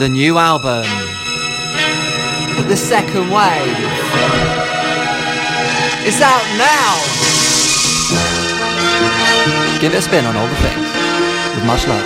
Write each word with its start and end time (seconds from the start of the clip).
the 0.00 0.08
new 0.08 0.38
album, 0.38 0.82
The 2.68 2.74
Second 2.74 3.28
Wave. 3.28 3.76
It's 6.08 6.22
out 6.22 6.42
now! 6.56 6.96
Give 9.78 9.92
it 9.92 9.98
a 9.98 10.00
spin 10.00 10.24
on 10.24 10.36
all 10.36 10.46
the 10.46 10.56
things. 10.56 10.86
With 11.54 11.66
much 11.66 11.86
love. 11.86 12.02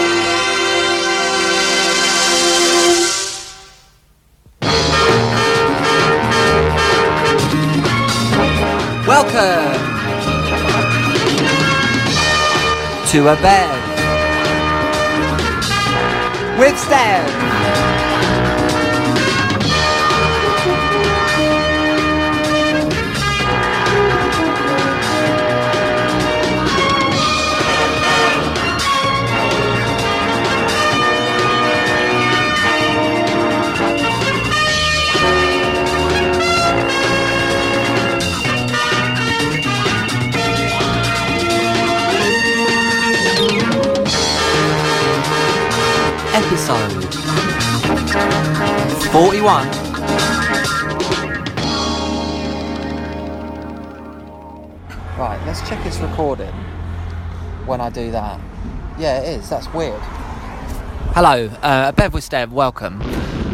Welcome 9.07 9.81
to 13.13 13.29
a 13.29 13.37
bed 13.37 13.95
with 16.59 16.77
Steph. 16.77 17.64
41. 49.15 49.69
Right, 55.17 55.41
let's 55.47 55.61
check 55.69 55.87
it's 55.87 55.99
recording 56.01 56.53
when 57.65 57.81
I 57.81 57.91
do 57.91 58.11
that. 58.11 58.41
Yeah, 58.99 59.21
it 59.21 59.39
is. 59.39 59.49
That's 59.49 59.73
weird. 59.73 60.01
Hello, 61.15 61.47
uh, 61.63 61.93
Bev 61.93 62.13
with 62.13 62.29
Steb, 62.29 62.51
welcome. 62.51 63.01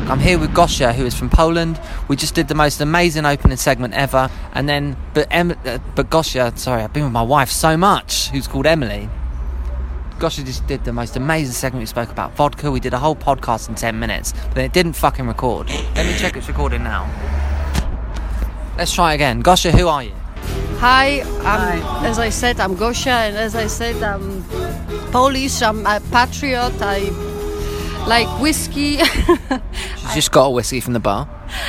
I'm 0.09 0.19
here 0.19 0.39
with 0.39 0.55
Gosia, 0.55 0.95
who 0.95 1.05
is 1.05 1.15
from 1.15 1.29
Poland. 1.29 1.79
We 2.09 2.17
just 2.17 2.35
did 2.35 2.49
the 2.49 2.55
most 2.55 2.81
amazing 2.81 3.27
opening 3.27 3.59
segment 3.59 3.93
ever, 3.93 4.31
and 4.55 4.67
then, 4.67 4.97
but 5.13 5.29
em- 5.31 5.59
uh, 5.67 5.77
but 5.95 6.09
Gosia, 6.09 6.55
sorry, 6.57 6.81
I've 6.81 6.95
been 6.95 7.05
with 7.05 7.13
my 7.13 7.21
wife 7.21 7.51
so 7.51 7.77
much, 7.77 8.31
who's 8.31 8.49
called 8.49 8.65
Emily. 8.65 9.11
Gosia 10.21 10.45
just 10.45 10.67
did 10.67 10.85
the 10.85 10.93
most 10.93 11.17
amazing 11.17 11.55
segment. 11.55 11.81
We 11.81 11.87
spoke 11.87 12.11
about 12.11 12.37
vodka. 12.37 12.71
We 12.71 12.79
did 12.79 12.93
a 12.93 12.99
whole 12.99 13.17
podcast 13.17 13.71
in 13.71 13.75
10 13.75 13.99
minutes, 13.99 14.35
but 14.51 14.59
it 14.59 14.75
didn't 14.75 14.93
fucking 14.93 15.27
record. 15.27 15.71
Let 15.97 16.05
me 16.05 16.15
check 16.19 16.37
it's 16.37 16.47
recording 16.47 16.85
now. 16.85 17.09
Let's 18.77 18.93
try 18.93 19.15
again. 19.15 19.41
Gosia, 19.41 19.73
who 19.73 19.89
are 19.89 20.03
you? 20.03 20.13
Hi, 20.77 21.23
I'm, 21.41 22.05
as 22.05 22.19
I 22.19 22.29
said, 22.29 22.61
I'm 22.61 22.75
Gosia, 22.75 23.11
and 23.11 23.37
as 23.39 23.55
I 23.55 23.67
said, 23.67 24.03
I'm 24.03 24.45
Polish. 25.11 25.63
I'm 25.63 25.87
a 25.87 26.01
patriot. 26.13 26.77
I 26.83 27.09
like 28.07 28.29
whiskey. 28.43 28.99
She's 29.97 30.15
just 30.15 30.33
got 30.33 30.47
a 30.47 30.51
whiskey 30.51 30.81
from 30.81 30.93
the 30.93 31.01
bar. 31.01 31.25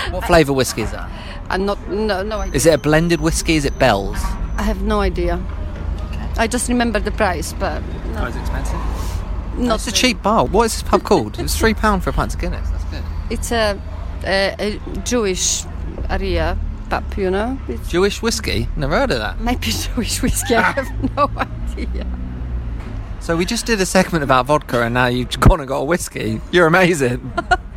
What 0.09 0.25
flavour 0.25 0.51
whiskey 0.51 0.81
is 0.81 0.91
that? 0.91 1.09
I'm 1.49 1.65
not. 1.65 1.79
No, 1.87 2.21
no 2.21 2.39
idea. 2.39 2.55
Is 2.55 2.65
it 2.65 2.73
a 2.73 2.77
blended 2.77 3.21
whiskey? 3.21 3.55
Is 3.55 3.63
it 3.63 3.79
Bell's? 3.79 4.21
I 4.57 4.63
have 4.63 4.81
no 4.81 4.99
idea. 4.99 5.41
I 6.37 6.47
just 6.47 6.67
remember 6.67 6.99
the 6.99 7.11
price, 7.11 7.53
but 7.53 7.81
no, 8.11 8.25
is 8.25 8.35
it 8.35 8.39
expensive? 8.41 8.79
not. 9.57 9.75
It's 9.75 9.87
a 9.87 9.91
cheap 9.91 10.21
bar. 10.21 10.45
What 10.45 10.63
is 10.65 10.73
this 10.73 10.83
pub 10.83 11.03
called? 11.03 11.39
It's 11.39 11.57
three 11.57 11.73
pound 11.73 12.03
for 12.03 12.09
a 12.09 12.13
pint 12.13 12.33
of 12.33 12.39
Guinness. 12.39 12.69
That's 12.69 12.83
good. 12.85 13.03
It's 13.29 13.51
a, 13.51 13.79
a, 14.23 14.55
a 14.59 14.99
Jewish 15.01 15.63
area 16.09 16.57
pub, 16.89 17.03
you 17.17 17.29
know. 17.31 17.59
It's 17.67 17.89
Jewish 17.89 18.21
whiskey? 18.21 18.67
Never 18.75 18.97
heard 18.97 19.11
of 19.11 19.19
that. 19.19 19.39
maybe 19.41 19.67
Jewish 19.95 20.21
whiskey. 20.21 20.55
I 20.55 20.71
have 20.71 21.15
no 21.17 21.29
idea. 21.37 22.05
So 23.19 23.37
we 23.37 23.45
just 23.45 23.65
did 23.65 23.79
a 23.79 23.85
segment 23.85 24.23
about 24.23 24.47
vodka, 24.47 24.81
and 24.81 24.93
now 24.95 25.05
you've 25.07 25.39
gone 25.39 25.59
and 25.59 25.67
got 25.67 25.77
a 25.77 25.83
whiskey. 25.85 26.41
You're 26.51 26.67
amazing. 26.67 27.31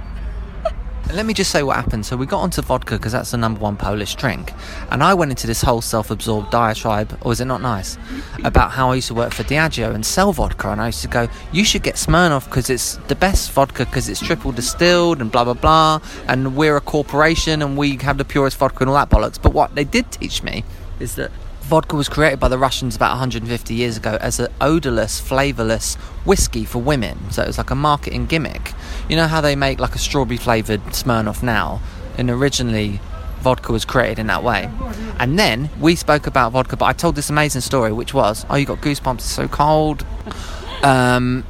Let 1.12 1.26
me 1.26 1.34
just 1.34 1.50
say 1.52 1.62
what 1.62 1.76
happened. 1.76 2.06
So 2.06 2.16
we 2.16 2.26
got 2.26 2.40
onto 2.40 2.60
vodka 2.62 2.96
because 2.96 3.12
that's 3.12 3.30
the 3.30 3.36
number 3.36 3.60
one 3.60 3.76
Polish 3.76 4.16
drink, 4.16 4.52
and 4.90 5.02
I 5.02 5.14
went 5.14 5.30
into 5.30 5.46
this 5.46 5.62
whole 5.62 5.80
self-absorbed 5.80 6.50
diatribe, 6.50 7.16
or 7.20 7.30
is 7.30 7.40
it 7.40 7.44
not 7.44 7.60
nice, 7.60 7.98
about 8.42 8.72
how 8.72 8.90
I 8.90 8.96
used 8.96 9.08
to 9.08 9.14
work 9.14 9.32
for 9.32 9.44
Diageo 9.44 9.94
and 9.94 10.04
sell 10.04 10.32
vodka, 10.32 10.70
and 10.70 10.80
I 10.80 10.86
used 10.86 11.02
to 11.02 11.08
go, 11.08 11.28
"You 11.52 11.64
should 11.64 11.82
get 11.82 11.94
Smirnoff 11.96 12.46
because 12.46 12.68
it's 12.68 12.96
the 13.08 13.14
best 13.14 13.52
vodka 13.52 13.84
because 13.84 14.08
it's 14.08 14.18
triple 14.18 14.50
distilled 14.50 15.20
and 15.20 15.30
blah 15.30 15.44
blah 15.44 15.54
blah, 15.54 16.00
and 16.26 16.56
we're 16.56 16.76
a 16.76 16.80
corporation 16.80 17.62
and 17.62 17.76
we 17.76 17.96
have 17.98 18.18
the 18.18 18.24
purest 18.24 18.56
vodka 18.56 18.78
and 18.80 18.88
all 18.88 18.96
that 18.96 19.10
bollocks." 19.10 19.40
But 19.40 19.52
what 19.52 19.74
they 19.76 19.84
did 19.84 20.10
teach 20.10 20.42
me 20.42 20.64
is 20.98 21.14
that 21.14 21.30
vodka 21.62 21.96
was 21.96 22.08
created 22.08 22.40
by 22.40 22.48
the 22.48 22.58
Russians 22.58 22.96
about 22.96 23.12
150 23.12 23.72
years 23.72 23.96
ago 23.96 24.18
as 24.20 24.40
an 24.40 24.48
odorless, 24.60 25.20
flavourless 25.20 25.94
whiskey 26.24 26.64
for 26.64 26.80
women. 26.80 27.18
So 27.30 27.42
it 27.42 27.46
was 27.46 27.58
like 27.58 27.70
a 27.70 27.74
marketing 27.74 28.26
gimmick. 28.26 28.74
You 29.08 29.16
know 29.16 29.26
how 29.26 29.40
they 29.40 29.56
make 29.56 29.80
like 29.80 29.94
a 29.94 29.98
strawberry 29.98 30.36
flavoured 30.36 30.82
Smirnoff 30.86 31.42
now? 31.42 31.80
And 32.16 32.30
originally, 32.30 33.00
vodka 33.40 33.72
was 33.72 33.84
created 33.84 34.18
in 34.18 34.26
that 34.28 34.42
way. 34.42 34.70
And 35.18 35.38
then 35.38 35.68
we 35.78 35.94
spoke 35.96 36.26
about 36.26 36.52
vodka, 36.52 36.76
but 36.76 36.86
I 36.86 36.92
told 36.92 37.14
this 37.14 37.28
amazing 37.28 37.60
story, 37.60 37.92
which 37.92 38.14
was, 38.14 38.46
oh, 38.48 38.56
you 38.56 38.66
got 38.66 38.80
goosebumps, 38.80 39.16
it's 39.16 39.24
so 39.24 39.48
cold. 39.48 40.04
Um, 40.82 41.46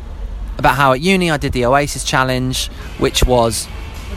about 0.59 0.76
how 0.76 0.92
at 0.92 1.00
uni 1.00 1.28
I 1.28 1.38
did 1.38 1.53
the 1.53 1.65
Oasis 1.65 2.04
challenge, 2.04 2.69
which 2.98 3.25
was 3.25 3.66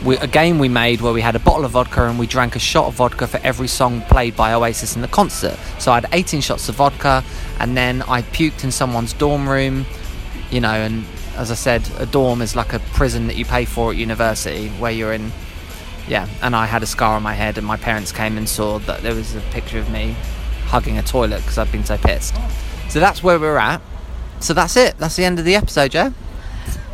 we, 0.04 0.16
a 0.18 0.26
game 0.26 0.58
we 0.58 0.68
made 0.68 1.00
where 1.00 1.12
we 1.12 1.20
had 1.20 1.34
a 1.34 1.38
bottle 1.38 1.64
of 1.64 1.72
vodka 1.72 2.04
and 2.04 2.18
we 2.18 2.26
drank 2.26 2.54
a 2.56 2.58
shot 2.58 2.86
of 2.86 2.94
vodka 2.94 3.26
for 3.26 3.40
every 3.42 3.68
song 3.68 4.02
played 4.02 4.36
by 4.36 4.52
Oasis 4.52 4.94
in 4.94 5.02
the 5.02 5.08
concert. 5.08 5.58
So 5.78 5.92
I 5.92 5.96
had 5.96 6.06
18 6.12 6.40
shots 6.40 6.68
of 6.68 6.76
vodka, 6.76 7.24
and 7.58 7.76
then 7.76 8.02
I 8.02 8.22
puked 8.22 8.64
in 8.64 8.70
someone's 8.70 9.12
dorm 9.12 9.48
room, 9.48 9.86
you 10.50 10.60
know. 10.60 10.70
And 10.70 11.04
as 11.38 11.50
I 11.50 11.54
said, 11.54 11.88
a 11.98 12.06
dorm 12.06 12.42
is 12.42 12.56
like 12.56 12.72
a 12.72 12.80
prison 12.80 13.28
that 13.28 13.36
you 13.36 13.44
pay 13.44 13.64
for 13.64 13.92
at 13.92 13.96
university, 13.96 14.68
where 14.70 14.90
you're 14.90 15.12
in. 15.12 15.32
Yeah, 16.08 16.26
and 16.42 16.56
I 16.56 16.66
had 16.66 16.82
a 16.82 16.86
scar 16.86 17.14
on 17.14 17.22
my 17.22 17.34
head, 17.34 17.58
and 17.58 17.66
my 17.66 17.76
parents 17.76 18.12
came 18.12 18.36
and 18.36 18.48
saw 18.48 18.78
that 18.80 19.02
there 19.02 19.14
was 19.14 19.34
a 19.34 19.40
picture 19.52 19.78
of 19.78 19.90
me 19.90 20.16
hugging 20.66 20.98
a 20.98 21.02
toilet 21.02 21.38
because 21.38 21.58
I'd 21.58 21.70
been 21.70 21.84
so 21.84 21.96
pissed. 21.96 22.34
So 22.88 22.98
that's 22.98 23.22
where 23.22 23.38
we're 23.38 23.58
at. 23.58 23.80
So 24.40 24.52
that's 24.52 24.76
it. 24.76 24.98
That's 24.98 25.16
the 25.16 25.24
end 25.24 25.38
of 25.38 25.44
the 25.44 25.54
episode, 25.54 25.92
Joe. 25.92 26.12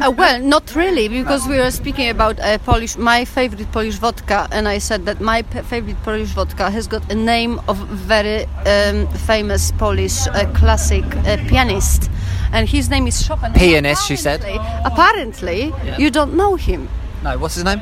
Uh, 0.01 0.11
well, 0.11 0.41
not 0.41 0.75
really, 0.75 1.09
because 1.09 1.47
we 1.47 1.57
were 1.57 1.71
speaking 1.71 2.09
about 2.11 2.39
uh, 2.41 2.59
Polish, 2.59 2.97
my 2.97 3.25
favorite 3.25 3.71
Polish 3.71 3.95
vodka, 3.95 4.49
and 4.51 4.67
I 4.67 4.79
said 4.79 5.07
that 5.07 5.21
my 5.21 5.43
p- 5.43 5.63
favorite 5.63 6.01
Polish 6.03 6.31
vodka 6.31 6.69
has 6.69 6.89
got 6.89 7.11
a 7.13 7.15
name 7.15 7.61
of 7.69 7.79
very 7.79 8.45
um, 8.67 9.07
famous 9.27 9.71
Polish 9.73 10.27
uh, 10.27 10.51
classic 10.53 11.05
uh, 11.19 11.37
pianist, 11.47 12.11
and 12.55 12.69
his 12.69 12.89
name 12.89 13.07
is 13.07 13.21
Chopin. 13.27 13.53
Pianist, 13.53 14.07
she 14.07 14.17
said. 14.17 14.41
Apparently, 14.85 15.73
Yeah. 15.85 15.99
you 15.99 16.09
don't 16.11 16.35
know 16.35 16.55
him. 16.55 16.89
No, 17.23 17.37
what's 17.37 17.57
his 17.57 17.65
name? 17.65 17.81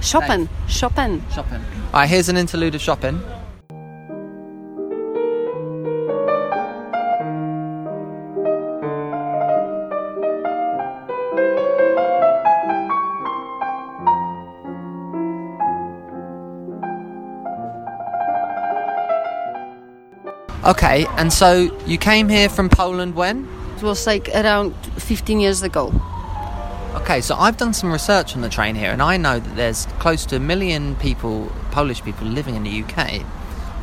Chopin. 0.00 0.48
Chopin. 0.66 1.22
Shopping. 1.32 1.60
Alright, 1.92 2.08
here's 2.08 2.28
an 2.28 2.36
interlude 2.36 2.74
of 2.74 2.80
shopping. 2.80 3.20
Okay, 20.64 21.04
and 21.18 21.30
so 21.30 21.78
you 21.84 21.98
came 21.98 22.28
here 22.28 22.48
from 22.48 22.70
Poland 22.70 23.14
when? 23.14 23.46
It 23.76 23.82
was 23.82 24.06
like 24.06 24.28
around 24.28 24.74
15 24.98 25.40
years 25.40 25.62
ago. 25.62 25.92
Okay, 26.94 27.20
so 27.20 27.34
I've 27.34 27.56
done 27.56 27.74
some 27.74 27.90
research 27.90 28.36
on 28.36 28.40
the 28.40 28.48
train 28.48 28.76
here, 28.76 28.92
and 28.92 29.02
I 29.02 29.16
know 29.16 29.40
that 29.40 29.56
there's 29.56 29.86
close 29.98 30.24
to 30.26 30.36
a 30.36 30.40
million 30.40 30.94
people, 30.96 31.50
Polish 31.72 32.02
people, 32.04 32.26
living 32.28 32.54
in 32.54 32.62
the 32.62 32.82
UK 32.84 33.24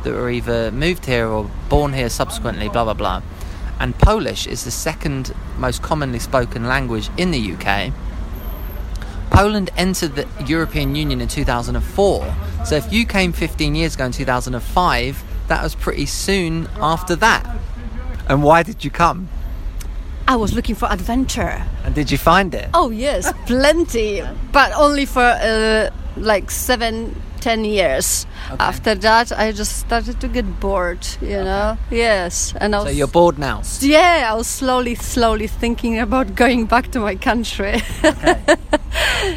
that 0.02 0.12
were 0.12 0.30
either 0.30 0.72
moved 0.72 1.04
here 1.04 1.26
or 1.28 1.50
born 1.68 1.92
here 1.92 2.08
subsequently, 2.08 2.70
blah 2.70 2.84
blah 2.84 2.94
blah. 2.94 3.22
And 3.78 3.96
Polish 3.98 4.46
is 4.46 4.64
the 4.64 4.70
second 4.70 5.34
most 5.58 5.82
commonly 5.82 6.18
spoken 6.18 6.66
language 6.66 7.10
in 7.18 7.30
the 7.30 7.52
UK. 7.52 7.92
Poland 9.30 9.70
entered 9.76 10.16
the 10.16 10.26
European 10.46 10.94
Union 10.94 11.20
in 11.20 11.28
2004, 11.28 12.34
so 12.64 12.76
if 12.76 12.90
you 12.92 13.04
came 13.04 13.32
15 13.32 13.74
years 13.74 13.94
ago 13.94 14.06
in 14.06 14.12
2005, 14.12 15.22
that 15.48 15.62
was 15.62 15.74
pretty 15.74 16.06
soon 16.06 16.66
after 16.80 17.14
that. 17.16 17.46
And 18.28 18.42
why 18.42 18.62
did 18.62 18.84
you 18.84 18.90
come? 18.90 19.28
I 20.28 20.36
was 20.36 20.52
looking 20.54 20.74
for 20.74 20.86
adventure. 20.90 21.62
And 21.84 21.94
did 21.94 22.10
you 22.10 22.18
find 22.18 22.54
it? 22.54 22.68
Oh 22.74 22.90
yes, 22.90 23.32
plenty, 23.46 24.22
but 24.52 24.72
only 24.76 25.04
for 25.06 25.20
uh, 25.22 25.90
like 26.16 26.50
seven, 26.50 27.20
ten 27.40 27.64
years. 27.64 28.26
After 28.58 28.94
that, 28.94 29.32
I 29.32 29.52
just 29.52 29.78
started 29.78 30.20
to 30.20 30.28
get 30.28 30.60
bored. 30.60 31.06
You 31.20 31.42
know, 31.44 31.76
yes, 31.90 32.54
and 32.60 32.74
I 32.74 32.78
was, 32.78 32.86
So 32.88 32.92
you're 32.92 33.06
bored 33.08 33.38
now. 33.38 33.62
yeah, 33.80 34.28
I 34.30 34.34
was 34.34 34.46
slowly, 34.46 34.94
slowly 34.94 35.46
thinking 35.48 35.98
about 35.98 36.34
going 36.34 36.66
back 36.66 36.90
to 36.92 37.00
my 37.00 37.16
country. 37.16 37.80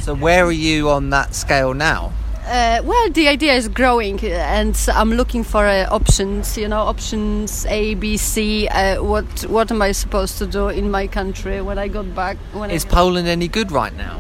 So 0.01 0.15
where 0.15 0.45
are 0.45 0.51
you 0.51 0.89
on 0.89 1.11
that 1.11 1.35
scale 1.35 1.73
now? 1.73 2.11
Uh, 2.45 2.81
well, 2.83 3.09
the 3.09 3.27
idea 3.27 3.53
is 3.53 3.67
growing, 3.67 4.19
uh, 4.23 4.27
and 4.27 4.77
I'm 4.93 5.11
looking 5.11 5.43
for 5.43 5.65
uh, 5.65 5.87
options. 5.89 6.57
You 6.57 6.67
know, 6.67 6.81
options 6.81 7.65
A, 7.65 7.95
B, 7.95 8.17
C. 8.17 8.67
Uh, 8.67 9.03
what 9.03 9.25
What 9.49 9.71
am 9.71 9.81
I 9.81 9.93
supposed 9.93 10.37
to 10.37 10.45
do 10.45 10.69
in 10.69 10.91
my 10.91 11.07
country 11.07 11.61
when 11.61 11.79
I 11.79 11.87
got 11.87 12.13
back? 12.13 12.37
When 12.53 12.69
Is 12.69 12.85
I, 12.85 12.89
Poland 12.89 13.27
any 13.27 13.47
good 13.47 13.71
right 13.71 13.95
now? 13.97 14.19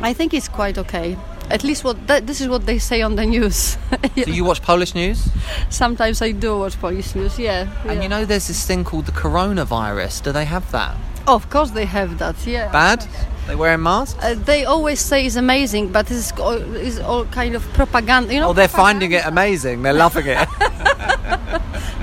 I 0.00 0.14
think 0.14 0.32
it's 0.32 0.48
quite 0.48 0.78
okay. 0.78 1.16
At 1.50 1.62
least 1.62 1.84
what 1.84 2.08
th- 2.08 2.24
this 2.24 2.40
is 2.40 2.48
what 2.48 2.64
they 2.64 2.78
say 2.78 3.02
on 3.02 3.16
the 3.16 3.26
news. 3.26 3.76
Do 4.14 4.32
you 4.32 4.44
watch 4.44 4.62
Polish 4.62 4.94
news? 4.94 5.28
Sometimes 5.68 6.22
I 6.22 6.32
do 6.32 6.58
watch 6.58 6.80
Polish 6.80 7.14
news. 7.14 7.38
Yeah. 7.38 7.68
And 7.84 8.02
you 8.02 8.08
know 8.08 8.24
there's 8.24 8.46
this 8.48 8.66
thing 8.66 8.84
called 8.84 9.04
the 9.04 9.12
coronavirus. 9.12 10.22
Do 10.22 10.32
they 10.32 10.46
have 10.46 10.70
that? 10.72 10.96
of 11.26 11.48
course 11.50 11.70
they 11.70 11.84
have 11.84 12.18
that. 12.18 12.36
Yeah. 12.46 12.72
Bad? 12.72 13.06
They 13.46 13.56
wearing 13.56 13.82
masks? 13.82 14.18
Uh, 14.22 14.34
they 14.44 14.64
always 14.64 15.00
say 15.00 15.26
it's 15.26 15.36
amazing, 15.36 15.92
but 15.92 16.10
it's 16.10 16.32
all, 16.38 16.76
it's 16.76 16.98
all 17.00 17.24
kind 17.26 17.54
of 17.54 17.62
propaganda. 17.74 18.32
You 18.32 18.40
know. 18.40 18.48
Oh, 18.50 18.52
they're 18.52 18.68
propaganda. 18.68 19.00
finding 19.06 19.12
it 19.12 19.26
amazing. 19.26 19.82
They're 19.82 19.92
loving 19.94 20.26
it. 20.26 20.48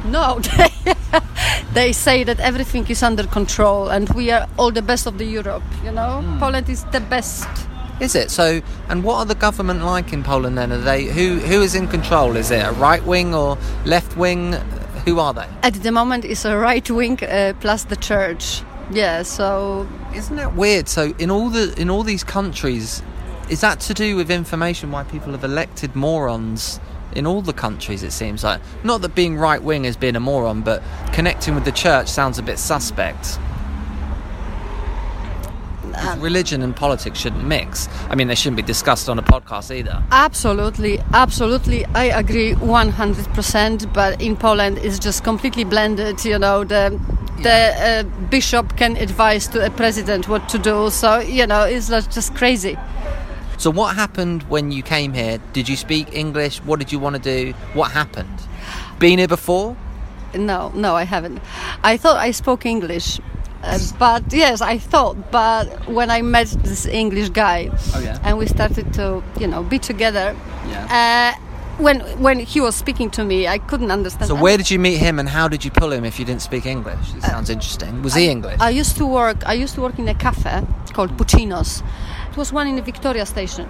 No, 0.06 0.40
they, 0.40 0.72
they 1.74 1.92
say 1.94 2.24
that 2.24 2.40
everything 2.40 2.88
is 2.90 3.04
under 3.04 3.28
control 3.28 3.90
and 3.90 4.10
we 4.10 4.32
are 4.32 4.48
all 4.58 4.72
the 4.72 4.82
best 4.82 5.06
of 5.06 5.18
the 5.20 5.26
Europe. 5.26 5.62
You 5.84 5.92
know, 5.92 6.22
Hmm. 6.22 6.40
Poland 6.40 6.68
is 6.70 6.84
the 6.86 7.00
best. 7.00 7.48
Is 8.00 8.16
it? 8.16 8.32
So, 8.32 8.62
and 8.88 9.04
what 9.04 9.18
are 9.18 9.26
the 9.26 9.36
government 9.36 9.84
like 9.86 10.12
in 10.12 10.24
Poland 10.24 10.58
then? 10.58 10.72
Are 10.72 10.78
they 10.80 11.04
who 11.06 11.38
who 11.40 11.62
is 11.62 11.76
in 11.76 11.88
control? 11.88 12.38
Is 12.38 12.50
it 12.50 12.66
a 12.66 12.72
right 12.72 13.04
wing 13.06 13.36
or 13.36 13.58
left 13.86 14.18
wing? 14.18 14.54
Who 15.06 15.20
are 15.20 15.34
they? 15.34 15.46
At 15.62 15.74
the 15.84 15.92
moment, 15.92 16.26
it's 16.26 16.46
a 16.46 16.58
right 16.58 16.90
wing 16.90 17.20
uh, 17.24 17.54
plus 17.60 17.84
the 17.84 17.96
church. 17.98 18.64
Yeah, 18.92 19.22
so 19.24 19.86
Isn't 20.14 20.38
that 20.38 20.56
weird? 20.56 20.88
So, 20.88 21.14
in 21.20 21.30
all 21.30 21.50
the 21.50 21.74
in 21.80 21.90
all 21.90 22.04
these 22.04 22.24
countries, 22.24 23.04
is 23.50 23.62
that 23.62 23.80
to 23.82 23.94
do 23.94 24.16
with 24.16 24.32
information 24.32 24.92
why 24.92 25.04
people 25.04 25.32
have 25.34 25.44
elected 25.44 25.96
morons? 25.96 26.80
In 27.14 27.26
all 27.26 27.42
the 27.42 27.54
countries, 27.54 28.04
it 28.04 28.12
seems 28.12 28.44
like 28.44 28.62
not 28.84 29.02
that 29.02 29.16
being 29.16 29.36
right 29.38 29.62
wing 29.62 29.86
is 29.86 29.98
being 29.98 30.16
a 30.16 30.20
moron, 30.20 30.62
but 30.62 30.84
connecting 31.12 31.56
with 31.56 31.66
the 31.66 31.72
church 31.72 32.08
sounds 32.08 32.38
a 32.38 32.44
bit 32.44 32.60
suspect. 32.60 33.40
'Cause 36.00 36.18
Religion 36.20 36.62
and 36.62 36.76
politics 36.76 37.20
shouldn't 37.20 37.44
mix. 37.46 37.88
I 38.10 38.16
mean, 38.16 38.28
they 38.28 38.36
shouldn't 38.36 38.58
be 38.58 38.64
discussed 38.64 39.10
on 39.10 39.20
a 39.20 39.24
podcast 39.24 39.72
either. 39.76 40.02
absolutely, 40.12 41.00
absolutely, 41.14 41.86
I 41.96 42.06
agree 42.06 42.54
100%. 42.56 43.86
But 43.94 44.22
in 44.22 44.36
Poland, 44.36 44.78
it's 44.84 45.00
just 45.00 45.24
completely 45.24 45.64
blended. 45.64 46.24
You 46.26 46.40
know, 46.40 46.64
the 46.64 47.00
the 47.44 47.60
uh, 47.90 48.04
bishop 48.30 48.76
can 48.78 48.98
advise 48.98 49.48
to 49.48 49.66
a 49.66 49.70
president 49.70 50.28
what 50.28 50.50
to 50.50 50.58
do. 50.58 50.90
So 50.90 51.20
you 51.20 51.46
know, 51.48 51.64
it's 51.64 51.88
just 52.16 52.36
crazy. 52.36 52.78
So, 53.58 53.70
what 53.72 53.96
happened 53.96 54.44
when 54.50 54.72
you 54.72 54.82
came 54.84 55.12
here? 55.14 55.38
Did 55.54 55.68
you 55.68 55.76
speak 55.76 56.08
English? 56.14 56.60
What 56.64 56.80
did 56.80 56.92
you 56.94 57.00
want 57.00 57.16
to 57.18 57.22
do? 57.22 57.54
What 57.74 57.92
happened? 57.92 58.40
Been 59.00 59.20
here 59.20 59.28
before? 59.28 59.76
No, 60.34 60.72
no, 60.76 60.96
I 60.96 61.04
haven't. 61.04 61.40
I 61.84 61.98
thought 61.98 62.18
I 62.18 62.32
spoke 62.32 62.66
English, 62.66 63.20
uh, 63.64 63.78
but 63.98 64.24
yes, 64.32 64.62
I 64.62 64.78
thought. 64.78 65.32
But 65.32 65.88
when 65.88 66.10
I 66.10 66.22
met 66.22 66.48
this 66.64 66.86
English 66.86 67.30
guy, 67.30 67.70
Oh, 67.96 68.00
yeah. 68.00 68.18
and 68.24 68.38
we 68.38 68.46
started 68.48 68.94
to, 68.94 69.24
you 69.40 69.48
know, 69.48 69.64
be 69.64 69.80
together. 69.80 70.36
Yeah. 70.68 71.36
Uh, 71.38 71.46
when 71.84 72.02
when 72.22 72.40
he 72.40 72.60
was 72.62 72.76
speaking 72.76 73.10
to 73.12 73.24
me, 73.24 73.48
I 73.48 73.58
couldn't 73.58 73.92
understand. 73.92 74.28
So, 74.28 74.36
where 74.36 74.58
did 74.58 74.70
you 74.70 74.80
meet 74.80 74.98
him, 74.98 75.18
and 75.20 75.30
how 75.30 75.48
did 75.48 75.64
you 75.64 75.72
pull 75.72 75.92
him 75.94 76.04
if 76.04 76.20
you 76.20 76.26
didn't 76.26 76.42
speak 76.42 76.66
English? 76.66 77.14
It 77.16 77.24
sounds 77.24 77.50
interesting. 77.50 78.02
Was 78.04 78.16
he 78.16 78.28
English? 78.30 78.60
I 78.60 78.70
used 78.70 78.98
to 78.98 79.06
work. 79.06 79.38
I 79.46 79.54
used 79.54 79.76
to 79.76 79.82
work 79.82 79.98
in 80.00 80.08
a 80.10 80.14
cafe 80.16 80.64
called 80.94 81.16
Puccino's. 81.18 81.82
It 82.32 82.38
was 82.38 82.52
one 82.52 82.68
in 82.68 82.76
the 82.76 82.82
Victoria 82.82 83.26
Station, 83.26 83.68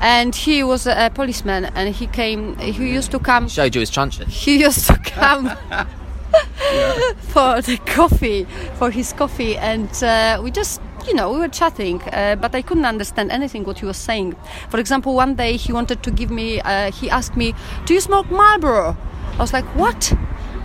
and 0.00 0.34
he 0.34 0.62
was 0.62 0.86
a, 0.86 1.10
policeman, 1.14 1.64
and 1.74 1.94
he 1.94 2.06
came. 2.06 2.54
He 2.58 2.92
used 2.94 3.10
to 3.12 3.18
come. 3.18 3.48
Showed 3.48 3.74
you 3.74 3.80
his 3.80 3.90
truncheon. 3.90 4.28
he 4.28 4.60
used 4.60 4.86
to 4.86 4.96
come 4.98 5.50
for 7.32 7.60
the 7.62 7.78
coffee, 7.86 8.46
for 8.74 8.90
his 8.90 9.12
coffee, 9.12 9.56
and 9.56 9.90
uh, 10.02 10.40
we 10.42 10.50
just, 10.50 10.80
you 11.06 11.14
know, 11.14 11.30
we 11.32 11.38
were 11.38 11.48
chatting, 11.48 12.02
uh, 12.02 12.36
but 12.36 12.54
I 12.54 12.62
couldn't 12.62 12.84
understand 12.84 13.30
anything 13.30 13.64
what 13.64 13.78
he 13.78 13.86
was 13.86 13.96
saying. 13.96 14.36
For 14.68 14.78
example, 14.78 15.14
one 15.14 15.34
day 15.34 15.56
he 15.56 15.72
wanted 15.72 16.02
to 16.02 16.10
give 16.10 16.30
me, 16.30 16.60
uh, 16.60 16.90
he 16.92 17.08
asked 17.10 17.36
me, 17.36 17.54
"Do 17.86 17.94
you 17.94 18.00
smoke 18.00 18.30
Marlboro?" 18.30 18.96
I 19.38 19.38
was 19.42 19.52
like, 19.52 19.64
"What, 19.76 20.12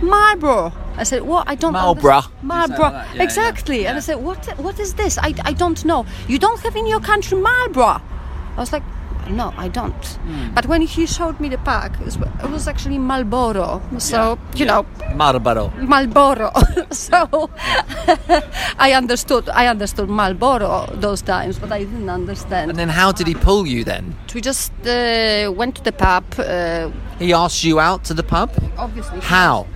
Marlboro?" 0.02 0.72
I 0.96 1.04
said, 1.04 1.22
"What? 1.22 1.48
I 1.48 1.54
don't." 1.54 1.72
Marlboro. 1.72 2.22
Marlboro, 2.42 2.76
You 2.76 2.90
say 2.90 2.92
that, 2.92 3.16
yeah, 3.16 3.22
exactly. 3.22 3.82
yeah, 3.82 3.88
And 3.90 3.96
I 3.98 4.00
said, 4.00 4.16
"What? 4.16 4.46
What 4.58 4.78
is 4.78 4.94
this? 4.94 5.18
I, 5.18 5.34
I 5.44 5.52
don't 5.52 5.84
know. 5.84 6.04
You 6.28 6.38
don't 6.38 6.60
have 6.60 6.76
in 6.76 6.86
your 6.86 7.00
country 7.00 7.38
Marlboro?" 7.38 8.00
I 8.56 8.60
was 8.60 8.72
like. 8.72 8.82
No, 9.30 9.52
I 9.56 9.68
don't. 9.68 10.04
Hmm. 10.06 10.54
But 10.54 10.66
when 10.66 10.82
he 10.82 11.06
showed 11.06 11.40
me 11.40 11.48
the 11.48 11.58
pack, 11.58 12.00
it 12.00 12.18
was, 12.50 12.68
actually 12.68 12.98
Marlboro. 12.98 13.82
So, 13.98 14.38
you 14.54 14.64
know, 14.66 14.86
Marlboro. 15.14 15.70
Marlboro. 15.78 16.52
so 16.90 17.50
I 18.78 18.92
understood. 18.92 19.48
I 19.48 19.66
understood 19.66 20.08
Marlboro 20.08 20.86
those 20.94 21.22
times, 21.22 21.58
but 21.58 21.72
I 21.72 21.80
didn't 21.84 22.10
understand. 22.10 22.70
And 22.70 22.78
then, 22.78 22.88
how 22.88 23.12
did 23.12 23.26
he 23.26 23.34
pull 23.34 23.66
you 23.66 23.84
then? 23.84 24.14
we 24.34 24.40
just 24.40 24.72
uh, 24.86 25.52
went 25.56 25.76
to 25.76 25.82
the 25.82 25.92
pub. 25.92 26.24
Uh, 26.38 26.90
He 27.18 27.32
asked 27.32 27.62
you 27.62 27.78
out 27.78 28.04
to 28.04 28.14
the 28.14 28.22
pub? 28.24 28.50
obviously. 28.76 29.20
How? 29.20 29.66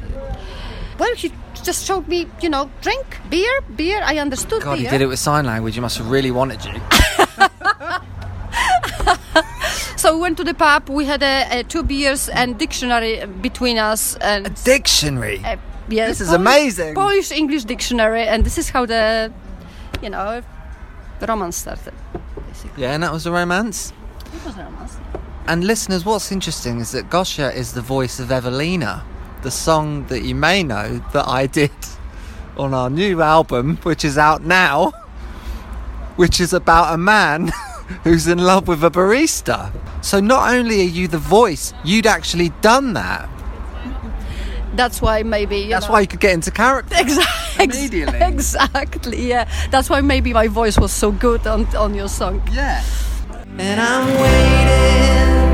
Well, 0.98 1.14
he 1.14 1.32
just 1.62 1.86
showed 1.86 2.08
me, 2.08 2.26
you 2.40 2.48
know, 2.48 2.68
drink 2.82 3.06
beer, 3.30 3.60
beer. 3.76 4.00
I 4.02 4.18
understood 4.18 4.62
God, 4.62 4.78
he 4.78 4.86
did 4.88 5.00
it 5.00 5.06
with 5.06 5.18
sign 5.18 5.46
language. 5.46 5.74
He 5.74 5.80
must 5.80 5.98
have 5.98 6.10
really 6.10 6.30
wanted 6.30 6.64
you. 6.64 6.72
So 9.96 10.14
we 10.14 10.20
went 10.20 10.36
to 10.36 10.44
the 10.44 10.54
pub. 10.54 10.88
We 10.88 11.04
had 11.06 11.22
a, 11.22 11.60
a 11.60 11.62
two 11.64 11.82
beers 11.82 12.28
and 12.28 12.56
dictionary 12.58 13.26
between 13.26 13.78
us, 13.78 14.16
and 14.20 14.46
a 14.46 14.50
Dictionary. 14.50 15.42
uh, 15.44 15.56
yes, 15.88 16.08
This 16.18 16.28
is 16.28 16.32
amazing. 16.32 16.94
Polish 16.94 17.32
English 17.32 17.64
dictionary, 17.64 18.22
and 18.28 18.44
this 18.44 18.58
is 18.58 18.70
how 18.70 18.86
the, 18.86 19.32
you 20.00 20.08
know, 20.10 20.42
the 21.18 21.26
romance 21.26 21.56
started. 21.56 21.94
Basically, 22.46 22.82
Yeah, 22.84 22.94
and 22.94 23.02
that 23.02 23.12
was 23.12 23.26
a 23.26 23.32
romance. 23.32 23.92
it 24.34 24.44
was 24.44 24.56
a 24.56 24.62
romance. 24.64 24.96
And 25.48 25.64
listeners, 25.64 26.04
what's 26.04 26.30
interesting 26.30 26.78
is 26.80 26.92
that 26.92 27.10
Gosia 27.10 27.50
is 27.52 27.72
the 27.72 27.80
voice 27.82 28.20
of 28.20 28.30
Evelina, 28.30 29.02
the 29.42 29.50
song 29.50 30.06
that 30.06 30.22
you 30.22 30.34
may 30.36 30.62
know 30.62 31.00
that 31.12 31.26
I 31.26 31.46
did 31.46 31.72
on 32.56 32.72
our 32.72 32.88
new 32.90 33.20
album, 33.20 33.78
which 33.82 34.04
is 34.04 34.16
out 34.16 34.42
now, 34.44 34.92
which 36.16 36.40
is 36.40 36.52
about 36.52 36.94
a 36.94 36.98
man 36.98 37.50
who's 38.04 38.26
in 38.26 38.38
love 38.38 38.68
with 38.68 38.82
a 38.84 38.90
barista. 38.90 39.72
So 40.02 40.20
not 40.20 40.54
only 40.54 40.80
are 40.80 40.84
you 40.84 41.08
the 41.08 41.18
voice, 41.18 41.72
you'd 41.84 42.06
actually 42.06 42.50
done 42.60 42.92
that. 42.94 43.28
That's 44.74 45.02
why 45.02 45.22
maybe. 45.22 45.68
That's 45.68 45.86
know, 45.86 45.92
why 45.92 46.00
you 46.00 46.06
could 46.06 46.20
get 46.20 46.32
into 46.34 46.50
character. 46.50 46.94
Exactly. 47.58 47.64
Immediately. 47.64 48.20
Exactly. 48.20 49.28
Yeah. 49.28 49.50
That's 49.70 49.90
why 49.90 50.00
maybe 50.00 50.32
my 50.32 50.46
voice 50.46 50.78
was 50.78 50.92
so 50.92 51.10
good 51.10 51.44
on 51.46 51.66
on 51.74 51.94
your 51.94 52.08
song. 52.08 52.40
Yeah. 52.52 52.84
And 53.58 53.80
I'm 53.80 54.06
waiting 54.20 55.47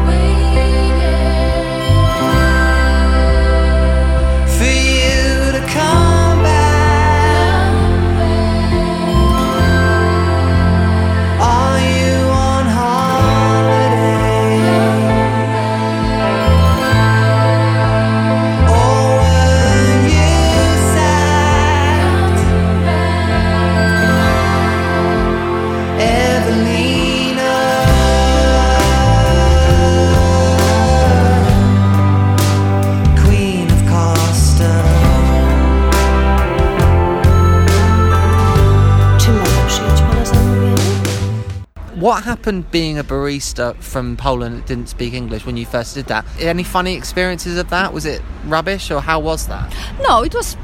happened 42.44 42.70
being 42.70 42.98
a 42.98 43.04
barista 43.04 43.74
from 43.76 44.18
Poland 44.18 44.58
that 44.58 44.66
didn't 44.66 44.90
speak 44.90 45.14
English 45.14 45.46
when 45.46 45.56
you 45.56 45.64
first 45.64 45.94
did 45.94 46.04
that? 46.08 46.26
Any 46.38 46.62
funny 46.62 46.94
experiences 46.94 47.56
of 47.56 47.70
that? 47.70 47.94
Was 47.94 48.04
it 48.04 48.20
rubbish 48.44 48.90
or 48.90 49.00
how 49.00 49.18
was 49.18 49.46
that? 49.46 49.74
No, 50.02 50.22
it 50.22 50.34
was. 50.34 50.54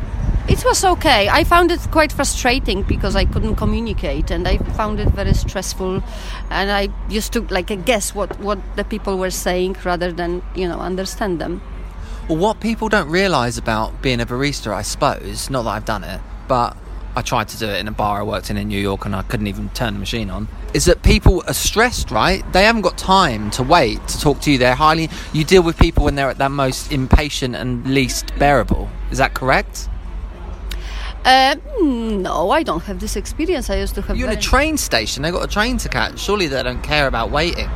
It 0.46 0.62
was 0.62 0.84
okay. 0.84 1.30
I 1.30 1.42
found 1.44 1.70
it 1.70 1.80
quite 1.90 2.12
frustrating 2.12 2.82
because 2.82 3.16
I 3.16 3.24
couldn't 3.24 3.56
communicate, 3.56 4.30
and 4.30 4.46
I 4.46 4.58
found 4.76 5.00
it 5.00 5.08
very 5.08 5.32
stressful. 5.32 6.02
And 6.50 6.70
I 6.70 6.88
used 7.08 7.32
to 7.32 7.40
like 7.48 7.72
guess 7.86 8.14
what 8.14 8.38
what 8.40 8.58
the 8.76 8.84
people 8.84 9.16
were 9.16 9.30
saying 9.30 9.76
rather 9.82 10.12
than 10.12 10.42
you 10.54 10.68
know 10.68 10.80
understand 10.80 11.40
them. 11.40 11.62
Well, 12.28 12.36
what 12.36 12.60
people 12.60 12.90
don't 12.90 13.08
realise 13.08 13.56
about 13.56 14.02
being 14.02 14.20
a 14.20 14.26
barista, 14.26 14.74
I 14.74 14.82
suppose, 14.82 15.48
not 15.48 15.62
that 15.62 15.70
I've 15.70 15.86
done 15.86 16.04
it, 16.04 16.20
but 16.46 16.76
I 17.16 17.22
tried 17.22 17.48
to 17.48 17.58
do 17.58 17.66
it 17.66 17.78
in 17.80 17.88
a 17.88 17.92
bar 17.92 18.20
I 18.20 18.22
worked 18.22 18.50
in 18.50 18.56
in 18.56 18.68
New 18.68 18.78
York 18.78 19.04
and 19.04 19.16
I 19.16 19.22
couldn't 19.22 19.48
even 19.48 19.68
turn 19.70 19.94
the 19.94 20.00
machine 20.00 20.30
on. 20.30 20.48
Is 20.74 20.84
that 20.84 21.02
people 21.02 21.42
are 21.48 21.54
stressed, 21.54 22.10
right? 22.10 22.44
They 22.52 22.64
haven't 22.64 22.82
got 22.82 22.96
time 22.96 23.50
to 23.52 23.62
wait 23.62 24.06
to 24.08 24.20
talk 24.20 24.40
to 24.42 24.52
you. 24.52 24.58
They're 24.58 24.76
highly. 24.76 25.08
You 25.32 25.44
deal 25.44 25.62
with 25.62 25.76
people 25.76 26.04
when 26.04 26.14
they're 26.14 26.30
at 26.30 26.38
their 26.38 26.48
most 26.48 26.92
impatient 26.92 27.56
and 27.56 27.84
least 27.92 28.32
bearable. 28.38 28.88
Is 29.10 29.18
that 29.18 29.34
correct? 29.34 29.88
Uh, 31.24 31.56
no, 31.82 32.50
I 32.50 32.62
don't 32.62 32.82
have 32.84 33.00
this 33.00 33.16
experience. 33.16 33.68
I 33.68 33.76
used 33.76 33.94
to 33.96 34.02
have. 34.02 34.16
You're 34.16 34.30
in 34.30 34.38
a 34.38 34.40
train 34.40 34.78
station. 34.78 35.22
They've 35.22 35.32
got 35.32 35.44
a 35.44 35.52
train 35.52 35.76
to 35.78 35.88
catch. 35.88 36.18
Surely 36.18 36.46
they 36.46 36.62
don't 36.62 36.82
care 36.82 37.06
about 37.06 37.30
waiting. 37.30 37.68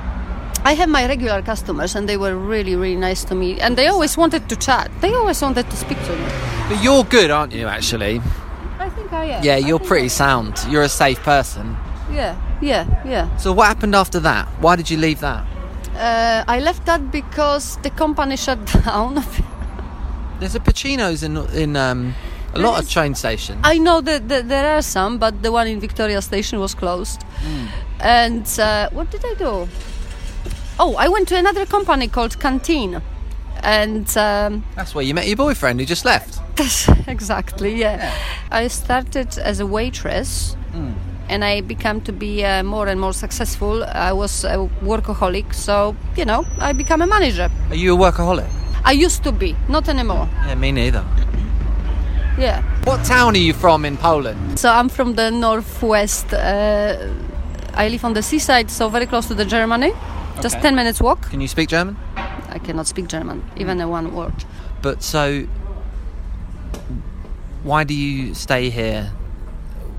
I 0.66 0.72
have 0.72 0.88
my 0.88 1.06
regular 1.06 1.42
customers, 1.42 1.94
and 1.94 2.08
they 2.08 2.16
were 2.16 2.34
really, 2.34 2.74
really 2.74 2.96
nice 2.96 3.22
to 3.24 3.34
me, 3.34 3.60
and 3.60 3.76
they 3.76 3.88
always 3.88 4.16
wanted 4.16 4.48
to 4.48 4.56
chat. 4.56 4.90
They 5.02 5.12
always 5.12 5.42
wanted 5.42 5.68
to 5.68 5.76
speak 5.76 6.02
to 6.04 6.16
me. 6.16 6.26
But 6.70 6.82
you're 6.82 7.04
good, 7.04 7.30
aren't 7.30 7.52
you? 7.52 7.66
Actually, 7.66 8.22
I 9.14 9.24
am. 9.26 9.44
yeah, 9.44 9.56
you're 9.56 9.78
pretty 9.78 10.08
sound. 10.08 10.58
You're 10.68 10.82
a 10.82 10.88
safe 10.88 11.20
person. 11.22 11.76
Yeah, 12.10 12.36
yeah, 12.60 12.84
yeah. 13.06 13.34
So 13.38 13.52
what 13.52 13.66
happened 13.66 13.94
after 13.94 14.20
that? 14.20 14.46
Why 14.60 14.76
did 14.76 14.90
you 14.90 14.98
leave 14.98 15.20
that? 15.20 15.46
Uh, 15.96 16.44
I 16.48 16.58
left 16.60 16.84
that 16.86 17.10
because 17.10 17.76
the 17.82 17.90
company 17.90 18.36
shut 18.36 18.58
down. 18.84 19.24
There's 20.40 20.54
a 20.54 20.60
Puccino's 20.60 21.22
in 21.22 21.36
in 21.54 21.76
um, 21.76 22.14
a 22.54 22.58
lot 22.58 22.82
of 22.82 22.88
train 22.90 23.14
stations. 23.14 23.60
I 23.64 23.78
know 23.78 24.00
that, 24.00 24.28
that 24.28 24.48
there 24.48 24.76
are 24.76 24.82
some, 24.82 25.18
but 25.18 25.42
the 25.42 25.50
one 25.52 25.66
in 25.68 25.80
Victoria 25.80 26.20
Station 26.22 26.60
was 26.60 26.74
closed. 26.74 27.22
And 28.00 28.46
uh, 28.58 28.90
what 28.90 29.10
did 29.10 29.24
I 29.24 29.34
do? 29.34 29.68
Oh, 30.78 30.96
I 30.98 31.08
went 31.08 31.28
to 31.28 31.36
another 31.36 31.64
company 31.66 32.08
called 32.08 32.38
Canteen. 32.40 33.00
And 33.64 34.06
um, 34.16 34.62
That's 34.76 34.94
where 34.94 35.04
you 35.04 35.14
met 35.14 35.26
your 35.26 35.36
boyfriend 35.36 35.80
who 35.80 35.86
just 35.86 36.04
left. 36.04 36.38
exactly, 37.08 37.74
yeah. 37.74 38.14
I 38.50 38.68
started 38.68 39.38
as 39.38 39.60
a 39.60 39.66
waitress. 39.66 40.56
And 41.26 41.42
I 41.42 41.62
became 41.62 42.02
to 42.02 42.12
be 42.12 42.44
uh, 42.44 42.62
more 42.62 42.86
and 42.86 43.00
more 43.00 43.14
successful. 43.14 43.82
I 43.84 44.12
was 44.12 44.44
a 44.44 44.68
workaholic, 44.82 45.54
so 45.54 45.96
you 46.16 46.26
know, 46.26 46.44
I 46.60 46.74
became 46.74 47.00
a 47.00 47.06
manager. 47.06 47.50
Are 47.70 47.74
you 47.74 47.94
a 47.94 47.98
workaholic? 47.98 48.46
I 48.84 48.92
used 48.92 49.22
to 49.24 49.32
be, 49.32 49.56
not 49.68 49.88
anymore. 49.88 50.28
Yeah, 50.46 50.54
me 50.56 50.70
neither. 50.70 51.02
Yeah. 52.38 52.62
What 52.84 53.04
town 53.06 53.34
are 53.34 53.38
you 53.38 53.54
from 53.54 53.86
in 53.86 53.96
Poland? 53.96 54.58
So 54.58 54.68
I'm 54.68 54.90
from 54.90 55.14
the 55.14 55.30
northwest. 55.30 56.34
Uh, 56.34 57.08
I 57.72 57.88
live 57.88 58.04
on 58.04 58.12
the 58.12 58.22
seaside, 58.22 58.70
so 58.70 58.90
very 58.90 59.06
close 59.06 59.26
to 59.28 59.34
the 59.34 59.46
Germany. 59.46 59.92
Just 60.42 60.60
10 60.60 60.74
minutes 60.74 61.00
walk. 61.00 61.30
Can 61.30 61.40
you 61.40 61.48
speak 61.48 61.70
German? 61.70 61.96
I 62.54 62.58
cannot 62.58 62.86
speak 62.86 63.08
German, 63.08 63.42
even 63.56 63.80
a 63.80 63.88
one 63.88 64.14
word. 64.14 64.32
But 64.80 65.02
so, 65.02 65.42
why 67.62 67.84
do 67.84 67.94
you 67.94 68.32
stay 68.34 68.70
here? 68.70 69.10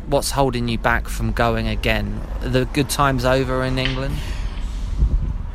What's 0.07 0.31
holding 0.31 0.67
you 0.67 0.77
back 0.77 1.07
from 1.09 1.31
going 1.31 1.67
again? 1.67 2.21
Are 2.41 2.49
the 2.49 2.65
good 2.65 2.89
times 2.89 3.25
over 3.25 3.63
in 3.63 3.77
England? 3.77 4.15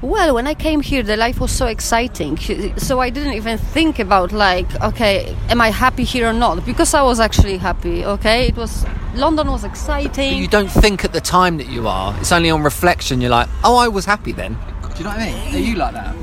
Well, 0.02 0.34
when 0.34 0.46
I 0.46 0.54
came 0.54 0.80
here, 0.80 1.02
the 1.02 1.16
life 1.16 1.40
was 1.40 1.52
so 1.52 1.66
exciting. 1.66 2.36
So 2.78 3.00
I 3.00 3.10
didn't 3.10 3.34
even 3.34 3.58
think 3.58 3.98
about 3.98 4.32
like, 4.32 4.66
okay, 4.82 5.36
am 5.50 5.60
I 5.60 5.70
happy 5.70 6.04
here 6.04 6.26
or 6.28 6.32
not? 6.32 6.64
Because 6.64 6.94
I 6.94 7.02
was 7.02 7.20
actually 7.20 7.58
happy. 7.58 8.04
Okay, 8.04 8.48
it 8.48 8.56
was 8.56 8.84
London 9.14 9.48
was 9.48 9.62
But 9.62 9.70
exciting. 9.70 10.38
you 10.38 10.48
don't 10.48 10.70
think 10.70 11.04
at 11.04 11.12
the 11.12 11.20
time 11.20 11.58
that 11.58 11.68
you 11.68 11.86
are. 11.86 12.16
It's 12.18 12.32
only 12.32 12.50
on 12.50 12.62
reflection 12.62 13.20
you're 13.20 13.30
like, 13.30 13.48
oh, 13.62 13.76
I 13.76 13.88
was 13.88 14.04
happy 14.06 14.32
then. 14.32 14.54
Do 14.82 14.98
you 14.98 15.04
know 15.04 15.10
what 15.10 15.20
I 15.20 15.32
mean? 15.32 15.54
Are 15.54 15.58
you 15.58 15.76
like 15.76 15.92
that? 15.94 16.16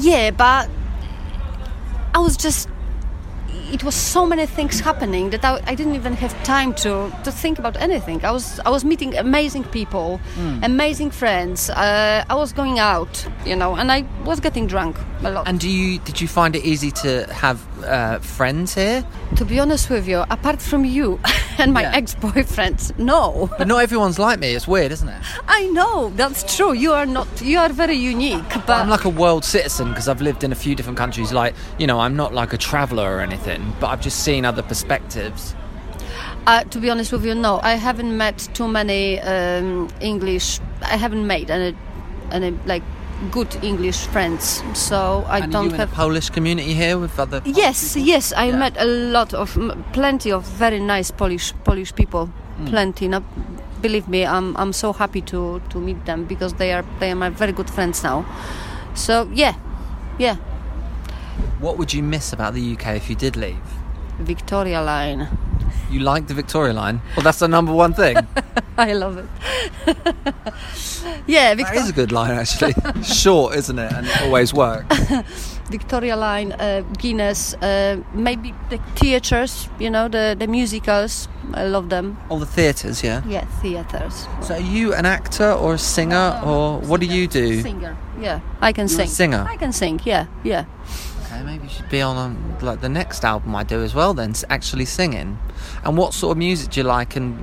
Yeah, 0.00 0.30
but 0.30 0.68
I 2.14 2.18
was 2.18 2.36
just. 2.36 2.68
It 3.72 3.82
was 3.82 3.96
so 3.96 4.24
many 4.24 4.46
things 4.46 4.78
happening 4.78 5.30
that 5.30 5.44
I, 5.44 5.60
I 5.66 5.74
didn't 5.74 5.96
even 5.96 6.12
have 6.14 6.32
time 6.44 6.72
to, 6.74 7.10
to 7.24 7.32
think 7.32 7.58
about 7.58 7.76
anything. 7.80 8.24
I 8.24 8.30
was 8.30 8.60
I 8.60 8.70
was 8.70 8.84
meeting 8.84 9.16
amazing 9.16 9.64
people, 9.64 10.20
amazing 10.62 11.10
friends. 11.10 11.68
Uh, 11.70 12.24
I 12.30 12.34
was 12.36 12.52
going 12.52 12.78
out, 12.78 13.26
you 13.44 13.56
know, 13.56 13.74
and 13.74 13.90
I 13.90 14.04
was 14.24 14.38
getting 14.38 14.68
drunk 14.68 14.96
a 15.24 15.30
lot. 15.32 15.48
And 15.48 15.58
do 15.58 15.68
you 15.68 15.98
did 15.98 16.20
you 16.20 16.28
find 16.28 16.54
it 16.54 16.64
easy 16.64 16.92
to 17.02 17.26
have 17.32 17.58
uh, 17.84 18.18
friends 18.20 18.74
here? 18.74 19.04
to 19.36 19.44
be 19.44 19.58
honest 19.60 19.90
with 19.90 20.06
you, 20.08 20.24
apart 20.30 20.62
from 20.62 20.84
you 20.84 21.18
and 21.58 21.72
my 21.72 21.82
Yeah. 21.82 21.96
ex-boyfriend, 21.96 22.96
no. 22.98 23.50
But 23.58 23.66
not 23.68 23.78
everyone's 23.82 24.18
like 24.18 24.38
me. 24.38 24.54
It's 24.54 24.66
weird, 24.68 24.92
isn't 24.92 25.08
it? 25.08 25.20
I 25.48 25.66
know 25.68 26.10
that's 26.16 26.56
true. 26.56 26.72
You 26.72 26.92
are 26.92 27.06
not. 27.06 27.26
You 27.42 27.58
are 27.58 27.68
very 27.68 27.96
unique, 27.96 28.48
but 28.66 28.70
I'm 28.70 28.88
like 28.88 29.04
a 29.04 29.08
world 29.10 29.44
citizen 29.44 29.88
because 29.88 30.08
I've 30.08 30.20
lived 30.22 30.44
in 30.44 30.52
a 30.52 30.54
few 30.54 30.74
different 30.74 30.96
countries. 30.98 31.32
Like, 31.32 31.54
you 31.78 31.86
know, 31.86 31.98
I'm 32.00 32.16
not 32.16 32.32
like 32.32 32.52
a 32.52 32.58
traveller 32.58 33.16
or 33.16 33.20
anything, 33.20 33.72
but 33.80 33.88
I've 33.88 34.00
just 34.00 34.22
seen 34.24 34.44
other 34.44 34.62
perspectives. 34.62 35.54
Uh, 36.46 36.62
to 36.64 36.78
be 36.78 36.88
honest 36.90 37.10
with 37.12 37.24
you, 37.26 37.34
no, 37.34 37.58
I 37.62 37.74
haven't 37.74 38.16
met 38.16 38.38
too 38.54 38.68
many 38.68 39.18
um, 39.20 39.88
English. 40.00 40.60
I 40.82 40.96
haven't 40.96 41.26
made 41.26 41.50
any, 41.50 41.76
any 42.30 42.50
like 42.66 42.84
good 43.30 43.56
English 43.62 44.06
friends. 44.06 44.62
So 44.74 45.24
I 45.28 45.38
and 45.40 45.52
don't 45.52 45.72
have. 45.72 45.92
a 45.92 45.94
Polish 45.96 46.30
community 46.30 46.74
here 46.74 46.98
with 46.98 47.18
other. 47.18 47.40
yes, 47.44 47.96
yes, 47.96 48.32
I 48.32 48.46
Yeah. 48.48 48.58
met 48.58 48.76
a 48.78 48.84
lot 48.86 49.34
of, 49.34 49.56
m- 49.56 49.84
plenty 49.92 50.32
of 50.32 50.44
very 50.58 50.80
nice 50.80 51.10
Polish 51.10 51.52
Polish 51.64 51.92
people. 51.94 52.28
Mm. 52.60 52.66
Plenty. 52.70 53.08
No, 53.08 53.20
believe 53.82 54.08
me, 54.08 54.24
I'm 54.24 54.56
I'm 54.56 54.72
so 54.72 54.92
happy 54.92 55.20
to 55.22 55.60
to 55.68 55.78
meet 55.78 56.04
them 56.06 56.24
because 56.24 56.54
they 56.54 56.72
are 56.72 56.84
they 57.00 57.10
are 57.10 57.16
my 57.16 57.30
very 57.30 57.52
good 57.52 57.70
friends 57.70 58.02
now. 58.04 58.24
So 58.94 59.28
yeah, 59.34 59.54
yeah, 60.18 60.36
What 61.60 61.76
would 61.78 61.92
you 61.94 62.02
miss 62.02 62.32
about 62.32 62.54
the 62.54 62.60
UK 62.74 62.96
if 62.96 63.08
you 63.10 63.16
did 63.16 63.36
leave? 63.36 63.60
Victoria 64.20 64.80
Line. 64.82 65.28
You 65.90 66.00
like 66.00 66.26
the 66.26 66.34
Victoria 66.34 66.72
Line? 66.72 67.00
Well, 67.16 67.24
that's 67.24 67.38
the 67.38 67.48
number 67.48 67.72
one 67.72 67.92
thing. 67.94 68.16
I 68.78 68.92
love 68.94 69.18
it. 69.18 69.26
yeah, 71.26 71.54
that 71.54 71.56
Victoria. 71.56 71.80
is 71.80 71.88
a 71.90 71.92
good 71.92 72.12
line, 72.12 72.32
actually. 72.32 72.74
Short, 73.02 73.54
isn't 73.56 73.78
it? 73.78 73.92
And 73.92 74.06
it 74.06 74.22
always 74.22 74.52
works. 74.52 74.96
Victoria 75.70 76.16
Line, 76.16 76.52
uh, 76.52 76.82
Guinness, 76.98 77.54
uh, 77.54 78.00
maybe 78.14 78.54
the 78.70 78.78
theaters, 78.94 79.68
you 79.78 79.90
know, 79.90 80.08
the, 80.08 80.36
the 80.38 80.46
musicals. 80.46 81.28
I 81.54 81.66
love 81.66 81.88
them. 81.88 82.18
All 82.28 82.38
the 82.38 82.46
theatres, 82.46 83.02
yeah. 83.02 83.22
Yeah, 83.26 83.44
theaters. 83.60 84.26
So, 84.42 84.54
are 84.54 84.60
you 84.60 84.94
an 84.94 85.06
actor 85.06 85.52
or 85.52 85.74
a 85.74 85.78
singer, 85.78 86.40
or 86.44 86.78
what 86.80 87.00
do 87.00 87.06
you 87.06 87.26
do? 87.26 87.62
Singer. 87.62 87.96
Yeah, 88.20 88.40
I 88.60 88.72
can 88.72 88.86
You're 88.88 88.98
sing. 88.98 89.08
singer? 89.08 89.44
I 89.48 89.56
can 89.56 89.72
sing. 89.72 90.00
Yeah, 90.04 90.26
yeah. 90.44 90.66
Okay, 91.26 91.42
maybe 91.42 91.64
you 91.64 91.70
should 91.70 91.88
be 91.88 92.00
on 92.00 92.16
um, 92.16 92.56
like 92.60 92.80
the 92.80 92.88
next 92.88 93.24
album 93.24 93.54
I 93.56 93.64
do 93.64 93.82
as 93.82 93.94
well. 93.94 94.14
Then 94.14 94.34
actually 94.48 94.84
singing. 94.84 95.38
And 95.84 95.96
what 95.96 96.14
sort 96.14 96.32
of 96.32 96.38
music 96.38 96.70
do 96.70 96.80
you 96.80 96.84
like? 96.84 97.16
And 97.16 97.38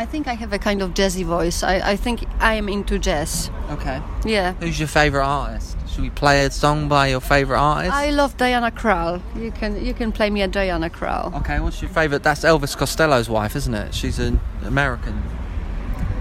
I 0.00 0.06
think 0.06 0.26
I 0.26 0.32
have 0.34 0.52
a 0.54 0.58
kind 0.58 0.80
of 0.80 0.94
jazzy 0.94 1.24
voice. 1.24 1.62
I, 1.62 1.90
I 1.92 1.96
think 1.96 2.24
I 2.38 2.54
am 2.54 2.68
into 2.70 2.98
jazz. 2.98 3.50
okay, 3.70 4.00
Yeah. 4.24 4.54
who's 4.54 4.78
your 4.78 4.88
favourite 4.88 5.26
artist? 5.26 5.76
Should 5.90 6.02
we 6.02 6.10
play 6.10 6.46
a 6.46 6.50
song 6.50 6.88
by 6.88 7.08
your 7.08 7.20
favourite 7.20 7.60
artist? 7.60 7.92
I 7.94 8.08
love 8.10 8.34
Diana 8.38 8.70
Krall. 8.70 9.20
You 9.36 9.50
can 9.50 9.84
you 9.84 9.92
can 9.92 10.10
play 10.12 10.30
me 10.30 10.40
a 10.40 10.48
Diana 10.48 10.88
Krall. 10.88 11.34
Okay, 11.40 11.60
what's 11.60 11.82
your 11.82 11.90
favourite? 11.90 12.22
That's 12.22 12.44
Elvis 12.44 12.74
Costello's 12.76 13.28
wife, 13.28 13.54
isn't 13.56 13.74
it? 13.74 13.94
She's 13.94 14.18
an 14.18 14.40
American. 14.64 15.22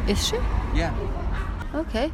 Is 0.08 0.28
she? 0.28 0.36
Yeah. 0.76 0.94
Okay. 1.74 2.12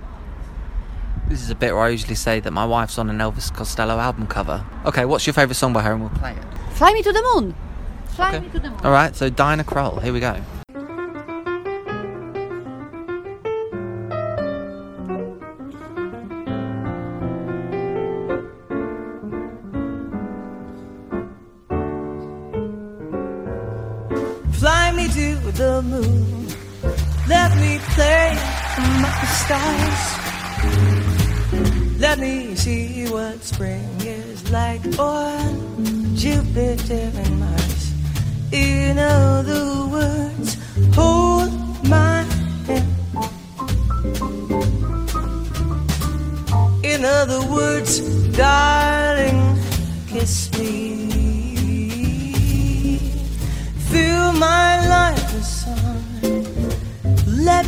This 1.30 1.42
is 1.42 1.50
a 1.50 1.56
bit 1.56 1.74
where 1.74 1.84
I 1.84 1.90
usually 1.90 2.14
say 2.28 2.40
that 2.42 2.52
my 2.52 2.66
wife's 2.66 3.00
on 3.00 3.10
an 3.10 3.18
Elvis 3.18 3.52
Costello 3.52 3.98
album 3.98 4.28
cover. 4.28 4.64
Okay, 4.86 5.06
what's 5.06 5.26
your 5.26 5.34
favourite 5.34 5.56
song 5.56 5.74
by 5.74 5.82
her 5.82 5.94
and 5.94 6.02
we'll 6.02 6.20
play 6.22 6.34
it. 6.34 6.74
Fly 6.78 6.94
me 6.94 7.02
to 7.02 7.12
the 7.12 7.24
moon. 7.34 7.56
Fly 8.16 8.30
Okay. 8.36 8.40
me 8.42 8.50
to 8.52 8.60
the 8.60 8.70
moon. 8.70 8.80
Alright, 8.86 9.16
so 9.16 9.32
Diana 9.32 9.64
Krall, 9.64 10.00
here 10.04 10.14
we 10.14 10.20
go. 10.20 10.40
The 25.56 25.82
moon. 25.82 26.48
Let 27.30 27.56
me 27.58 27.80
play 27.96 28.38
among 28.78 29.16
the 29.24 29.28
stars. 29.42 30.02
Let 31.98 32.20
me 32.20 32.56
see 32.56 33.08
what 33.10 33.42
spring 33.42 33.90
is 34.02 34.52
like 34.52 34.86
on 35.00 36.16
Jupiter 36.16 37.10
and 37.16 37.40
Mars. 37.40 37.94
In 38.52 39.00
other 39.00 39.88
words, 39.88 40.58
hold 40.94 41.52
my 41.88 42.24
hand. 42.68 42.96
In 46.84 47.06
other 47.06 47.42
words, 47.48 48.02
darling, 48.36 49.58
kiss 50.08 50.52
me. 50.60 50.96
Fill 53.90 54.34
my 54.34 54.88
life 54.90 55.15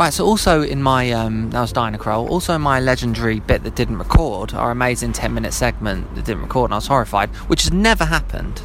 Right, 0.00 0.14
so 0.14 0.24
also 0.24 0.62
in 0.62 0.82
my, 0.82 1.12
um, 1.12 1.50
that 1.50 1.60
was 1.60 1.74
Krall, 1.74 2.26
also 2.30 2.54
in 2.54 2.62
my 2.62 2.80
legendary 2.80 3.38
bit 3.38 3.64
that 3.64 3.74
didn't 3.74 3.98
record, 3.98 4.54
our 4.54 4.70
amazing 4.70 5.12
10 5.12 5.34
minute 5.34 5.52
segment 5.52 6.14
that 6.14 6.24
didn't 6.24 6.40
record, 6.40 6.70
and 6.70 6.72
I 6.72 6.78
was 6.78 6.86
horrified, 6.86 7.28
which 7.50 7.64
has 7.64 7.70
never 7.70 8.06
happened. 8.06 8.62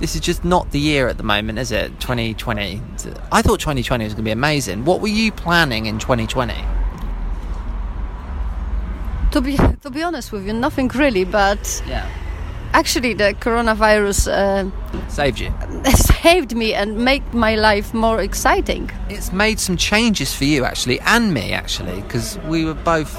This 0.00 0.16
is 0.16 0.20
just 0.22 0.44
not 0.44 0.72
the 0.72 0.80
year 0.80 1.06
at 1.06 1.18
the 1.18 1.22
moment, 1.22 1.60
is 1.60 1.70
it? 1.70 2.00
2020. 2.00 2.82
I 3.30 3.42
thought 3.42 3.60
2020 3.60 4.06
was 4.06 4.14
going 4.14 4.24
to 4.24 4.28
be 4.28 4.32
amazing. 4.32 4.84
What 4.84 5.00
were 5.00 5.06
you 5.06 5.30
planning 5.30 5.86
in 5.86 6.00
2020? 6.00 6.52
To 9.30 9.40
be 9.40 9.56
to 9.56 9.90
be 9.90 10.02
honest 10.02 10.32
with 10.32 10.48
you, 10.48 10.52
nothing 10.52 10.88
really. 10.88 11.22
But 11.22 11.80
Yeah. 11.86 12.10
Actually, 12.78 13.14
the 13.14 13.34
coronavirus 13.40 14.28
uh, 14.28 15.08
Saved 15.08 15.40
you. 15.40 15.50
saved 16.22 16.54
me 16.54 16.74
and 16.74 16.98
made 16.98 17.22
my 17.34 17.54
life 17.56 17.94
more 17.94 18.20
exciting. 18.22 18.90
It's 19.08 19.32
made 19.32 19.58
some 19.60 19.76
changes 19.76 20.34
for 20.34 20.44
you, 20.44 20.64
actually, 20.64 21.00
and 21.00 21.32
me, 21.32 21.52
actually, 21.52 22.00
because 22.02 22.38
we 22.48 22.64
were 22.64 22.74
both 22.74 23.12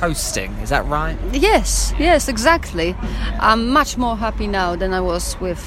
coasting. 0.00 0.52
Is 0.62 0.68
that 0.70 0.84
right? 0.86 1.16
Yes, 1.32 1.92
yes, 1.98 2.28
exactly. 2.28 2.94
I'm 3.40 3.68
much 3.72 3.96
more 3.98 4.16
happy 4.16 4.46
now 4.46 4.76
than 4.76 4.92
I 4.94 5.00
was 5.00 5.36
with. 5.40 5.62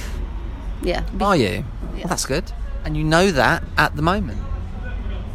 Yeah, 0.81 1.03
Are 1.21 1.35
you? 1.35 1.45
Yeah. 1.45 1.63
Well, 1.93 2.07
that's 2.07 2.25
good. 2.25 2.51
And 2.85 2.95
you 2.95 3.03
know 3.03 3.31
that 3.31 3.63
at 3.77 3.95
the 3.95 4.01
moment. 4.01 4.39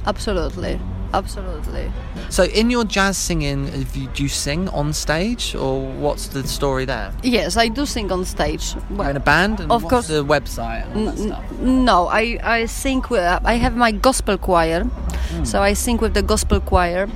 absolutely, 0.06 0.80
absolutely. 1.18 1.90
So, 2.30 2.44
in 2.44 2.70
your 2.70 2.84
jazz 2.84 3.16
singing, 3.16 3.66
you, 3.94 4.06
do 4.14 4.22
you 4.22 4.28
sing 4.28 4.68
on 4.70 4.92
stage, 4.92 5.54
or 5.54 5.80
what's 6.04 6.28
the 6.28 6.46
story 6.46 6.84
there? 6.84 7.12
Yes, 7.22 7.56
I 7.56 7.68
do 7.68 7.86
sing 7.86 8.10
on 8.12 8.24
stage. 8.24 8.74
In 8.90 9.16
a 9.16 9.20
band, 9.20 9.60
and 9.60 9.70
Of 9.72 9.82
what's 9.84 9.90
course. 9.92 10.08
the 10.08 10.24
website 10.24 10.84
and 10.86 10.96
all 10.98 11.04
that 11.14 11.18
stuff. 11.18 11.44
No, 11.60 12.06
I, 12.08 12.38
I 12.42 12.66
sing 12.66 13.02
with, 13.10 13.22
I 13.44 13.54
have 13.54 13.76
my 13.76 13.92
gospel 13.92 14.36
choir, 14.38 14.84
Hmm. 14.84 15.44
so 15.44 15.62
I 15.62 15.74
sing 15.74 15.96
with 15.98 16.14
the 16.14 16.22
gospel 16.22 16.60
choir. 16.60 17.08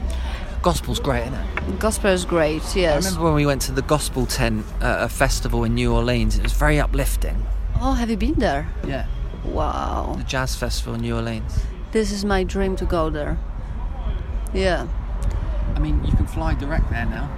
Gospel's 0.62 0.98
great, 1.00 1.22
isn't 1.22 1.34
it? 1.34 1.78
Gospel 1.78 2.10
is 2.10 2.24
great, 2.24 2.62
Yes. 2.74 2.92
I 2.94 2.96
remember 3.08 3.24
when 3.24 3.34
we 3.34 3.46
went 3.46 3.62
to 3.62 3.72
the 3.72 3.82
gospel 3.82 4.26
tent 4.26 4.64
at 4.80 5.02
a 5.02 5.08
festival 5.08 5.64
in 5.64 5.74
New 5.74 5.92
Orleans. 5.92 6.36
It 6.36 6.42
was 6.42 6.52
very 6.52 6.80
uplifting. 6.80 7.46
Oh, 7.80 7.92
have 7.92 8.10
you 8.10 8.16
been 8.16 8.34
there? 8.38 8.66
Yeah, 8.86 9.06
Wow, 9.44 10.14
the 10.18 10.24
jazz 10.24 10.56
festival 10.56 10.94
in 10.94 11.00
New 11.02 11.14
Orleans. 11.14 11.52
this 11.92 12.10
is 12.10 12.24
my 12.24 12.42
dream 12.44 12.76
to 12.76 12.84
go 12.84 13.08
there. 13.10 13.38
Yeah. 14.54 14.86
I 15.74 15.78
mean, 15.78 16.02
you 16.04 16.12
can 16.12 16.26
fly 16.26 16.54
direct 16.54 16.90
there 16.90 17.06
now. 17.06 17.30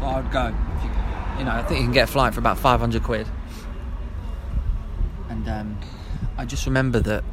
So 0.00 0.06
I 0.06 0.20
would 0.20 0.30
go. 0.32 0.46
You, 0.82 1.38
you 1.38 1.44
know, 1.44 1.52
I 1.52 1.62
think 1.62 1.80
you 1.80 1.86
can 1.86 1.92
get 1.92 2.08
a 2.08 2.12
flight 2.12 2.34
for 2.34 2.40
about 2.40 2.58
500 2.58 3.02
quid. 3.02 3.26
And 5.28 5.48
um, 5.48 5.78
I 6.36 6.44
just 6.44 6.66
remember 6.66 7.00
that 7.00 7.24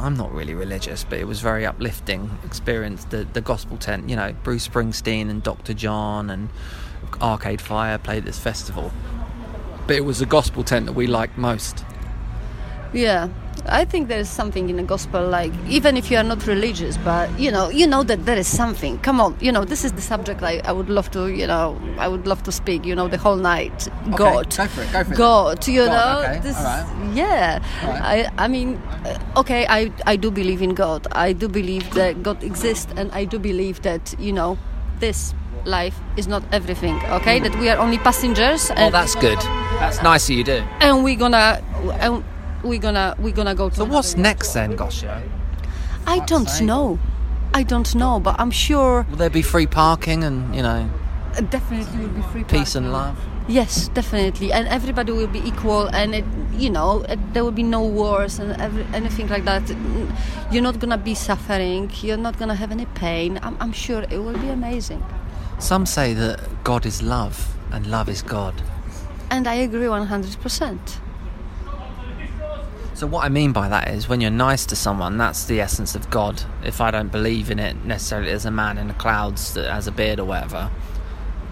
I'm 0.00 0.16
not 0.16 0.32
really 0.32 0.54
religious, 0.54 1.04
but 1.04 1.18
it 1.18 1.26
was 1.26 1.40
very 1.40 1.66
uplifting 1.66 2.38
experience. 2.44 3.04
The 3.04 3.24
the 3.24 3.40
gospel 3.40 3.76
tent, 3.76 4.08
you 4.08 4.16
know, 4.16 4.34
Bruce 4.42 4.68
Springsteen 4.68 5.30
and 5.30 5.42
Dr. 5.42 5.74
John 5.74 6.30
and 6.30 6.48
Arcade 7.20 7.60
Fire 7.60 7.98
played 7.98 8.24
this 8.24 8.38
festival. 8.38 8.92
But 9.86 9.96
it 9.96 10.04
was 10.04 10.18
the 10.18 10.26
gospel 10.26 10.64
tent 10.64 10.86
that 10.86 10.92
we 10.92 11.06
liked 11.06 11.38
most. 11.38 11.84
Yeah, 12.92 13.28
I 13.66 13.84
think 13.84 14.08
there 14.08 14.18
is 14.20 14.30
something 14.30 14.70
in 14.70 14.76
the 14.76 14.82
gospel, 14.82 15.26
like 15.28 15.52
even 15.68 15.96
if 15.96 16.10
you 16.10 16.16
are 16.16 16.22
not 16.22 16.46
religious, 16.46 16.96
but 16.98 17.28
you 17.38 17.50
know, 17.50 17.68
you 17.68 17.86
know 17.86 18.02
that 18.02 18.24
there 18.24 18.36
is 18.38 18.46
something. 18.46 18.98
Come 19.00 19.20
on, 19.20 19.36
you 19.40 19.52
know, 19.52 19.64
this 19.64 19.84
is 19.84 19.92
the 19.92 20.00
subject 20.00 20.42
I, 20.42 20.60
I 20.64 20.72
would 20.72 20.88
love 20.88 21.10
to, 21.10 21.28
you 21.28 21.46
know, 21.46 21.76
I 21.98 22.08
would 22.08 22.26
love 22.26 22.42
to 22.44 22.52
speak, 22.52 22.86
you 22.86 22.94
know, 22.94 23.08
the 23.08 23.18
whole 23.18 23.36
night. 23.36 23.88
God, 24.16 24.56
go 24.56 24.66
for 24.66 24.82
it, 24.82 24.92
go 24.92 25.04
for 25.04 25.12
it. 25.12 25.16
God, 25.16 25.68
you 25.68 25.84
God, 25.84 25.92
know, 25.92 26.28
okay, 26.30 26.40
this, 26.40 26.56
all 26.56 26.64
right. 26.64 27.14
yeah. 27.14 27.62
All 27.82 27.88
right. 27.90 28.26
I, 28.26 28.44
I 28.44 28.48
mean, 28.48 28.76
uh, 29.04 29.18
okay, 29.40 29.66
I, 29.68 29.92
I 30.06 30.16
do 30.16 30.30
believe 30.30 30.62
in 30.62 30.72
God. 30.74 31.06
I 31.12 31.32
do 31.34 31.46
believe 31.48 31.90
that 31.94 32.22
God 32.22 32.42
exists, 32.42 32.90
and 32.96 33.10
I 33.12 33.24
do 33.26 33.38
believe 33.38 33.82
that 33.82 34.14
you 34.18 34.32
know, 34.32 34.56
this 35.00 35.34
life 35.66 35.96
is 36.16 36.26
not 36.26 36.42
everything. 36.52 36.96
Okay, 37.10 37.38
that 37.40 37.54
we 37.60 37.68
are 37.68 37.76
only 37.76 37.98
passengers, 37.98 38.70
Oh, 38.70 38.74
and 38.76 38.94
that's 38.94 39.14
good. 39.16 39.38
That's 39.78 40.02
nice 40.02 40.30
of 40.30 40.36
you 40.36 40.44
do. 40.44 40.62
and 40.80 41.04
we're 41.04 41.18
gonna 41.18 41.60
and 42.00 42.24
we're 42.68 42.78
gonna 42.88 43.14
we're 43.18 43.34
gonna 43.40 43.54
go 43.54 43.68
to 43.70 43.76
So 43.76 43.84
what's 43.84 44.12
another- 44.14 44.28
next 44.28 44.52
then, 44.54 44.76
Gosia? 44.76 45.22
i 46.06 46.18
don't 46.26 46.48
sake. 46.48 46.66
know. 46.66 46.98
I 47.54 47.62
don't 47.72 47.94
know 48.02 48.20
but 48.20 48.34
i'm 48.38 48.50
sure 48.50 49.06
Will 49.10 49.16
there 49.16 49.30
be 49.30 49.42
free 49.42 49.66
parking 49.66 50.22
and, 50.28 50.54
you 50.54 50.62
know, 50.62 50.88
uh, 51.36 51.40
definitely 51.40 52.00
will 52.06 52.14
be 52.20 52.22
free 52.32 52.44
peace 52.44 52.74
and 52.78 52.92
love? 52.92 53.16
yes 53.48 53.88
definitely. 53.88 54.52
And 54.52 54.68
everybody 54.68 55.10
will 55.12 55.32
be 55.38 55.42
equal 55.50 55.86
and 56.00 56.14
it, 56.14 56.24
you 56.62 56.68
know 56.70 56.90
it, 57.12 57.18
there 57.32 57.42
will 57.46 57.58
be 57.62 57.68
no 57.78 57.82
wars 57.82 58.38
and 58.38 58.50
every, 58.60 58.84
anything 58.92 59.28
like 59.28 59.44
that. 59.46 59.62
Mm, 59.64 60.12
you're 60.52 60.62
not 60.62 60.78
gonna 60.80 60.98
be 60.98 61.14
suffering. 61.14 61.90
You're 62.02 62.18
not 62.28 62.38
gonna 62.38 62.54
have 62.62 62.70
any 62.70 62.84
pain. 63.04 63.30
I'm, 63.42 63.56
I'm 63.62 63.72
sure 63.72 64.00
it 64.14 64.18
will 64.18 64.36
be 64.46 64.50
amazing. 64.50 65.02
Some 65.58 65.86
say 65.86 66.12
that 66.14 66.36
God 66.62 66.84
is 66.84 67.02
love 67.02 67.36
and 67.72 67.86
love 67.86 68.08
is 68.14 68.20
God. 68.22 68.54
and 69.30 69.46
i 69.54 69.56
agree 69.66 69.86
100% 69.86 70.78
So 72.98 73.06
what 73.06 73.24
I 73.24 73.28
mean 73.28 73.52
by 73.52 73.68
that 73.68 73.86
is 73.90 74.08
when 74.08 74.20
you're 74.20 74.28
nice 74.32 74.66
to 74.66 74.74
someone, 74.74 75.18
that's 75.18 75.44
the 75.44 75.60
essence 75.60 75.94
of 75.94 76.10
God. 76.10 76.42
If 76.64 76.80
I 76.80 76.90
don't 76.90 77.12
believe 77.12 77.48
in 77.48 77.60
it 77.60 77.84
necessarily 77.84 78.32
as 78.32 78.44
a 78.44 78.50
man 78.50 78.76
in 78.76 78.88
the 78.88 78.94
clouds 78.94 79.54
that 79.54 79.70
has 79.70 79.86
a 79.86 79.92
beard 79.92 80.18
or 80.18 80.24
whatever, 80.24 80.68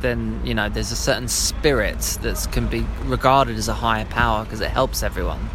then 0.00 0.40
you 0.44 0.54
know 0.54 0.68
there's 0.68 0.90
a 0.90 0.96
certain 0.96 1.28
spirit 1.28 2.00
that 2.22 2.48
can 2.50 2.66
be 2.66 2.84
regarded 3.04 3.56
as 3.58 3.68
a 3.68 3.74
higher 3.74 4.06
power 4.06 4.42
because 4.42 4.60
it 4.60 4.70
helps 4.72 5.04
everyone. 5.04 5.48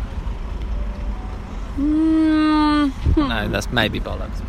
mm, 1.76 3.18
No, 3.18 3.50
that's 3.50 3.70
maybe 3.70 4.00
bollocks. 4.00 4.40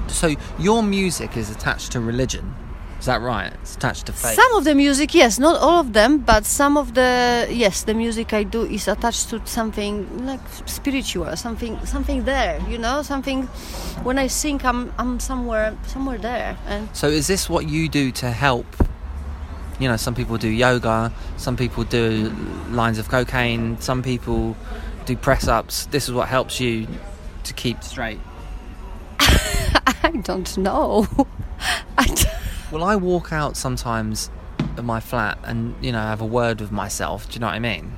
so 0.10 0.34
your 0.58 0.82
music 0.82 1.36
is 1.36 1.50
attached 1.50 1.92
to 1.92 2.00
religion, 2.00 2.54
is 2.98 3.06
that 3.06 3.20
right? 3.20 3.52
It's 3.62 3.76
attached 3.76 4.06
to 4.06 4.12
faith. 4.12 4.34
Some 4.34 4.54
of 4.54 4.64
the 4.64 4.74
music, 4.74 5.14
yes, 5.14 5.38
not 5.38 5.60
all 5.60 5.80
of 5.80 5.92
them, 5.92 6.18
but 6.18 6.44
some 6.46 6.76
of 6.76 6.94
the 6.94 7.46
yes, 7.50 7.84
the 7.84 7.94
music 7.94 8.32
I 8.32 8.42
do 8.42 8.62
is 8.64 8.88
attached 8.88 9.30
to 9.30 9.40
something 9.46 10.26
like 10.26 10.40
spiritual, 10.66 11.36
something 11.36 11.78
something 11.84 12.24
there, 12.24 12.60
you 12.68 12.78
know, 12.78 13.02
something. 13.02 13.42
When 14.02 14.18
I 14.18 14.28
sing, 14.28 14.60
I'm 14.64 14.92
I'm 14.98 15.20
somewhere 15.20 15.76
somewhere 15.86 16.18
there, 16.18 16.56
and 16.66 16.88
So 16.92 17.08
is 17.08 17.26
this 17.26 17.48
what 17.48 17.68
you 17.68 17.88
do 17.88 18.10
to 18.12 18.30
help? 18.30 18.66
You 19.78 19.88
know, 19.88 19.96
some 19.96 20.14
people 20.14 20.38
do 20.38 20.48
yoga, 20.48 21.12
some 21.36 21.56
people 21.56 21.84
do 21.84 22.32
lines 22.70 22.98
of 22.98 23.08
cocaine, 23.10 23.78
some 23.80 24.02
people 24.02 24.56
do 25.04 25.16
press 25.16 25.46
ups. 25.48 25.86
This 25.86 26.08
is 26.08 26.14
what 26.14 26.28
helps 26.28 26.60
you 26.60 26.86
to 27.44 27.52
keep 27.52 27.82
straight. 27.82 28.20
I 29.20 30.20
don't 30.22 30.56
know. 30.56 31.06
I 31.98 32.06
d- 32.06 32.24
Well, 32.70 32.84
I 32.84 32.96
walk 32.96 33.32
out 33.32 33.56
sometimes 33.56 34.30
of 34.76 34.84
my 34.84 35.00
flat 35.00 35.38
and, 35.44 35.74
you 35.84 35.92
know, 35.92 36.00
have 36.00 36.20
a 36.20 36.26
word 36.26 36.60
with 36.60 36.72
myself. 36.72 37.28
Do 37.28 37.34
you 37.34 37.40
know 37.40 37.46
what 37.46 37.54
I 37.54 37.58
mean? 37.60 37.92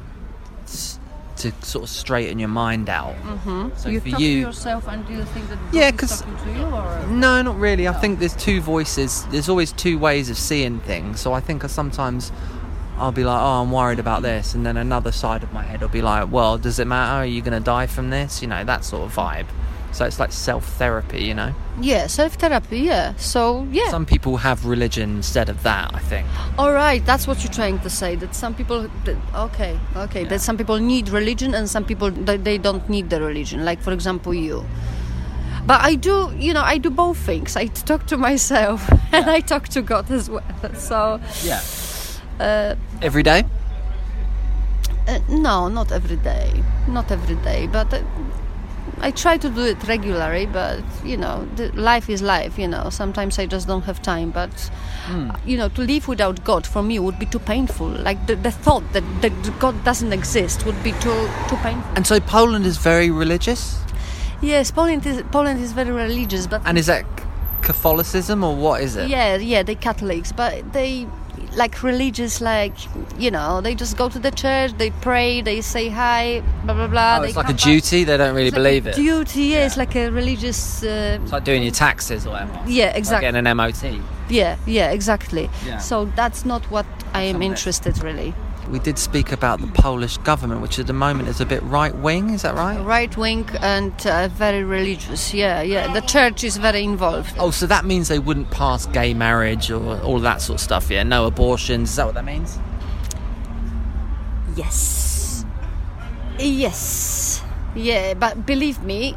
S- 0.64 0.98
to 1.36 1.52
sort 1.62 1.84
of 1.84 1.88
straighten 1.90 2.38
your 2.40 2.48
mind 2.48 2.88
out. 2.88 3.14
Mm-hmm. 3.22 3.68
So 3.76 3.88
you 3.88 4.00
for 4.00 4.10
talk 4.10 4.20
you, 4.20 4.34
to 4.34 4.40
yourself, 4.48 4.88
and 4.88 5.06
do 5.06 5.12
you 5.14 5.24
think 5.24 5.48
that 5.48 5.58
Yeah, 5.72 5.88
is 5.88 5.92
'cause- 5.96 6.20
talking 6.22 6.36
to 6.52 6.58
you, 6.58 6.66
or 6.66 7.06
No, 7.08 7.42
not 7.42 7.58
really. 7.58 7.86
I 7.86 7.92
think 7.92 8.18
there's 8.18 8.34
two 8.34 8.60
voices. 8.60 9.24
There's 9.30 9.48
always 9.48 9.70
two 9.72 9.98
ways 9.98 10.30
of 10.30 10.36
seeing 10.36 10.80
things. 10.80 11.20
So 11.20 11.32
I 11.32 11.40
think 11.40 11.64
I 11.64 11.68
sometimes 11.68 12.32
I'll 12.98 13.12
be 13.12 13.22
like, 13.24 13.40
oh, 13.40 13.62
I'm 13.62 13.70
worried 13.70 14.00
about 14.00 14.22
this, 14.22 14.54
and 14.56 14.66
then 14.66 14.76
another 14.76 15.12
side 15.12 15.44
of 15.44 15.52
my 15.52 15.62
head 15.62 15.80
will 15.80 15.88
be 15.88 16.02
like, 16.02 16.32
well, 16.32 16.58
does 16.58 16.80
it 16.80 16.86
matter? 16.88 17.22
Are 17.22 17.24
you 17.24 17.40
going 17.40 17.52
to 17.56 17.64
die 17.64 17.86
from 17.86 18.10
this? 18.10 18.42
You 18.42 18.48
know, 18.48 18.64
that 18.64 18.84
sort 18.84 19.04
of 19.04 19.14
vibe. 19.14 19.46
So 19.92 20.04
it's 20.04 20.18
like 20.20 20.32
self 20.32 20.64
therapy, 20.78 21.24
you 21.24 21.34
know. 21.34 21.54
yeah, 21.80 22.06
self 22.08 22.34
therapy, 22.34 22.80
yeah. 22.80 23.14
So 23.16 23.66
yeah, 23.72 23.90
Some 23.90 24.04
people 24.06 24.36
have 24.36 24.64
religion 24.66 25.16
instead 25.16 25.48
of 25.48 25.62
that. 25.62 25.90
I 25.94 25.98
think. 26.00 26.26
all 26.58 26.72
right, 26.72 27.04
that's 27.06 27.26
what 27.26 27.42
you're 27.42 27.52
trying 27.52 27.78
to 27.80 27.90
say. 27.90 28.14
That 28.16 28.34
some 28.34 28.54
people, 28.54 28.88
that, 29.04 29.16
okay, 29.34 29.78
okay, 29.96 30.24
that 30.24 30.40
some 30.40 30.56
people 30.56 30.78
need 30.78 31.08
religion, 31.08 31.54
and 31.54 31.68
some 31.68 31.84
people 31.84 32.10
they, 32.10 32.58
don't 32.58 32.88
need 32.88 33.08
the 33.10 33.20
religion. 33.20 33.64
Like 33.64 33.80
for 33.82 33.92
example, 33.92 34.34
you. 34.34 34.64
But 35.66 35.80
I 35.82 35.96
do, 35.96 36.32
you 36.38 36.54
know, 36.54 36.62
I 36.62 36.78
do 36.78 36.90
both 36.90 37.18
things. 37.18 37.56
I 37.56 37.66
talk 37.66 38.06
to 38.06 38.16
myself 38.16 38.88
and 39.12 39.28
I 39.28 39.40
talk 39.40 39.68
to 39.68 39.82
God 39.82 40.10
as 40.10 40.30
well. 40.30 40.44
So 40.74 41.20
Yeah. 41.44 41.60
uh, 42.40 42.74
Every 43.02 43.22
day. 43.22 43.44
uh, 45.08 45.18
no, 45.28 45.68
not 45.68 45.92
every 45.92 46.16
day, 46.16 46.62
not 46.86 47.10
every 47.10 47.36
day, 47.36 47.66
but 47.66 47.92
uh, 47.92 48.02
I 49.00 49.10
try 49.10 49.36
to 49.38 49.48
do 49.48 49.64
it 49.64 49.86
regularly, 49.88 50.46
but 50.46 50.82
you 51.04 51.16
know, 51.16 51.46
the, 51.56 51.70
life 51.72 52.08
is 52.10 52.22
life. 52.22 52.58
You 52.58 52.68
know, 52.68 52.90
sometimes 52.90 53.38
I 53.38 53.46
just 53.46 53.66
don't 53.66 53.84
have 53.84 54.00
time. 54.02 54.30
But 54.30 54.50
Hmm. 55.06 55.30
you 55.46 55.56
know, 55.56 55.68
to 55.70 55.82
live 55.82 56.06
without 56.08 56.44
God 56.44 56.66
for 56.66 56.82
me 56.82 56.98
would 56.98 57.18
be 57.18 57.26
too 57.26 57.38
painful. 57.38 57.88
Like 57.88 58.26
the, 58.26 58.36
the 58.36 58.50
thought 58.50 58.82
that, 58.92 59.04
that 59.22 59.32
God 59.58 59.82
doesn't 59.84 60.12
exist 60.12 60.66
would 60.66 60.82
be 60.82 60.92
too 60.92 61.28
too 61.48 61.56
painful. 61.62 61.90
And 61.96 62.06
so 62.06 62.20
Poland 62.20 62.66
is 62.66 62.76
very 62.76 63.10
religious? 63.10 63.78
Yes, 64.42 64.70
Poland 64.70 65.06
is 65.06 65.22
Poland 65.32 65.60
is 65.60 65.72
very 65.72 65.90
religious, 65.90 66.46
but 66.46 66.60
And 66.66 66.76
is 66.78 66.86
that 66.86 67.04
Catholicism 67.62 68.44
or 68.44 68.54
what 68.56 68.82
is 68.82 68.96
it? 68.96 69.08
yeah, 69.08 69.36
yeah, 69.36 69.62
they 69.62 69.74
Catholics, 69.74 70.32
but 70.32 70.72
they 70.72 71.06
like 71.62 71.82
religious, 71.82 72.40
like 72.40 72.76
you 73.18 73.30
know, 73.30 73.60
they 73.60 73.74
just 73.74 73.96
go 73.96 74.08
to 74.08 74.18
the 74.18 74.30
church, 74.42 74.70
they 74.78 74.90
pray, 75.06 75.42
they 75.42 75.60
say 75.60 75.88
hi, 75.88 76.42
blah 76.64 76.74
blah 76.74 76.86
blah. 76.94 77.18
Oh, 77.20 77.22
it's 77.24 77.36
like 77.36 77.46
a 77.46 77.48
come 77.48 77.56
back. 77.56 77.64
duty, 77.64 78.04
they 78.04 78.16
don't 78.16 78.34
really 78.34 78.48
It's 78.48 78.56
like 78.56 78.64
believe 78.64 78.86
a 78.86 78.90
it. 78.90 78.96
Duty, 78.96 79.42
yeah, 79.52 79.66
it's 79.66 79.76
like 79.76 79.94
a 79.96 80.10
religious. 80.20 80.82
Uh, 80.82 81.18
It's 81.22 81.32
like 81.32 81.44
doing 81.44 81.62
your 81.62 81.72
taxes 81.86 82.26
or 82.26 82.30
whatever. 82.30 82.52
yeah, 82.66 82.86
Like 82.86 82.96
exactly. 82.96 83.26
getting 83.26 83.46
an 83.46 83.56
MOT. 83.56 83.82
Yeah, 84.30 84.56
yeah, 84.66 84.90
exactly. 84.98 85.48
Yeah. 85.66 85.78
So 85.78 86.04
that's 86.16 86.44
not 86.44 86.62
what 86.70 86.86
I 87.14 87.22
am 87.22 87.42
interested 87.42 87.94
really. 88.02 88.32
We 88.70 88.78
did 88.78 88.98
speak 88.98 89.32
about 89.32 89.60
the 89.60 89.66
Polish 89.68 90.18
government, 90.18 90.60
which 90.60 90.78
at 90.78 90.86
the 90.86 90.92
moment 90.92 91.28
is 91.28 91.40
a 91.40 91.46
bit 91.46 91.62
right 91.62 91.94
wing, 91.94 92.30
is 92.30 92.42
that 92.42 92.54
right? 92.54 92.78
Right 92.78 93.16
wing 93.16 93.48
and 93.62 93.94
uh, 94.06 94.28
very 94.28 94.62
religious. 94.62 95.32
Yeah, 95.32 95.62
yeah. 95.62 95.92
The 95.92 96.02
church 96.02 96.44
is 96.44 96.58
very 96.58 96.84
involved. 96.84 97.34
Oh, 97.38 97.50
so 97.50 97.66
that 97.66 97.86
means 97.86 98.08
they 98.08 98.18
wouldn't 98.18 98.50
pass 98.50 98.84
gay 98.84 99.14
marriage 99.14 99.70
or 99.70 99.98
all 100.00 100.20
that 100.20 100.42
sort 100.42 100.58
of 100.58 100.60
stuff, 100.60 100.90
yeah? 100.90 101.02
No 101.02 101.26
abortions, 101.26 101.90
is 101.90 101.96
that 101.96 102.06
what 102.06 102.14
that 102.14 102.26
means? 102.26 102.58
Yes. 104.54 105.44
Yes. 106.38 107.42
Yeah, 107.74 108.14
but 108.14 108.44
believe 108.44 108.82
me, 108.82 109.14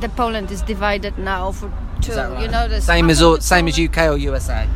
the 0.00 0.08
Poland 0.10 0.50
is 0.50 0.62
divided 0.62 1.16
now 1.18 1.52
for 1.52 1.72
two. 2.02 2.12
Right? 2.12 2.42
You 2.42 2.48
know 2.48 2.68
the 2.68 2.80
same 2.80 3.08
as 3.08 3.22
all, 3.22 3.40
same 3.40 3.68
as 3.68 3.78
UK 3.78 3.98
or 3.98 4.16
USA? 4.16 4.68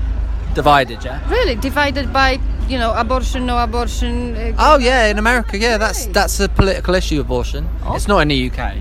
Divided, 0.54 1.04
yeah? 1.04 1.28
Really 1.28 1.56
divided 1.56 2.12
by 2.12 2.38
you 2.68 2.78
know 2.78 2.92
abortion, 2.94 3.46
no 3.46 3.58
abortion. 3.58 4.36
Uh, 4.36 4.52
Oh 4.58 4.78
yeah, 4.78 5.06
in 5.06 5.18
America, 5.18 5.58
yeah, 5.58 5.78
that's 5.78 6.06
that's 6.06 6.40
a 6.40 6.48
political 6.48 6.94
issue. 6.94 7.20
Abortion. 7.20 7.68
Oh. 7.84 7.94
It's 7.94 8.08
not 8.08 8.20
in 8.20 8.28
the 8.28 8.50
UK. 8.50 8.76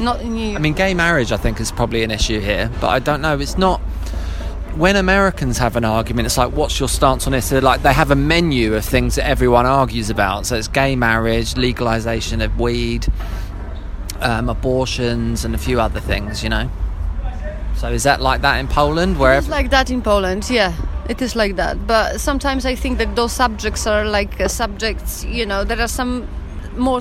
Not 0.00 0.20
in 0.20 0.34
New 0.34 0.56
I 0.56 0.58
mean, 0.58 0.72
gay 0.72 0.94
marriage, 0.94 1.32
I 1.32 1.36
think, 1.36 1.60
is 1.60 1.70
probably 1.70 2.02
an 2.02 2.10
issue 2.10 2.40
here, 2.40 2.70
but 2.80 2.88
I 2.88 2.98
don't 2.98 3.20
know. 3.20 3.38
It's 3.38 3.58
not. 3.58 3.80
When 4.74 4.96
Americans 4.96 5.58
have 5.58 5.76
an 5.76 5.84
argument, 5.84 6.24
it's 6.24 6.38
like, 6.38 6.52
what's 6.52 6.80
your 6.80 6.88
stance 6.88 7.26
on 7.26 7.32
this? 7.32 7.50
They're 7.50 7.60
like, 7.60 7.82
they 7.82 7.92
have 7.92 8.10
a 8.10 8.16
menu 8.16 8.74
of 8.74 8.82
things 8.82 9.16
that 9.16 9.26
everyone 9.26 9.66
argues 9.66 10.08
about. 10.08 10.46
So 10.46 10.56
it's 10.56 10.66
gay 10.66 10.96
marriage, 10.96 11.58
legalization 11.58 12.40
of 12.40 12.58
weed, 12.58 13.06
um, 14.20 14.48
abortions, 14.48 15.44
and 15.44 15.54
a 15.54 15.58
few 15.58 15.78
other 15.78 16.00
things, 16.00 16.42
you 16.42 16.48
know. 16.48 16.70
So 17.76 17.88
is 17.88 18.04
that 18.04 18.22
like 18.22 18.40
that 18.42 18.60
in 18.60 18.68
Poland, 18.68 19.18
Where 19.18 19.36
It's 19.36 19.48
like 19.48 19.68
that 19.70 19.90
in 19.90 20.00
Poland, 20.00 20.48
yeah. 20.48 20.72
It 21.08 21.20
is 21.20 21.34
like 21.34 21.56
that. 21.56 21.86
But 21.86 22.20
sometimes 22.20 22.64
I 22.64 22.74
think 22.74 22.98
that 22.98 23.16
those 23.16 23.32
subjects 23.32 23.86
are 23.86 24.04
like 24.04 24.40
uh, 24.40 24.48
subjects, 24.48 25.24
you 25.24 25.46
know, 25.46 25.64
there 25.64 25.80
are 25.80 25.88
some 25.88 26.28
more 26.76 27.00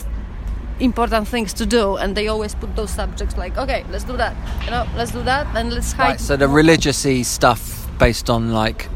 important 0.80 1.28
things 1.28 1.54
to 1.54 1.66
do 1.66 1.96
and 1.98 2.16
they 2.16 2.28
always 2.28 2.56
put 2.56 2.76
those 2.76 2.90
subjects 2.90 3.38
like, 3.38 3.58
okay, 3.58 3.86
let's 3.92 4.04
do 4.04 4.18
that. 4.18 4.36
You 4.66 4.72
know, 4.72 4.88
let's 4.96 5.12
do 5.12 5.22
that 5.24 5.48
and 5.56 5.72
let's 5.72 5.92
hide. 5.92 6.10
Right, 6.10 6.20
so 6.20 6.36
the 6.36 6.48
religious 6.48 7.06
stuff 7.28 7.88
based 8.00 8.30
on 8.30 8.52
like, 8.52 8.90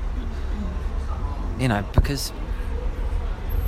you 1.60 1.68
know, 1.68 1.86
because 1.94 2.34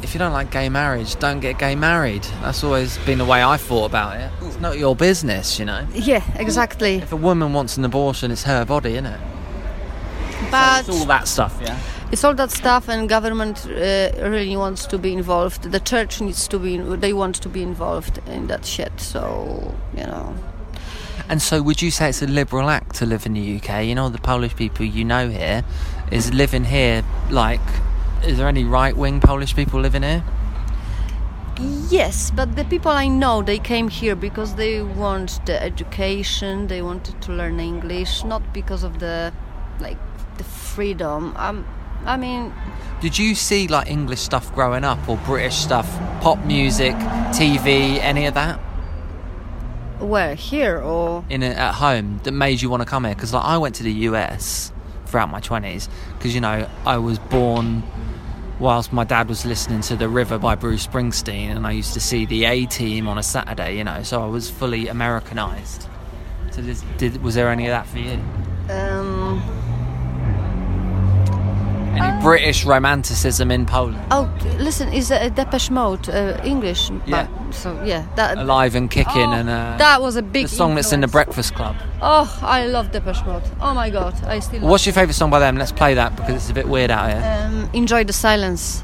if 0.02 0.14
you 0.14 0.20
don't 0.20 0.34
like 0.34 0.52
gay 0.52 0.70
marriage, 0.70 1.16
don't 1.18 1.40
get 1.40 1.60
gay 1.60 1.76
married. 1.76 2.24
That's 2.42 2.64
always 2.64 2.98
been 3.00 3.18
the 3.20 3.26
way 3.26 3.44
I 3.44 3.58
thought 3.58 3.86
about 3.86 4.18
it. 4.18 4.32
It's 4.42 4.60
not 4.60 4.78
your 4.78 4.96
business, 4.96 5.60
you 5.60 5.66
know. 5.66 5.88
Yeah, 5.94 6.24
exactly. 6.36 6.96
If 6.96 7.12
a 7.12 7.16
woman 7.16 7.54
wants 7.54 7.78
an 7.78 7.86
abortion, 7.86 8.32
it's 8.32 8.44
her 8.44 8.66
body, 8.66 8.94
isn't 8.94 9.06
it? 9.06 9.20
But 10.52 10.88
It's 10.88 11.00
all 11.00 11.06
that 11.06 11.28
stuff, 11.28 11.58
yeah. 11.62 11.80
it's 12.12 12.24
all 12.24 12.34
that 12.36 12.52
stuff 12.52 12.88
and 12.90 13.10
government 13.10 13.66
uh, 13.66 14.12
really 14.22 14.56
wants 14.56 14.86
to 14.88 14.98
be 14.98 15.14
involved. 15.14 15.72
The 15.72 15.80
church 15.80 16.22
needs 16.22 16.48
to 16.48 16.60
be, 16.60 16.78
they 16.78 17.14
want 17.14 17.36
to 17.36 17.50
be 17.50 17.62
involved 17.62 18.20
in 18.28 18.48
that 18.48 18.66
shit. 18.66 19.00
So, 19.00 19.76
you 19.96 20.06
know. 20.06 20.36
And 21.30 21.42
so, 21.42 21.62
would 21.62 21.82
you 21.82 21.92
say 21.92 22.10
it's 22.10 22.22
a 22.22 22.28
liberal 22.28 22.70
act 22.70 22.96
to 22.98 23.06
live 23.06 23.26
in 23.26 23.34
the 23.34 23.58
UK? 23.58 23.84
You 23.84 23.96
know, 23.96 24.08
the 24.08 24.20
Polish 24.20 24.56
people 24.56 24.86
you 24.86 25.04
know 25.04 25.30
here 25.30 25.66
is 26.10 26.34
living 26.34 26.64
here. 26.64 27.04
Like, 27.30 27.60
is 28.24 28.38
there 28.38 28.48
any 28.48 28.64
right-wing 28.64 29.20
Polish 29.20 29.54
people 29.54 29.82
living 29.82 30.04
here? 30.04 30.24
Yes, 31.90 32.32
but 32.32 32.56
the 32.56 32.64
people 32.66 32.92
I 32.92 33.08
know, 33.08 33.42
they 33.42 33.58
came 33.58 33.90
here 33.90 34.16
because 34.16 34.56
they 34.56 34.82
want 34.84 35.46
the 35.46 35.62
education, 35.62 36.68
they 36.68 36.82
wanted 36.82 37.22
to 37.24 37.32
learn 37.32 37.60
English, 37.60 38.24
not 38.24 38.54
because 38.54 38.84
of 38.84 39.00
the 39.00 39.34
like 39.80 39.98
the 40.38 40.44
freedom. 40.44 41.34
Um, 41.38 41.66
I 42.06 42.18
mean, 42.18 42.54
Did 43.02 43.18
you 43.18 43.36
see 43.36 43.68
like 43.68 43.90
English 43.90 44.22
stuff 44.22 44.54
growing 44.54 44.84
up 44.84 45.08
or 45.10 45.18
British 45.18 45.56
stuff, 45.56 45.88
pop 46.22 46.40
music, 46.46 46.94
TV, 47.34 48.00
any 48.00 48.26
of 48.26 48.34
that 48.36 48.60
where 50.00 50.36
here 50.36 50.78
or 50.80 51.26
in 51.28 51.42
a, 51.42 51.48
at 51.48 51.74
home 51.74 52.20
that 52.24 52.32
made 52.32 52.62
you 52.62 52.70
want 52.70 52.82
to 52.82 52.86
come 52.86 53.04
here? 53.04 53.16
Because 53.16 53.34
like 53.34 53.44
I 53.44 53.58
went 53.58 53.76
to 53.76 53.84
the 53.84 53.92
US 53.92 54.72
throughout 55.06 55.30
my 55.30 55.40
twenties 55.40 55.90
because 56.18 56.36
you 56.36 56.42
know 56.42 56.70
I 56.86 56.98
was 56.98 57.18
born 57.20 57.84
whilst 58.60 58.92
my 58.94 59.04
dad 59.04 59.28
was 59.30 59.46
listening 59.46 59.82
to 59.82 59.96
The 59.96 60.10
River 60.10 60.38
by 60.40 60.56
Bruce 60.56 60.86
Springsteen, 60.88 61.56
and 61.56 61.66
I 61.68 61.72
used 61.72 61.94
to 61.94 62.00
see 62.00 62.26
the 62.26 62.46
A 62.46 62.66
Team 62.66 63.08
on 63.08 63.18
a 63.18 63.24
Saturday. 63.24 63.78
You 63.78 63.84
know, 63.84 64.04
so 64.04 64.22
I 64.22 64.28
was 64.28 64.50
fully 64.50 64.88
Americanized. 64.88 65.88
So 66.52 66.62
did, 66.62 66.78
did 66.98 67.24
was 67.24 67.36
there 67.36 67.50
any 67.50 67.66
of 67.68 67.72
that 67.72 67.86
for 67.88 68.00
you? 68.00 68.20
um, 68.70 69.42
Any 71.98 72.22
British 72.22 72.66
romanticism 72.66 73.52
in 73.52 73.66
Poland? 73.66 73.98
oh, 74.12 74.30
listen, 74.60 74.92
is 74.94 75.12
a 75.12 75.30
Depeche 75.30 75.72
Mode 75.72 76.10
uh, 76.10 76.40
English? 76.44 76.90
Yeah. 76.90 77.28
But, 77.28 77.54
so 77.54 77.82
yeah, 77.84 78.06
that 78.16 78.38
Alive 78.38 78.76
and 78.76 78.90
kicking, 78.90 79.30
oh, 79.30 79.40
and 79.40 79.50
uh, 79.50 79.78
that 79.78 80.02
was 80.02 80.16
a 80.16 80.22
big 80.22 80.44
the 80.48 80.56
song 80.56 80.76
that's 80.76 80.94
in 80.94 81.02
the. 81.02 81.08
Breakfast 81.08 81.56
Club. 81.56 81.76
Oh, 82.02 82.40
I 82.44 82.68
love 82.68 82.92
Depeche 82.92 83.26
Mode. 83.26 83.44
Oh 83.62 83.74
my 83.74 83.90
god, 83.90 84.14
I 84.26 84.40
still 84.40 84.62
What's 84.62 84.86
your 84.86 84.94
favourite 84.94 85.16
song 85.16 85.32
by 85.32 85.40
them? 85.40 85.56
Let's 85.58 85.72
play 85.72 85.94
that 85.96 86.16
because 86.16 86.36
it's 86.36 86.50
a 86.50 86.54
bit 86.54 86.68
weird 86.68 86.92
out 86.92 87.10
here. 87.10 87.48
um, 87.48 87.70
enjoy 87.74 88.04
the 88.04 88.14
silence. 88.14 88.84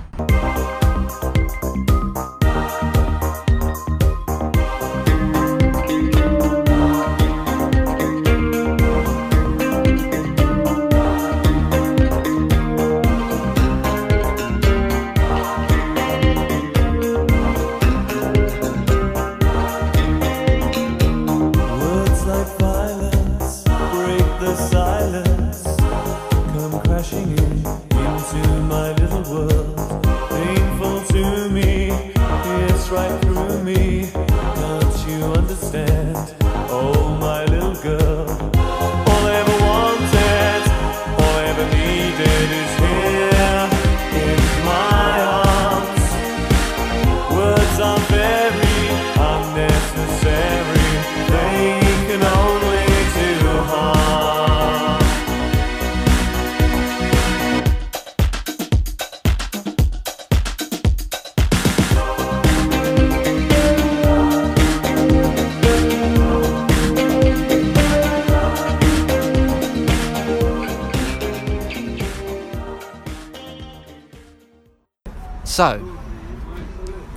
So, 75.54 75.80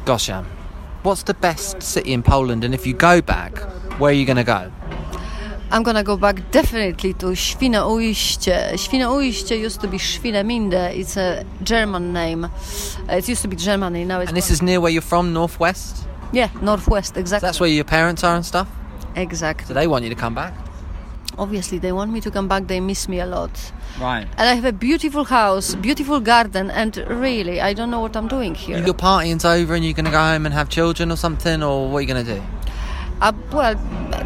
Gosia, 0.05 0.45
what's 1.03 1.23
the 1.23 1.33
best 1.33 1.83
city 1.83 2.13
in 2.13 2.23
Poland? 2.23 2.65
And 2.65 2.75
if 2.75 2.87
you 2.87 2.93
go 2.93 3.23
back, 3.23 3.57
where 3.99 4.11
are 4.11 4.15
you 4.15 4.27
going 4.27 4.37
to 4.37 4.45
go? 4.45 4.71
I'm 5.71 5.83
gonna 5.83 6.05
go 6.05 6.17
back 6.19 6.51
definitely 6.51 7.15
to 7.15 7.35
Świnoujście. 7.35 8.73
Świnoujście 8.77 9.57
used 9.67 9.81
to 9.81 9.89
be 9.89 9.99
Swinemünde. 9.99 10.91
It's 10.95 11.17
a 11.17 11.45
German 11.65 12.13
name. 12.13 12.45
Uh, 13.09 13.19
It 13.19 13.29
used 13.29 13.43
to 13.43 13.49
be 13.49 13.57
Germany. 13.57 14.05
Now 14.05 14.21
it's 14.21 14.29
And 14.29 14.37
this 14.37 14.51
is 14.51 14.61
near 14.63 14.81
where 14.81 14.93
you're 14.93 15.09
from, 15.09 15.33
northwest. 15.33 16.05
yeah, 16.33 16.49
northwest 16.63 17.15
So 17.15 17.21
exactly. 17.21 17.47
that's 17.49 17.59
where 17.61 17.71
your 17.71 17.85
parents 17.85 18.23
are 18.23 18.35
and 18.37 18.45
stuff. 18.47 18.69
exactly. 19.17 19.67
So 19.67 19.75
they 19.75 19.87
want 19.87 20.05
you 20.05 20.15
to 20.15 20.21
come 20.21 20.35
back. 20.35 20.53
Obviously, 21.39 21.79
they 21.79 21.93
want 21.93 22.13
me 22.13 22.21
to 22.23 22.31
come 22.31 22.49
back. 22.49 22.67
They 22.67 22.81
miss 22.81 23.09
me 23.09 23.21
a 23.21 23.27
lot. 23.27 23.73
Right. 24.01 24.27
And 24.39 24.49
I 24.49 24.55
have 24.55 24.65
a 24.65 24.73
beautiful 24.73 25.25
house, 25.25 25.75
beautiful 25.75 26.21
garden, 26.21 26.71
and 26.71 26.97
really, 27.09 27.61
I 27.61 27.75
don't 27.75 27.91
know 27.91 28.01
what 28.01 28.17
I'm 28.17 28.29
doing 28.29 28.55
here. 28.55 28.79
Your 28.79 28.95
partying's 28.95 29.45
over 29.45 29.75
and 29.75 29.85
you're 29.85 29.95
going 29.95 30.07
to 30.07 30.11
go 30.11 30.19
home 30.19 30.47
and 30.47 30.55
have 30.55 30.69
children 30.69 31.13
or 31.13 31.17
something, 31.17 31.63
or 31.63 31.91
what 31.91 31.99
are 31.99 32.01
you 32.03 32.09
going 32.09 32.25
to 32.25 32.35
do? 32.37 32.43
Uh, 33.21 33.33
well, 33.53 33.75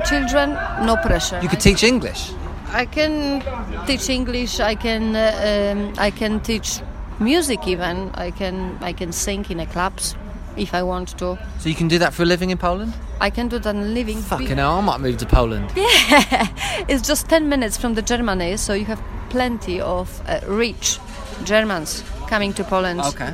children, 0.05 0.51
no 0.87 0.97
pressure. 0.97 1.41
You 1.43 1.49
could 1.49 1.61
teach 1.61 1.83
English. 1.83 2.33
I 2.73 2.87
can 2.87 3.43
teach 3.87 4.09
English. 4.09 4.61
I 4.61 4.75
can. 4.77 5.17
Uh, 5.17 5.75
um, 5.75 5.95
I 5.99 6.11
can 6.11 6.41
teach 6.41 6.81
music. 7.19 7.67
Even 7.67 8.11
I 8.15 8.31
can. 8.31 8.79
I 8.81 8.93
can 8.93 9.13
sing 9.13 9.45
in 9.51 9.59
a 9.61 9.67
clubs 9.67 10.15
if 10.61 10.75
I 10.75 10.83
want 10.83 11.19
to. 11.19 11.39
So 11.59 11.69
you 11.69 11.75
can 11.75 11.89
do 11.89 11.99
that 11.99 12.13
for 12.15 12.23
a 12.23 12.27
living 12.27 12.51
in 12.51 12.59
Poland? 12.59 12.93
I 13.21 13.31
can 13.31 13.49
do 13.49 13.59
that 13.59 13.75
in 13.75 13.95
living. 13.95 14.19
Fucking 14.19 14.57
hell, 14.57 14.79
I 14.79 14.81
might 14.81 15.01
move 15.01 15.17
to 15.19 15.27
Poland. 15.27 15.71
Yeah, 15.77 16.47
it's 16.89 17.07
just 17.07 17.29
10 17.29 17.49
minutes 17.49 17.77
from 17.77 17.95
the 17.95 18.03
Germany, 18.03 18.57
so 18.57 18.75
you 18.75 18.85
have 18.85 19.03
plenty 19.31 19.81
of 19.81 20.23
uh, 20.29 20.41
rich 20.47 20.99
Germans 21.45 22.05
coming 22.29 22.53
to 22.55 22.65
Poland. 22.65 23.01
Okay. 23.01 23.33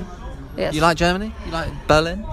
Yes. 0.56 0.74
You 0.74 0.80
like 0.80 0.96
Germany? 0.96 1.32
You 1.44 1.52
like 1.52 1.68
Berlin? 1.86 2.24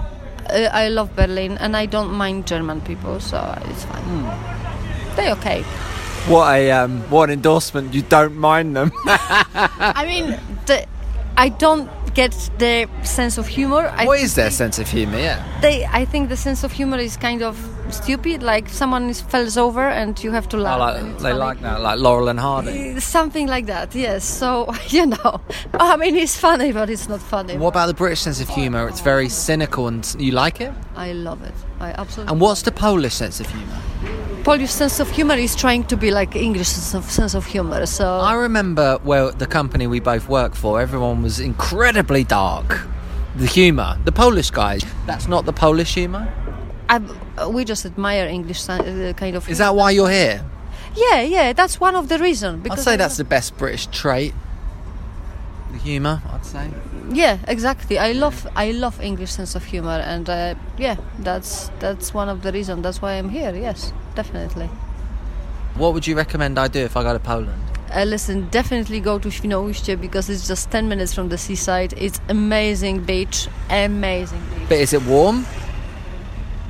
Uh, 0.48 0.68
I 0.72 0.88
love 0.88 1.14
Berlin 1.16 1.58
and 1.58 1.76
I 1.76 1.86
don't 1.86 2.12
mind 2.12 2.46
German 2.46 2.80
people, 2.80 3.20
so 3.20 3.38
it's 3.66 3.84
fine. 3.84 4.02
Hmm. 4.02 5.16
They're 5.16 5.32
okay. 5.32 5.62
What 6.26 6.54
a 6.54 6.70
um, 6.70 7.02
what 7.10 7.28
an 7.28 7.34
endorsement! 7.34 7.92
You 7.92 8.00
don't 8.00 8.36
mind 8.36 8.74
them. 8.74 8.92
I 9.04 10.04
mean, 10.06 10.40
the, 10.64 10.86
I 11.36 11.50
don't 11.50 11.90
get 12.14 12.50
their 12.58 12.86
sense 13.04 13.38
of 13.38 13.46
humor. 13.46 13.92
I 13.96 14.06
what 14.06 14.20
is 14.20 14.34
their 14.34 14.50
sense 14.50 14.78
of 14.78 14.88
humour? 14.88 15.18
Yeah. 15.18 15.60
They, 15.60 15.84
I 15.86 16.04
think 16.04 16.28
the 16.28 16.36
sense 16.36 16.64
of 16.64 16.72
humor 16.72 16.98
is 16.98 17.16
kind 17.16 17.42
of 17.42 17.56
stupid. 17.90 18.42
Like 18.42 18.68
someone 18.68 19.10
is 19.10 19.20
falls 19.20 19.56
over 19.58 19.86
and 19.88 20.22
you 20.22 20.30
have 20.32 20.48
to 20.50 20.56
I 20.58 20.60
laugh. 20.60 20.78
like, 20.80 21.02
they 21.18 21.22
funny. 21.22 21.34
like 21.34 21.60
that, 21.60 21.80
like 21.80 21.98
Laurel 21.98 22.28
and 22.28 22.40
Hardy. 22.40 22.70
Eh, 22.70 23.00
something 23.00 23.46
like 23.48 23.66
that, 23.66 23.94
yes. 23.94 24.24
So, 24.24 24.72
you 24.88 25.06
know, 25.06 25.40
I 25.74 25.96
mean, 25.96 26.16
it's 26.16 26.38
funny, 26.38 26.72
but 26.72 26.88
it's 26.90 27.08
not 27.08 27.20
funny. 27.20 27.56
What 27.56 27.68
about 27.68 27.86
the 27.86 27.94
British 27.94 28.20
sense 28.20 28.40
of 28.40 28.48
humour? 28.48 28.88
It's 28.88 29.00
very 29.00 29.28
cynical, 29.28 29.88
and 29.88 30.16
you 30.18 30.32
like 30.32 30.60
it. 30.60 30.72
I 30.96 31.12
love 31.12 31.42
it. 31.42 31.54
I 31.80 31.90
absolutely. 31.90 32.32
And 32.32 32.40
what's 32.40 32.62
the 32.62 32.72
Polish 32.72 33.14
sense 33.14 33.40
of 33.40 33.46
humour? 33.50 33.80
Polish 34.44 34.70
sense 34.70 35.00
of 35.00 35.10
humor 35.10 35.36
is 35.36 35.56
trying 35.56 35.84
to 35.84 35.96
be 35.96 36.10
like 36.10 36.36
English 36.36 36.68
sense 36.68 36.94
of, 36.94 37.10
sense 37.10 37.34
of 37.34 37.46
humor. 37.46 37.86
So 37.86 38.06
I 38.06 38.34
remember 38.34 38.98
well 39.02 39.32
the 39.32 39.46
company 39.46 39.86
we 39.86 40.00
both 40.00 40.28
work 40.28 40.54
for, 40.54 40.82
everyone 40.82 41.22
was 41.22 41.40
incredibly 41.40 42.24
dark. 42.24 42.82
The 43.36 43.46
humour, 43.46 43.98
the 44.04 44.12
Polish 44.12 44.50
guys. 44.50 44.84
That's 45.06 45.26
not 45.26 45.46
the 45.46 45.52
Polish 45.54 45.94
humour. 45.94 46.32
I, 46.90 46.98
we 47.48 47.64
just 47.64 47.86
admire 47.86 48.26
English 48.26 48.68
uh, 48.68 49.14
kind 49.14 49.34
of. 49.34 49.48
Is 49.48 49.58
that 49.58 49.74
why 49.74 49.92
you're 49.92 50.10
here? 50.10 50.44
Yeah, 50.94 51.22
yeah. 51.22 51.52
That's 51.54 51.80
one 51.80 51.96
of 51.96 52.08
the 52.10 52.18
reasons. 52.18 52.66
I'd 52.70 52.78
say 52.78 52.96
that's 52.96 53.16
the 53.16 53.24
best 53.24 53.56
British 53.56 53.86
trait. 53.86 54.34
The 55.84 55.90
humour, 55.90 56.22
I'd 56.32 56.46
say. 56.46 56.70
Yeah, 57.12 57.38
exactly. 57.46 57.98
I 57.98 58.12
love 58.12 58.46
I 58.56 58.70
love 58.72 59.00
English 59.00 59.32
sense 59.32 59.54
of 59.54 59.64
humor, 59.64 60.00
and 60.04 60.28
uh, 60.28 60.54
yeah, 60.78 60.96
that's 61.18 61.70
that's 61.78 62.14
one 62.14 62.28
of 62.28 62.42
the 62.42 62.52
reasons. 62.52 62.82
That's 62.82 63.02
why 63.02 63.12
I'm 63.12 63.28
here. 63.28 63.54
Yes, 63.54 63.92
definitely. 64.14 64.68
What 65.76 65.92
would 65.92 66.06
you 66.06 66.16
recommend 66.16 66.58
I 66.58 66.68
do 66.68 66.80
if 66.80 66.96
I 66.96 67.02
go 67.02 67.12
to 67.12 67.18
Poland? 67.18 67.62
Uh, 67.94 68.04
listen, 68.04 68.48
definitely 68.50 69.00
go 69.00 69.18
to 69.18 69.30
Świnoujście 69.30 69.96
because 70.00 70.28
it's 70.28 70.48
just 70.48 70.70
10 70.70 70.88
minutes 70.88 71.14
from 71.14 71.28
the 71.28 71.38
seaside. 71.38 71.94
It's 71.96 72.20
amazing 72.28 73.04
beach, 73.04 73.48
amazing 73.70 74.40
beach. 74.50 74.68
But 74.68 74.78
is 74.78 74.92
it 74.92 75.02
warm? 75.02 75.46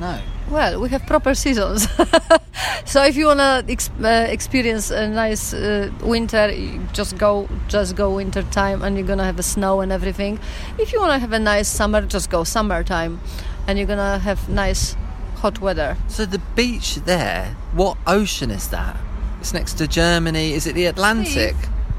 No. 0.01 0.19
Well, 0.51 0.81
we 0.81 0.89
have 0.91 1.07
proper 1.07 1.35
seasons. 1.35 1.89
so 2.85 3.03
if 3.03 3.17
you 3.17 3.27
wanna 3.27 3.65
ex- 3.69 3.91
uh, 4.03 4.27
experience 4.29 4.91
a 4.91 5.09
nice 5.09 5.55
uh, 5.55 5.91
winter, 6.03 6.53
just 6.93 7.17
go, 7.19 7.49
just 7.69 7.97
go 7.97 8.15
winter 8.15 8.43
time, 8.43 8.83
and 8.83 8.97
you're 8.97 9.07
gonna 9.07 9.25
have 9.25 9.37
the 9.37 9.43
snow 9.43 9.81
and 9.81 9.91
everything. 9.91 10.39
If 10.79 10.93
you 10.93 11.01
wanna 11.01 11.19
have 11.19 11.33
a 11.33 11.39
nice 11.39 11.69
summer, 11.69 12.03
just 12.03 12.31
go 12.31 12.45
summertime, 12.45 13.21
and 13.67 13.79
you're 13.79 13.87
gonna 13.89 14.19
have 14.19 14.49
nice 14.49 14.97
hot 15.37 15.61
weather. 15.61 15.97
So 16.09 16.27
the 16.27 16.41
beach 16.55 16.97
there, 17.07 17.57
what 17.73 17.97
ocean 18.07 18.51
is 18.51 18.69
that? 18.69 18.97
It's 19.41 19.55
next 19.55 19.75
to 19.79 19.87
Germany. 19.89 20.53
Is 20.53 20.67
it 20.67 20.75
the 20.75 20.87
Atlantic? 20.87 21.55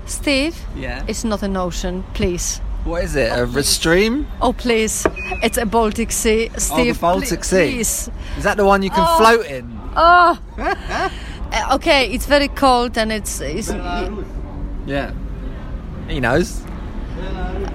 Steve, 0.05 0.55
Yeah. 0.75 1.03
it's 1.07 1.23
not 1.23 1.41
an 1.43 1.57
ocean, 1.57 2.03
please. 2.13 2.61
What 2.85 3.03
is 3.03 3.15
it? 3.15 3.31
A 3.31 3.63
stream? 3.63 4.27
Oh 4.41 4.53
please, 4.53 5.05
it's 5.41 5.57
a 5.57 5.65
Baltic 5.65 6.11
Sea. 6.11 6.51
Steve, 6.57 6.95
The 6.95 7.01
Baltic 7.01 7.39
pl- 7.39 7.43
Sea. 7.43 7.71
Please. 7.73 8.09
Is 8.37 8.43
that 8.43 8.57
the 8.57 8.65
one 8.65 8.83
you 8.83 8.91
can 8.91 9.03
Oh. 9.07 9.17
float 9.17 9.45
in? 9.47 9.79
Oh. 9.95 10.37
Uh, 11.53 11.75
okay, 11.75 12.11
it's 12.11 12.25
very 12.25 12.49
cold 12.49 12.97
and 12.97 13.11
it's, 13.13 13.39
it's 13.39 13.69
Yeah. 14.85 15.13
He 16.09 16.19
knows. 16.19 16.61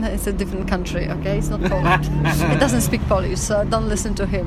it's 0.04 0.26
a 0.28 0.32
different 0.32 0.68
country. 0.68 1.08
Okay, 1.08 1.38
it's 1.38 1.48
not 1.48 1.62
Poland. 1.62 2.04
it 2.54 2.60
doesn't 2.60 2.82
speak 2.82 3.00
Polish, 3.08 3.40
so 3.40 3.64
don't 3.64 3.88
listen 3.88 4.14
to 4.14 4.26
him. 4.26 4.46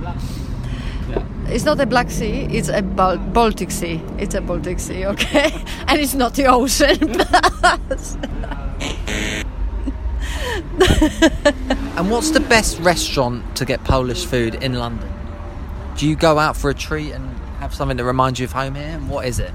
It's 1.48 1.66
not 1.66 1.80
a 1.80 1.86
Black 1.86 2.10
Sea. 2.10 2.48
It's 2.50 2.70
a 2.70 2.82
Bal- 2.82 3.18
Baltic 3.18 3.72
Sea. 3.72 4.02
It's 4.18 4.36
a 4.36 4.42
Baltic 4.42 4.80
Sea. 4.80 5.06
Okay, 5.08 5.52
and 5.88 6.00
it's 6.00 6.14
not 6.14 6.36
the 6.36 6.46
ocean. 6.46 7.22
And 11.96 12.10
what's 12.10 12.32
the 12.32 12.40
best 12.40 12.80
restaurant 12.80 13.56
to 13.58 13.66
get 13.66 13.84
Polish 13.84 14.26
food 14.26 14.56
in 14.56 14.74
London? 14.74 15.12
Do 15.96 16.08
you 16.08 16.16
go 16.16 16.40
out 16.40 16.58
for 16.58 16.72
a 16.72 16.74
treat 16.74 17.12
and 17.12 17.30
have 17.60 17.74
something 17.74 17.98
that 17.98 18.04
reminds 18.04 18.40
you 18.40 18.46
of 18.46 18.52
home 18.52 18.76
here? 18.76 18.86
And 18.86 19.10
what 19.10 19.26
is 19.28 19.40
it? 19.40 19.52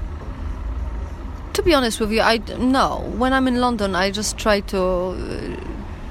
to 1.53 1.63
be 1.63 1.73
honest 1.73 1.99
with 1.99 2.11
you, 2.11 2.21
I 2.21 2.37
no. 2.57 2.99
When 3.17 3.33
I'm 3.33 3.47
in 3.47 3.59
London, 3.59 3.93
I 3.93 4.11
just 4.11 4.37
try 4.37 4.61
to 4.61 4.79
uh, 4.79 5.55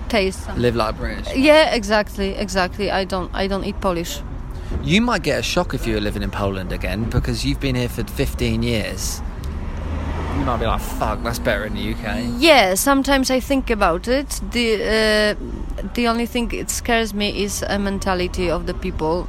taste. 0.09 0.47
Live 0.57 0.77
like 0.77 0.95
a 0.95 0.99
British. 0.99 1.37
yeah, 1.37 1.75
exactly, 1.75 2.35
exactly. 2.35 2.91
I 2.91 3.05
don't, 3.05 3.31
I 3.35 3.47
don't 3.47 3.65
eat 3.65 3.81
Polish. 3.81 4.21
You 4.83 5.01
might 5.01 5.23
get 5.23 5.39
a 5.39 5.43
shock 5.43 5.75
if 5.75 5.87
you 5.87 5.95
were 5.95 6.01
living 6.01 6.23
in 6.23 6.31
Poland 6.31 6.73
again 6.73 7.05
because 7.05 7.45
you've 7.45 7.61
been 7.61 7.75
here 7.75 7.89
for 7.89 8.05
15 8.05 8.63
years. 8.63 9.21
You 10.39 10.45
might 10.45 10.59
be 10.61 10.67
like, 10.67 10.81
fuck, 10.81 11.23
that's 11.23 11.39
better 11.39 11.65
in 11.65 11.75
the 11.75 11.93
UK. 11.93 12.25
Yeah, 12.39 12.75
sometimes 12.75 13.31
I 13.31 13.41
think 13.41 13.71
about 13.71 14.07
it. 14.09 14.41
The 14.53 14.75
uh, 14.75 15.85
the 15.95 16.07
only 16.09 16.27
thing 16.27 16.53
it 16.53 16.71
scares 16.71 17.13
me 17.13 17.43
is 17.43 17.63
a 17.63 17.79
mentality 17.79 18.49
of 18.51 18.67
the 18.67 18.75
people. 18.75 19.27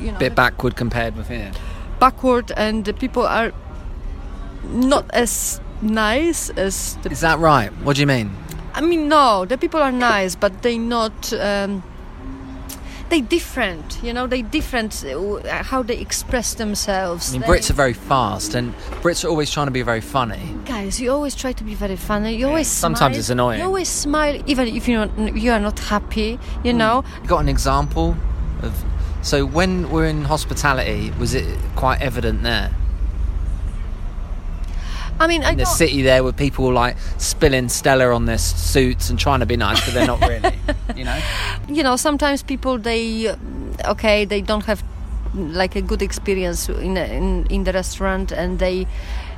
You 0.00 0.12
know, 0.12 0.18
Bit 0.18 0.34
backward 0.34 0.76
compared 0.76 1.16
with 1.16 1.28
here. 1.28 1.52
backward, 1.98 2.52
and 2.56 2.84
the 2.84 2.92
people 2.92 3.26
are 3.26 3.52
not 4.64 5.04
as 5.14 5.60
nice 5.82 6.50
as 6.50 6.96
the. 7.02 7.10
Is 7.10 7.20
that 7.20 7.38
right? 7.38 7.70
What 7.84 7.96
do 7.96 8.00
you 8.02 8.06
mean? 8.06 8.30
I 8.74 8.80
mean, 8.82 9.08
no, 9.08 9.44
the 9.46 9.56
people 9.58 9.80
are 9.80 9.92
nice, 9.92 10.34
but 10.36 10.62
they 10.62 10.78
not. 10.78 11.32
Um, 11.32 11.82
they 13.10 13.20
different, 13.20 13.98
you 14.02 14.12
know. 14.12 14.26
They 14.26 14.42
different 14.42 15.04
uh, 15.04 15.62
how 15.62 15.82
they 15.82 15.98
express 15.98 16.54
themselves. 16.54 17.30
I 17.30 17.32
mean, 17.32 17.40
They- 17.42 17.46
Brits 17.48 17.70
are 17.70 17.74
very 17.74 17.92
fast, 17.92 18.54
and 18.54 18.72
Brits 19.02 19.24
are 19.24 19.28
always 19.28 19.50
trying 19.50 19.66
to 19.66 19.72
be 19.72 19.82
very 19.82 20.00
funny. 20.00 20.40
Guys, 20.64 21.00
you 21.00 21.10
always 21.12 21.34
try 21.34 21.52
to 21.52 21.64
be 21.64 21.74
very 21.74 21.96
funny. 21.96 22.34
You 22.36 22.46
always 22.48 22.68
Sometimes 22.68 23.14
smile. 23.14 23.18
it's 23.20 23.30
annoying. 23.30 23.58
You 23.60 23.66
always 23.66 23.88
smile, 23.88 24.40
even 24.46 24.68
if 24.68 24.88
you 24.88 24.96
not, 24.98 25.36
you 25.36 25.50
are 25.52 25.60
not 25.60 25.78
happy. 25.78 26.38
You 26.64 26.72
know. 26.72 27.04
Got 27.26 27.40
an 27.40 27.48
example 27.48 28.16
of. 28.62 28.72
So 29.22 29.44
when 29.44 29.90
we're 29.90 30.06
in 30.06 30.24
hospitality, 30.24 31.12
was 31.18 31.34
it 31.34 31.46
quite 31.76 32.00
evident 32.00 32.42
there? 32.42 32.70
I 35.20 35.26
mean, 35.26 35.44
I 35.44 35.50
in 35.50 35.58
the 35.58 35.64
don't, 35.64 35.74
city 35.74 36.00
there 36.00 36.24
with 36.24 36.36
people 36.36 36.72
like 36.72 36.96
spilling 37.18 37.68
Stella 37.68 38.14
on 38.14 38.24
their 38.24 38.38
suits 38.38 39.10
and 39.10 39.18
trying 39.18 39.40
to 39.40 39.46
be 39.46 39.56
nice, 39.56 39.84
but 39.84 39.92
they're 39.92 40.06
not 40.06 40.20
really. 40.22 40.58
you 40.96 41.04
know. 41.04 41.18
you 41.68 41.82
know, 41.82 41.96
sometimes 41.96 42.42
people 42.42 42.78
they, 42.78 43.34
okay, 43.84 44.24
they 44.24 44.40
don't 44.40 44.64
have 44.64 44.82
like 45.34 45.76
a 45.76 45.82
good 45.82 46.00
experience 46.02 46.68
in 46.68 46.96
in, 46.96 47.46
in 47.46 47.64
the 47.64 47.72
restaurant, 47.72 48.32
and 48.32 48.58
they 48.58 48.86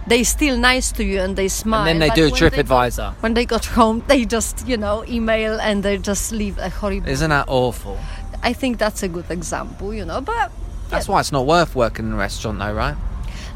they 0.07 0.23
still 0.23 0.57
nice 0.57 0.93
to 0.93 1.05
you 1.05 1.21
and 1.21 1.35
they 1.37 1.49
smile. 1.49 1.87
And 1.89 2.01
then 2.01 2.09
they 2.09 2.15
do 2.15 2.27
a 2.29 2.31
trip 2.31 2.55
they 2.55 2.61
advisor. 2.61 3.03
got- 3.03 3.23
when 3.23 3.35
they 3.35 3.45
got 3.45 3.65
home, 3.65 4.05
they 4.07 4.25
just 4.25 4.67
you 4.69 4.77
know 4.77 5.05
email 5.09 5.61
and 5.61 5.83
they 5.83 5.99
just 5.99 6.31
leave 6.31 6.59
a 6.59 6.71
horrible. 6.71 7.09
Isn't 7.09 7.31
that 7.31 7.49
awful? 7.49 7.99
I 8.43 8.53
think 8.53 8.79
that's 8.79 9.03
a 9.03 9.09
good 9.09 9.31
example, 9.31 9.93
you 9.93 10.05
know, 10.05 10.21
but. 10.21 10.53
That's 10.91 11.09
why 11.09 11.21
it's 11.21 11.33
not 11.33 11.47
worth 11.47 11.75
working 11.75 12.07
in 12.07 12.13
a 12.13 12.17
restaurant, 12.17 12.59
though, 12.59 12.75
right? 12.75 12.97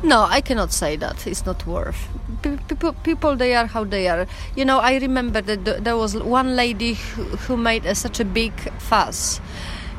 No, 0.06 0.22
I 0.22 0.40
cannot 0.40 0.72
say 0.72 0.94
that. 0.96 1.26
It's 1.26 1.44
not 1.44 1.66
worth. 1.66 2.08
People, 2.42 2.92
people, 2.92 3.34
they 3.34 3.56
are 3.56 3.66
how 3.66 3.82
they 3.82 4.06
are. 4.06 4.28
You 4.54 4.64
know, 4.64 4.78
I 4.78 4.98
remember 4.98 5.40
that 5.40 5.82
there 5.82 5.96
was 5.96 6.14
one 6.16 6.54
lady 6.54 6.94
who, 6.94 7.24
who 7.24 7.56
made 7.56 7.84
a, 7.84 7.94
such 7.96 8.20
a 8.20 8.24
big 8.24 8.52
fuss 8.78 9.40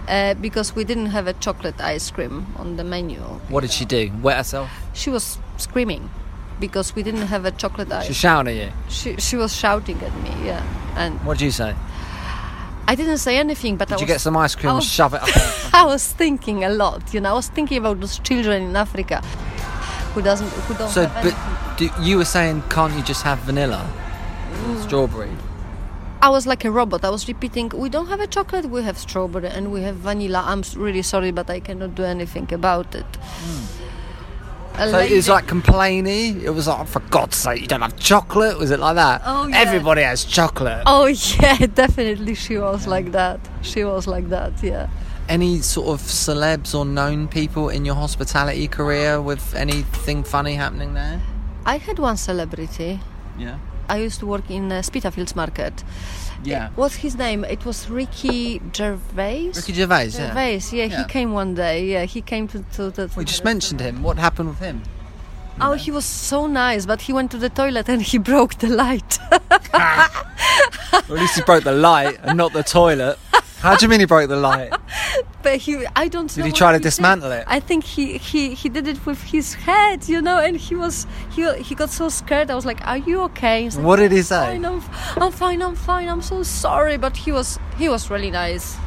uh, 0.08 0.34
because 0.36 0.74
we 0.74 0.86
didn't 0.86 1.08
have 1.08 1.28
a 1.28 1.34
chocolate 1.34 1.82
ice 1.82 2.10
cream 2.10 2.48
on 2.56 2.78
the 2.78 2.86
menu. 2.86 3.20
What 3.50 3.62
did 3.62 3.72
she 3.72 3.84
do? 3.84 4.10
Wet 4.22 4.38
herself? 4.38 4.70
She 4.94 5.10
was 5.10 5.40
screaming 5.58 6.10
because 6.62 6.96
we 6.96 7.04
didn't 7.04 7.28
have 7.28 7.44
a 7.44 7.52
chocolate 7.52 7.92
ice. 7.92 8.08
She's 8.08 8.16
shouting 8.16 8.58
at 8.58 8.66
you. 8.68 8.72
She, 8.88 9.18
she 9.18 9.36
was 9.36 9.54
shouting 9.54 10.02
at 10.02 10.16
me, 10.22 10.30
yeah. 10.46 10.64
And 10.96 11.20
What 11.26 11.38
did 11.38 11.44
you 11.46 11.52
say? 11.52 11.76
I 12.88 12.96
didn't 12.96 13.18
say 13.18 13.38
anything, 13.38 13.76
but 13.76 13.92
I 13.92 13.96
Did 13.96 14.02
you 14.02 14.06
was, 14.06 14.14
get 14.14 14.22
some 14.22 14.38
ice 14.38 14.56
cream 14.56 14.70
and 14.70 14.78
Oh. 14.78 14.82
shove 14.82 15.14
it 15.16 15.22
up? 15.22 15.30
I 15.74 15.84
was 15.84 16.10
thinking 16.14 16.64
a 16.64 16.70
lot. 16.70 17.14
You 17.14 17.20
know, 17.20 17.32
I 17.32 17.34
was 17.34 17.50
thinking 17.50 17.80
about 17.80 18.00
those 18.00 18.20
children 18.20 18.64
in 18.64 18.76
Africa 18.78 19.22
who 20.18 20.24
doesn't, 20.24 20.50
who 20.66 20.74
don't 20.74 20.90
so, 20.90 21.06
have 21.06 21.24
but 21.24 21.78
do, 21.78 21.90
you 22.02 22.18
were 22.18 22.26
saying, 22.26 22.64
can't 22.70 22.94
you 22.98 23.04
just 23.04 23.22
have 23.22 23.38
vanilla, 23.40 23.88
Mm. 23.88 24.82
strawberry? 24.84 25.30
I 26.28 26.30
was 26.30 26.48
like 26.48 26.66
a 26.66 26.72
robot. 26.72 27.06
I 27.06 27.12
was 27.12 27.28
repeating, 27.28 27.68
"We 27.84 27.90
don't 27.96 28.08
have 28.14 28.20
a 28.20 28.26
chocolate. 28.36 28.66
We 28.76 28.82
have 28.90 28.98
strawberry 28.98 29.50
and 29.58 29.72
we 29.72 29.80
have 29.84 29.98
vanilla." 29.98 30.42
I'm 30.52 30.64
really 30.76 31.04
sorry, 31.04 31.32
but 31.40 31.48
I 31.58 31.60
cannot 31.60 31.94
do 31.94 32.04
anything 32.04 32.48
about 32.60 32.96
it. 32.96 33.06
A 33.20 33.20
Hmm. 33.44 34.92
So 34.92 34.98
it 35.00 35.12
was 35.22 35.30
like 35.36 35.46
complainy. 35.46 36.42
It 36.48 36.50
was 36.60 36.66
like, 36.68 36.88
for 36.88 37.02
God's 37.18 37.36
sake, 37.36 37.62
you 37.62 37.68
don't 37.68 37.82
have 37.88 37.98
chocolate. 37.98 38.58
Was 38.58 38.72
it 38.72 38.80
like 38.80 38.96
that? 38.96 39.22
Oh, 39.26 39.48
yeah. 39.48 39.60
Everybody 39.66 40.02
has 40.02 40.26
chocolate. 40.26 40.84
Oh 40.88 41.06
yeah, 41.42 41.58
definitely 41.84 42.34
she 42.34 42.58
was 42.58 42.88
like 42.88 43.12
that. 43.12 43.40
She 43.62 43.84
was 43.84 44.08
like 44.08 44.28
that. 44.30 44.54
Yeah. 44.64 44.88
Any 45.30 45.62
sort 45.62 45.88
of 45.90 46.02
celebs 46.02 46.74
or 46.74 46.86
known 46.86 47.28
people 47.28 47.70
in 47.70 47.84
your 47.86 47.96
hospitality 47.96 48.68
career 48.68 49.22
with 49.22 49.54
anything 49.56 50.24
funny 50.24 50.54
happening 50.56 50.94
there? 50.94 51.22
I 51.66 51.78
had 51.78 52.00
one 52.00 52.16
celebrity. 52.18 53.00
Yeah. 53.38 53.58
I 53.90 53.98
used 53.98 54.20
to 54.20 54.26
work 54.26 54.50
in 54.50 54.72
uh, 54.72 54.82
Spitalfields 54.82 55.36
Market. 55.36 55.84
Yeah. 56.44 56.70
What's 56.76 56.96
his 56.96 57.16
name? 57.18 57.44
It 57.44 57.66
was 57.66 57.90
Ricky 57.90 58.62
Gervais. 58.74 59.52
Ricky 59.56 59.74
Gervais. 59.74 60.06
Yeah. 60.14 60.28
Gervais. 60.30 60.62
Yeah, 60.72 60.86
Yeah. 60.86 60.98
he 61.00 61.04
came 61.10 61.34
one 61.34 61.56
day. 61.56 61.86
Yeah, 61.86 62.06
he 62.06 62.22
came 62.22 62.48
to 62.50 62.64
to 62.76 62.90
the. 62.92 63.10
We 63.18 63.26
just 63.26 63.44
mentioned 63.44 63.82
him. 63.82 64.04
What 64.04 64.18
happened 64.18 64.50
with 64.50 64.60
him? 64.60 64.82
Oh, 65.60 65.74
he 65.74 65.90
was 65.92 66.06
so 66.06 66.46
nice, 66.48 66.86
but 66.86 67.02
he 67.02 67.14
went 67.14 67.32
to 67.32 67.38
the 67.38 67.50
toilet 67.50 67.90
and 67.90 68.02
he 68.02 68.18
broke 68.32 68.56
the 68.60 68.70
light. 68.70 69.20
Well, 71.10 71.18
at 71.18 71.22
least 71.22 71.36
he 71.36 71.42
broke 71.44 71.64
the 71.64 71.72
light 71.72 72.18
and 72.24 72.38
not 72.38 72.52
the 72.54 72.64
toilet. 72.64 73.18
How 73.60 73.76
do 73.76 73.86
you 73.86 73.90
mean 73.90 74.00
he 74.00 74.06
broke 74.06 74.30
the 74.30 74.36
light? 74.36 74.72
but 75.44 75.58
he, 75.58 75.84
I 75.96 76.08
don't. 76.08 76.28
Did 76.30 76.40
know 76.42 76.46
he 76.46 76.52
try 76.52 76.72
to 76.74 76.78
did. 76.78 76.84
dismantle 76.84 77.32
it? 77.32 77.44
I 77.48 77.60
think 77.60 77.84
he, 77.84 78.18
he 78.18 78.54
he 78.54 78.70
did 78.70 78.88
it 78.88 79.04
with 79.06 79.22
his 79.24 79.56
head, 79.56 80.08
you 80.08 80.22
know, 80.22 80.38
and 80.40 80.56
he 80.58 80.76
was 80.76 81.08
he 81.32 81.52
he 81.64 81.74
got 81.74 81.90
so 81.90 82.10
scared. 82.10 82.52
I 82.52 82.56
was 82.56 82.66
like, 82.66 82.86
"Are 82.86 82.98
you 82.98 83.22
okay?" 83.24 83.68
Like, 83.70 83.84
What 83.84 83.96
did 83.98 84.12
he 84.12 84.20
"I'm 84.20 84.24
say? 84.24 84.46
Fine, 84.46 84.66
I'm, 84.66 84.82
I'm 85.18 85.32
fine. 85.32 85.62
I'm 85.64 85.76
fine. 85.76 86.08
I'm 86.08 86.22
so 86.22 86.44
sorry, 86.44 86.98
but 86.98 87.18
he 87.18 87.32
was 87.32 87.58
he 87.78 87.90
was 87.90 88.10
really 88.12 88.32
nice. 88.32 88.78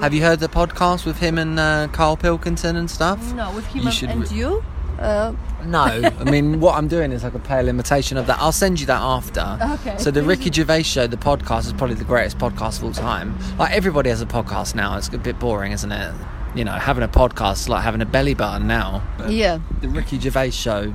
Have 0.00 0.12
you 0.12 0.20
heard 0.20 0.40
the 0.40 0.48
podcast 0.48 1.06
with 1.06 1.18
him 1.18 1.38
and 1.38 1.58
uh, 1.58 1.88
Karl 1.92 2.16
Pilkington 2.18 2.76
and 2.76 2.90
stuff? 2.90 3.32
No, 3.32 3.50
with 3.52 3.66
him 3.68 3.82
You 3.84 3.90
and, 4.08 4.22
and 4.22 4.30
you. 4.30 4.62
Uh, 4.98 5.34
No, 5.64 5.80
I 5.82 6.24
mean 6.30 6.60
what 6.60 6.76
I'm 6.76 6.88
doing 6.88 7.12
is 7.12 7.24
like 7.24 7.34
a 7.34 7.38
pale 7.38 7.68
imitation 7.68 8.16
of 8.16 8.26
that. 8.28 8.38
I'll 8.38 8.52
send 8.52 8.78
you 8.80 8.86
that 8.86 9.00
after. 9.00 9.58
Okay. 9.80 9.98
So 9.98 10.10
the 10.10 10.22
Ricky 10.22 10.50
Gervais 10.50 10.84
show, 10.84 11.06
the 11.06 11.16
podcast, 11.16 11.66
is 11.66 11.72
probably 11.72 11.96
the 11.96 12.04
greatest 12.04 12.38
podcast 12.38 12.78
of 12.78 12.84
all 12.84 12.92
time. 12.92 13.36
Like 13.58 13.72
everybody 13.72 14.10
has 14.10 14.22
a 14.22 14.26
podcast 14.26 14.74
now. 14.74 14.96
It's 14.96 15.08
a 15.08 15.18
bit 15.18 15.38
boring, 15.38 15.72
isn't 15.72 15.90
it? 15.90 16.14
You 16.54 16.64
know, 16.64 16.72
having 16.72 17.02
a 17.04 17.08
podcast 17.08 17.54
is 17.62 17.68
like 17.68 17.82
having 17.82 18.00
a 18.00 18.06
belly 18.06 18.34
button 18.34 18.66
now. 18.66 19.02
But 19.18 19.30
yeah. 19.32 19.58
The 19.80 19.88
Ricky 19.88 20.18
Gervais 20.20 20.50
show. 20.50 20.94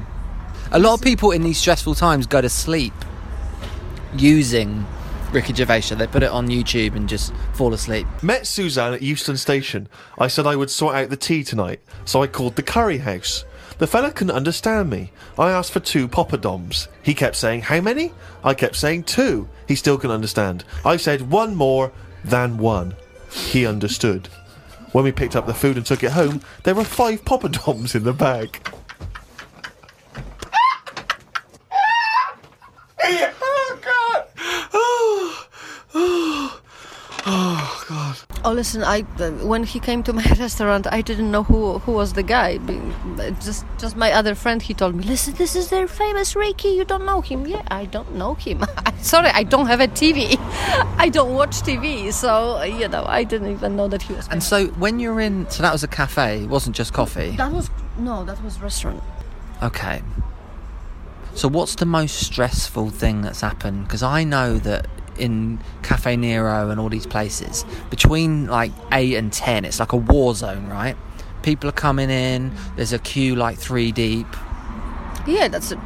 A 0.71 0.79
lot 0.79 0.93
of 0.93 1.01
people 1.01 1.31
in 1.31 1.41
these 1.43 1.57
stressful 1.57 1.95
times 1.95 2.25
go 2.27 2.39
to 2.41 2.49
sleep 2.49 2.93
using 4.17 4.85
Ricky 5.31 5.53
Gervais 5.53 5.81
show. 5.81 5.95
They 5.95 6.07
put 6.07 6.23
it 6.23 6.29
on 6.31 6.47
YouTube 6.47 6.95
and 6.95 7.07
just 7.07 7.33
fall 7.53 7.73
asleep. 7.73 8.07
Met 8.21 8.47
Suzanne 8.47 8.93
at 8.93 9.01
Euston 9.01 9.37
Station. 9.37 9.87
I 10.17 10.27
said 10.27 10.45
I 10.45 10.55
would 10.55 10.69
sort 10.69 10.95
out 10.95 11.09
the 11.09 11.17
tea 11.17 11.43
tonight, 11.43 11.79
so 12.05 12.21
I 12.21 12.27
called 12.27 12.55
the 12.55 12.63
curry 12.63 12.99
house. 12.99 13.45
The 13.81 13.87
fella 13.87 14.11
couldn't 14.11 14.35
understand 14.35 14.91
me. 14.91 15.11
I 15.39 15.49
asked 15.49 15.71
for 15.71 15.79
two 15.79 16.07
poppadoms. 16.07 16.87
He 17.01 17.15
kept 17.15 17.35
saying, 17.35 17.61
How 17.61 17.81
many? 17.81 18.13
I 18.43 18.53
kept 18.53 18.75
saying 18.75 19.05
two. 19.05 19.49
He 19.67 19.73
still 19.73 19.97
couldn't 19.97 20.13
understand. 20.13 20.63
I 20.85 20.97
said, 20.97 21.31
One 21.31 21.55
more 21.55 21.91
than 22.23 22.59
one. 22.59 22.93
He 23.31 23.65
understood. 23.65 24.27
When 24.91 25.03
we 25.03 25.11
picked 25.11 25.35
up 25.35 25.47
the 25.47 25.55
food 25.55 25.77
and 25.77 25.85
took 25.85 26.03
it 26.03 26.11
home, 26.11 26.41
there 26.61 26.75
were 26.75 26.83
five 26.83 27.25
poppadoms 27.25 27.95
in 27.95 28.03
the 28.03 28.13
bag. 28.13 28.59
oh, 33.03 33.79
God! 33.81 34.25
Oh, 34.75 35.47
oh, 35.95 36.61
oh, 37.25 37.85
God. 37.89 38.30
Oh, 38.43 38.53
listen. 38.53 38.83
I 38.83 39.01
when 39.43 39.63
he 39.63 39.79
came 39.79 40.01
to 40.03 40.13
my 40.13 40.23
restaurant, 40.39 40.87
I 40.91 41.01
didn't 41.01 41.29
know 41.31 41.43
who 41.43 41.79
who 41.79 41.91
was 41.91 42.13
the 42.13 42.23
guy. 42.23 42.57
Just 43.39 43.65
just 43.77 43.95
my 43.95 44.11
other 44.11 44.35
friend. 44.35 44.61
He 44.61 44.73
told 44.73 44.95
me, 44.95 45.03
"Listen, 45.03 45.33
this 45.35 45.55
is 45.55 45.69
their 45.69 45.87
famous 45.87 46.35
Ricky. 46.35 46.69
You 46.69 46.85
don't 46.85 47.05
know 47.05 47.21
him? 47.21 47.45
Yeah, 47.45 47.61
I 47.69 47.85
don't 47.85 48.15
know 48.15 48.33
him. 48.33 48.65
Sorry, 49.01 49.29
I 49.29 49.43
don't 49.43 49.67
have 49.67 49.79
a 49.79 49.87
TV. 49.87 50.37
I 50.97 51.09
don't 51.09 51.33
watch 51.33 51.61
TV, 51.61 52.11
so 52.11 52.63
you 52.63 52.87
know, 52.87 53.05
I 53.05 53.23
didn't 53.23 53.51
even 53.51 53.75
know 53.75 53.87
that 53.87 54.01
he 54.01 54.13
was. 54.13 54.25
And 54.25 54.43
famous. 54.43 54.47
so 54.47 54.67
when 54.79 54.99
you're 54.99 55.19
in, 55.19 55.49
so 55.49 55.61
that 55.63 55.71
was 55.73 55.83
a 55.83 55.87
cafe. 55.87 56.43
It 56.43 56.49
wasn't 56.49 56.75
just 56.75 56.93
coffee. 56.93 57.31
that 57.37 57.51
was 57.51 57.69
no, 57.97 58.25
that 58.25 58.43
was 58.43 58.59
restaurant. 58.59 59.03
Okay. 59.61 60.01
So, 61.33 61.47
what's 61.47 61.75
the 61.75 61.85
most 61.85 62.19
stressful 62.19 62.89
thing 62.89 63.21
that's 63.21 63.41
happened? 63.41 63.85
Because 63.85 64.03
I 64.03 64.23
know 64.25 64.57
that 64.59 64.87
in 65.21 65.59
Caffè 65.83 66.17
Nero 66.17 66.69
and 66.69 66.79
all 66.79 66.89
these 66.89 67.05
places, 67.05 67.65
between 67.89 68.47
like 68.47 68.71
8 68.91 69.15
and 69.15 69.31
10, 69.31 69.65
it's 69.65 69.79
like 69.79 69.93
a 69.93 69.97
war 69.97 70.35
zone, 70.35 70.67
right? 70.67 70.97
People 71.43 71.69
are 71.69 71.73
coming 71.73 72.09
in, 72.09 72.51
there's 72.75 72.93
a 72.93 72.99
queue 72.99 73.35
like 73.35 73.57
three 73.57 73.91
deep. 73.91 74.27
Yeah, 75.27 75.47
that's 75.47 75.71
a, 75.71 75.81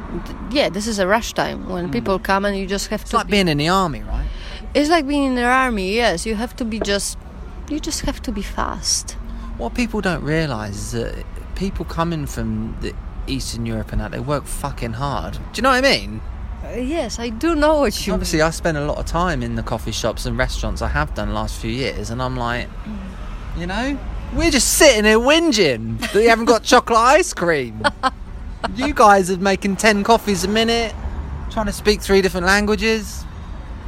yeah. 0.50 0.69
This 0.69 0.88
is 0.88 0.98
a 0.98 1.08
rush 1.08 1.34
time 1.34 1.67
when 1.69 1.86
hmm. 1.86 1.91
people 1.91 2.19
come 2.19 2.45
and 2.45 2.58
you 2.58 2.65
just 2.65 2.88
have 2.88 3.02
It's 3.02 3.12
to. 3.12 3.17
It's 3.17 3.24
like 3.24 3.28
be- 3.28 3.32
being 3.32 3.48
in 3.50 3.58
the 3.58 3.67
army, 3.67 4.02
right? 4.02 4.26
it's 4.74 4.89
like 4.89 5.08
being 5.08 5.24
in 5.24 5.36
the 5.36 5.43
army. 5.43 5.93
Yes, 5.93 6.26
you 6.26 6.36
have 6.36 6.56
to 6.58 6.65
be 6.65 6.80
just. 6.80 7.17
You 7.69 7.80
just 7.80 8.02
have 8.02 8.21
to 8.24 8.32
be 8.32 8.41
fast. 8.41 9.12
What 9.58 9.74
people 9.74 10.00
don't 10.00 10.24
realise 10.24 10.76
is 10.76 10.91
that 10.91 11.26
people 11.56 11.84
coming 11.84 12.28
from 12.28 12.78
the 12.82 12.93
Eastern 13.28 13.65
Europe 13.65 13.91
and 13.91 14.02
that, 14.02 14.12
they 14.12 14.19
work 14.19 14.45
fucking 14.45 14.93
hard. 14.93 15.34
Do 15.34 15.39
you 15.56 15.63
know 15.63 15.69
what 15.69 15.84
I 15.84 15.89
mean? 15.89 16.21
Uh, 16.65 16.78
yes, 16.78 17.19
I 17.19 17.30
do 17.30 17.56
know 17.56 17.80
what 17.82 18.08
you. 18.08 18.13
Obviously, 18.13 18.41
I 18.41 18.49
spend 18.49 18.78
a 18.78 18.86
lot 18.86 18.97
of 18.97 19.06
time 19.06 19.43
in 19.43 19.56
the 19.56 19.63
coffee 19.63 19.91
shops 19.91 20.25
and 20.25 20.38
restaurants. 20.38 20.82
I 20.82 20.88
have 20.88 21.13
done 21.13 21.34
last 21.34 21.60
few 21.60 21.69
years, 21.71 22.10
and 22.10 22.21
I'm 22.21 22.36
like, 22.36 22.67
you 23.58 23.67
know, 23.67 23.97
we're 24.34 24.51
just 24.51 24.78
sitting 24.78 25.06
here 25.06 25.19
whinging 25.19 25.99
that 26.12 26.15
you 26.21 26.30
haven't 26.30 26.45
got 26.45 26.63
chocolate 26.73 26.97
ice 26.97 27.34
cream. 27.34 27.84
you 28.75 28.93
guys 28.93 29.30
are 29.30 29.38
making 29.38 29.75
ten 29.75 30.04
coffees 30.04 30.43
a 30.43 30.47
minute, 30.47 30.95
trying 31.51 31.67
to 31.67 31.73
speak 31.73 32.01
three 32.01 32.21
different 32.21 32.47
languages. 32.47 33.23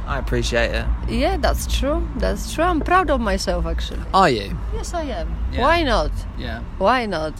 I 0.06 0.18
appreciate 0.18 0.70
it. 0.70 0.86
Yeah, 1.10 1.36
that's 1.36 1.66
true. 1.66 2.08
That's 2.16 2.54
true. 2.54 2.64
I'm 2.64 2.80
proud 2.80 3.10
of 3.10 3.20
myself, 3.20 3.66
actually. 3.66 4.00
Are 4.14 4.30
you? 4.30 4.56
Yes, 4.72 4.94
I 4.94 5.02
am. 5.02 5.36
Yeah. 5.52 5.60
Why 5.60 5.82
not? 5.82 6.12
Yeah. 6.38 6.62
Why 6.78 7.04
not? 7.04 7.34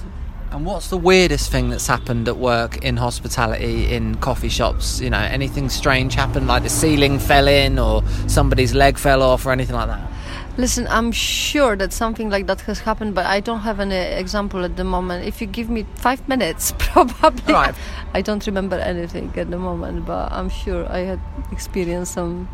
And 0.51 0.65
what's 0.65 0.89
the 0.89 0.97
weirdest 0.97 1.51
thing 1.53 1.69
that's 1.69 1.87
happened 1.87 2.27
at 2.27 2.39
work 2.39 2.79
in 2.79 2.97
hospitality 2.97 3.93
in 3.93 4.15
coffee 4.17 4.49
shops? 4.49 4.99
You 4.99 5.11
know, 5.11 5.19
anything 5.19 5.69
strange 5.69 6.15
happened, 6.15 6.47
like 6.47 6.63
the 6.63 6.71
ceiling 6.71 7.19
fell 7.19 7.47
in, 7.47 7.79
or 7.79 8.03
somebody's 8.29 8.75
leg 8.75 8.97
fell 8.97 9.23
off, 9.23 9.45
or 9.45 9.53
anything 9.53 9.77
like 9.77 9.89
that? 9.89 10.11
Listen, 10.57 10.89
I'm 10.89 11.13
sure 11.13 11.77
that 11.77 11.93
something 11.93 12.31
like 12.31 12.47
that 12.47 12.63
has 12.63 12.81
happened, 12.81 13.15
but 13.15 13.27
I 13.27 13.41
don't 13.41 13.61
have 13.61 13.79
any 13.79 13.97
uh, 13.97 14.19
example 14.19 14.65
at 14.65 14.77
the 14.77 14.85
moment. 14.85 15.27
If 15.27 15.41
you 15.41 15.47
give 15.47 15.69
me 15.69 15.87
five 15.97 16.27
minutes, 16.27 16.73
probably. 16.79 17.53
Right. 17.53 17.75
I 18.15 18.23
don't 18.23 18.45
remember 18.47 18.77
anything 18.77 19.33
at 19.37 19.51
the 19.51 19.59
moment, 19.59 20.07
but 20.07 20.33
I'm 20.33 20.49
sure 20.49 20.91
I 20.91 21.01
had 21.01 21.21
experienced 21.53 22.15
some, 22.15 22.49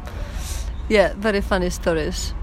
yeah, 0.88 1.14
very 1.16 1.40
funny 1.40 1.70
stories. 1.70 2.34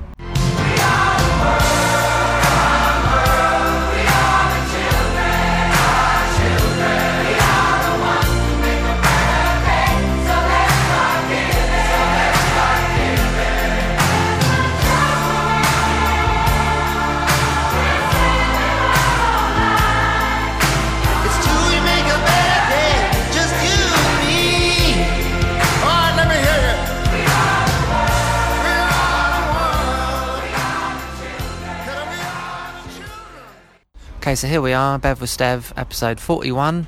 Okay, 34.32 34.36
so 34.38 34.48
here 34.48 34.62
we 34.62 34.72
are, 34.72 34.98
Bev 34.98 35.20
with 35.20 35.30
Stev, 35.30 35.74
episode 35.76 36.18
41. 36.18 36.88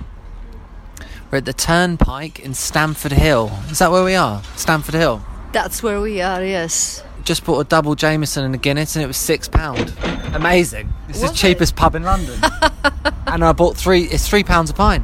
We're 1.30 1.40
at 1.40 1.44
the 1.44 1.52
Turnpike 1.52 2.40
in 2.40 2.54
Stamford 2.54 3.12
Hill. 3.12 3.52
Is 3.70 3.80
that 3.80 3.92
where 3.92 4.06
we 4.06 4.16
are? 4.16 4.42
Stamford 4.56 4.96
Hill. 4.96 5.22
That's 5.52 5.84
where 5.84 6.00
we 6.00 6.22
are. 6.22 6.42
Yes. 6.42 7.04
Just 7.26 7.44
bought 7.44 7.60
a 7.60 7.66
double 7.66 7.96
Jameson 7.96 8.46
and 8.46 8.56
a 8.56 8.58
Guinness 8.58 8.96
and 8.96 9.04
it 9.04 9.08
was 9.08 9.18
£6. 9.18 10.34
Amazing. 10.34 10.94
This 11.10 11.22
is 11.22 11.32
the 11.32 11.36
cheapest 11.36 11.76
pub 11.76 11.96
in 11.96 12.04
London. 12.04 12.40
and 13.28 13.44
I 13.44 13.52
bought 13.52 13.76
three, 13.76 14.04
it's 14.04 14.30
£3 14.30 14.70
a 14.70 14.74
pint. 14.74 15.04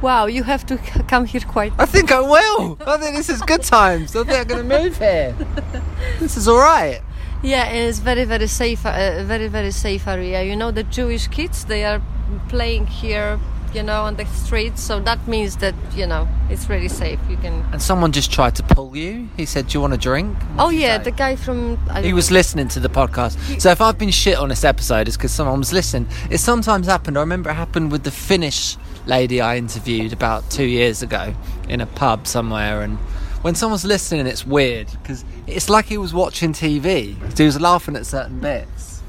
Wow, 0.00 0.26
you 0.26 0.44
have 0.44 0.64
to 0.66 0.78
c- 0.78 1.02
come 1.08 1.24
here 1.24 1.40
quite. 1.40 1.72
I 1.76 1.86
think 1.86 2.12
I 2.12 2.20
will. 2.20 2.78
I 2.86 2.98
think 2.98 3.16
this 3.16 3.28
is 3.28 3.42
good 3.42 3.64
times. 3.64 4.14
I 4.14 4.22
think 4.22 4.38
I'm 4.38 4.46
going 4.46 4.68
to 4.68 4.82
move 4.84 4.96
here. 4.96 5.36
This 6.20 6.36
is 6.36 6.46
all 6.46 6.58
right. 6.58 7.00
Yeah, 7.42 7.66
it's 7.68 8.00
very 8.00 8.24
very 8.24 8.48
safe, 8.48 8.84
uh, 8.84 9.22
very 9.24 9.48
very 9.48 9.70
safe 9.70 10.08
area. 10.08 10.42
You 10.42 10.56
know, 10.56 10.70
the 10.72 10.82
Jewish 10.82 11.28
kids 11.28 11.64
they 11.66 11.84
are 11.84 12.02
playing 12.48 12.86
here, 12.88 13.38
you 13.72 13.82
know, 13.84 14.02
on 14.02 14.16
the 14.16 14.24
streets. 14.26 14.82
So 14.82 14.98
that 15.00 15.28
means 15.28 15.56
that 15.58 15.74
you 15.94 16.04
know 16.06 16.26
it's 16.50 16.68
really 16.68 16.88
safe. 16.88 17.20
You 17.30 17.36
can. 17.36 17.64
And 17.72 17.80
someone 17.80 18.10
just 18.10 18.32
tried 18.32 18.56
to 18.56 18.64
pull 18.64 18.96
you. 18.96 19.28
He 19.36 19.46
said, 19.46 19.68
"Do 19.68 19.74
you 19.78 19.80
want 19.82 19.94
a 19.94 19.96
drink?" 19.98 20.36
What 20.54 20.64
Oh 20.66 20.70
yeah, 20.70 20.98
the 20.98 21.12
guy 21.12 21.36
from. 21.36 21.78
I 21.88 22.02
He 22.02 22.12
was 22.12 22.28
know. 22.28 22.34
listening 22.34 22.68
to 22.68 22.80
the 22.80 22.88
podcast. 22.88 23.60
So 23.60 23.70
if 23.70 23.80
I've 23.80 23.98
been 23.98 24.10
shit 24.10 24.36
on 24.36 24.48
this 24.48 24.64
episode, 24.64 25.06
it's 25.06 25.16
because 25.16 25.30
someone 25.32 25.60
was 25.60 25.72
listening. 25.72 26.08
It 26.30 26.38
sometimes 26.38 26.88
happened. 26.88 27.16
I 27.16 27.20
remember 27.20 27.50
it 27.50 27.54
happened 27.54 27.92
with 27.92 28.02
the 28.02 28.10
Finnish 28.10 28.76
lady 29.06 29.40
I 29.40 29.56
interviewed 29.58 30.12
about 30.12 30.50
two 30.50 30.66
years 30.66 31.02
ago 31.02 31.34
in 31.68 31.80
a 31.80 31.86
pub 31.86 32.26
somewhere. 32.26 32.82
And 32.82 32.98
when 33.42 33.54
someone's 33.54 33.84
listening, 33.84 34.26
it's 34.26 34.46
weird 34.46 34.88
because 35.02 35.24
it's 35.46 35.68
like 35.68 35.86
he 35.86 35.98
was 35.98 36.12
watching 36.12 36.52
TV. 36.52 37.16
He 37.36 37.44
was 37.44 37.60
laughing 37.60 37.96
at 37.96 38.06
certain 38.06 38.40
bits. 38.40 39.02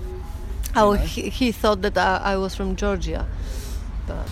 Oh, 0.76 0.94
he, 0.94 1.30
he 1.30 1.52
thought 1.52 1.82
that 1.82 1.98
I, 1.98 2.34
I 2.34 2.38
was 2.38 2.56
from 2.56 2.76
Georgia. 2.76 3.28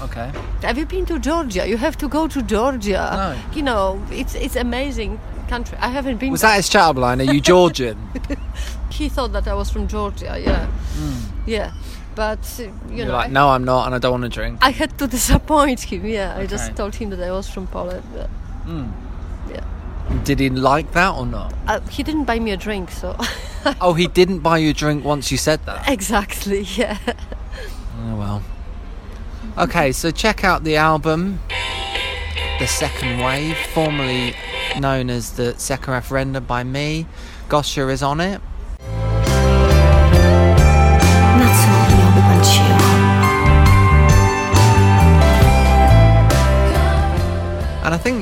Okay. 0.02 0.32
Have 0.62 0.78
you 0.78 0.86
been 0.86 1.06
to 1.06 1.20
Georgia? 1.20 1.68
You 1.68 1.78
have 1.78 1.98
to 1.98 2.08
go 2.08 2.28
to 2.28 2.42
Georgia. 2.42 3.10
No. 3.14 3.56
You 3.56 3.62
know, 3.62 4.02
it's 4.10 4.34
it's 4.36 4.56
amazing 4.56 5.20
country. 5.48 5.78
I 5.80 5.90
haven't 5.90 6.18
been. 6.18 6.32
Was 6.32 6.42
that 6.42 6.56
his 6.56 6.70
chat 6.70 6.96
line? 6.96 7.22
Are 7.22 7.32
you 7.34 7.42
Georgian? 7.42 7.98
He 8.90 9.10
thought 9.10 9.34
that 9.34 9.48
I 9.48 9.54
was 9.54 9.70
from 9.70 9.88
Georgia. 9.88 10.40
Yeah, 10.44 10.68
yeah. 11.46 11.72
But 12.16 12.40
uh, 12.60 12.64
you. 12.64 12.74
You're 12.90 13.06
know, 13.06 13.14
like, 13.14 13.32
no, 13.32 13.50
I'm 13.50 13.64
not, 13.64 13.86
and 13.86 13.94
I 13.94 14.00
don't 14.00 14.12
want 14.12 14.24
to 14.24 14.30
drink. 14.30 14.58
I 14.64 14.72
had 14.72 14.98
to 14.98 15.06
disappoint 15.18 15.82
him. 15.82 16.04
Yeah, 16.08 16.36
I 16.36 16.48
just 16.48 16.76
told 16.76 16.96
him 16.96 17.12
that 17.12 17.22
I 17.22 17.32
was 17.32 17.48
from 17.48 17.68
Poland. 17.68 18.04
Yeah. 18.16 18.88
Did 20.24 20.40
he 20.40 20.50
like 20.50 20.92
that 20.94 21.14
or 21.16 21.26
not? 21.26 21.54
Uh, 21.68 21.80
he 21.82 22.02
didn't 22.04 22.24
buy 22.26 22.40
me 22.40 22.52
a 22.52 22.58
drink, 22.58 22.92
so 22.92 23.16
Oh, 23.82 23.94
he 23.94 24.08
didn't 24.08 24.40
buy 24.40 24.58
you 24.58 24.70
a 24.70 24.74
drink 24.74 25.04
once 25.04 25.32
you 25.32 25.38
said 25.38 25.66
that. 25.66 25.88
exactly. 25.90 26.62
Yeah. 26.78 26.98
Oh 28.00 28.16
well. 28.16 28.44
Okay, 29.58 29.92
so 29.92 30.12
check 30.12 30.44
out 30.44 30.64
the 30.64 30.76
album, 30.78 31.40
The 32.60 32.68
Second 32.68 33.20
Wave, 33.20 33.58
formerly 33.74 34.36
known 34.80 35.10
as 35.10 35.32
the 35.34 35.56
Second 35.58 35.94
Referendum 35.94 36.46
by 36.46 36.64
me. 36.64 37.08
Gosia 37.50 37.88
is 37.90 38.04
on 38.04 38.20
it. 38.22 38.40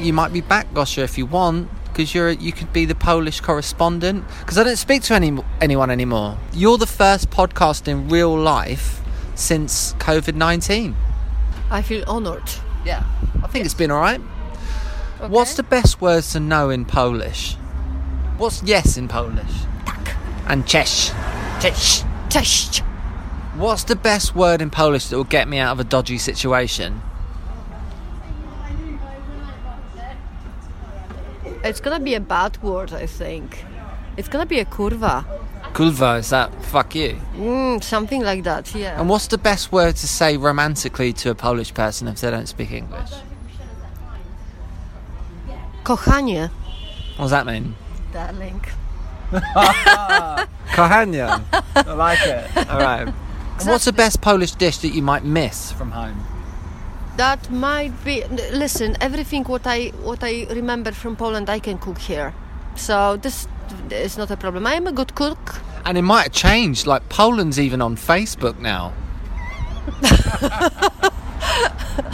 You 0.06 0.14
might 0.14 0.32
be 0.32 0.42
back, 0.42 0.72
Gosia, 0.72 1.02
if 1.02 1.18
you 1.18 1.26
want, 1.26 1.68
because 1.86 2.14
you're 2.14 2.30
you 2.30 2.52
could 2.52 2.72
be 2.72 2.86
the 2.86 2.94
Polish 2.94 3.42
correspondent. 3.42 4.24
Because 4.42 4.60
I 4.60 4.64
don't 4.64 4.78
speak 4.78 5.02
to 5.04 5.16
any 5.16 5.36
anyone 5.60 5.90
anymore. 5.90 6.38
You're 6.54 6.78
the 6.78 6.86
first 6.86 7.32
podcast 7.32 7.88
in 7.88 8.08
real 8.08 8.38
life 8.38 9.02
since 9.34 9.94
COVID 9.94 10.36
nineteen. 10.36 10.96
I 11.72 11.82
feel 11.82 12.04
honored. 12.08 12.48
Yeah, 12.86 13.04
I 13.44 13.48
think 13.48 13.66
it's 13.66 13.74
been 13.74 13.90
all 13.90 14.00
right. 14.00 14.22
What's 15.28 15.56
the 15.56 15.64
best 15.64 16.00
words 16.02 16.34
to 16.34 16.40
know 16.40 16.70
in 16.70 16.86
Polish? 16.86 17.56
What's 18.38 18.62
yes 18.62 18.98
in 18.98 19.08
Polish? 19.08 19.66
Tak. 19.86 20.16
And 20.48 20.68
cześć. 20.68 21.14
Cześć. 21.60 22.06
Cześć. 22.30 22.84
What's 23.58 23.86
the 23.86 23.96
best 23.96 24.36
word 24.36 24.62
in 24.62 24.70
Polish 24.70 25.08
that 25.08 25.18
will 25.18 25.24
get 25.24 25.48
me 25.48 25.58
out 25.58 25.72
of 25.72 25.80
a 25.80 25.84
dodgy 25.84 26.20
situation? 26.20 27.02
It's 31.66 31.80
gonna 31.82 32.00
be 32.00 32.14
a 32.16 32.20
bad 32.20 32.62
word, 32.64 32.94
I 32.94 33.08
think. 33.08 33.66
It's 34.18 34.28
gonna 34.30 34.46
be 34.46 34.60
a 34.60 34.66
kurwa. 34.66 35.26
Kulva, 35.74 36.20
is 36.20 36.30
that 36.30 36.54
fuck 36.66 36.96
you? 36.96 37.20
Mm, 37.36 37.84
something 37.84 38.22
like 38.24 38.44
that. 38.44 38.74
Yeah. 38.74 39.00
And 39.00 39.10
what's 39.10 39.28
the 39.28 39.38
best 39.38 39.72
word 39.72 39.96
to 39.98 40.08
say 40.08 40.38
romantically 40.38 41.12
to 41.14 41.32
a 41.32 41.36
Polish 41.36 41.74
person 41.74 42.08
if 42.08 42.22
they 42.22 42.32
don't 42.32 42.48
speak 42.48 42.72
English? 42.72 43.10
Kochanie, 45.84 46.50
What 47.18 47.26
does 47.26 47.32
that 47.32 47.46
mean? 47.46 47.76
darling. 48.14 48.62
Kochania. 50.76 51.44
I 51.76 51.94
like 51.94 52.20
it. 52.26 52.70
All 52.70 52.80
right. 52.80 53.08
And 53.60 53.68
what's 53.70 53.86
the 53.86 53.92
best 53.94 54.22
Polish 54.22 54.52
dish 54.52 54.78
that 54.80 54.90
you 54.90 55.02
might 55.02 55.24
miss 55.26 55.72
from 55.72 55.92
home? 55.92 56.24
That 57.18 57.50
might 57.50 57.94
be. 58.04 58.24
Listen, 58.52 58.98
everything 59.00 59.44
what 59.46 59.66
I 59.66 59.88
what 60.04 60.24
I 60.24 60.46
remember 60.50 60.92
from 60.92 61.16
Poland, 61.16 61.50
I 61.50 61.60
can 61.60 61.78
cook 61.78 61.98
here. 61.98 62.34
So 62.76 63.18
this 63.18 63.48
is 63.90 64.18
not 64.18 64.32
a 64.32 64.38
problem. 64.38 64.68
I 64.68 64.74
am 64.74 64.88
a 64.88 64.92
good 64.92 65.16
cook. 65.16 65.62
And 65.86 65.98
it 65.98 66.02
might 66.02 66.24
have 66.24 66.34
changed. 66.34 66.88
Like 66.88 67.08
Poland's 67.10 67.60
even 67.60 67.82
on 67.82 67.96
Facebook 67.96 68.60
now. 68.60 68.94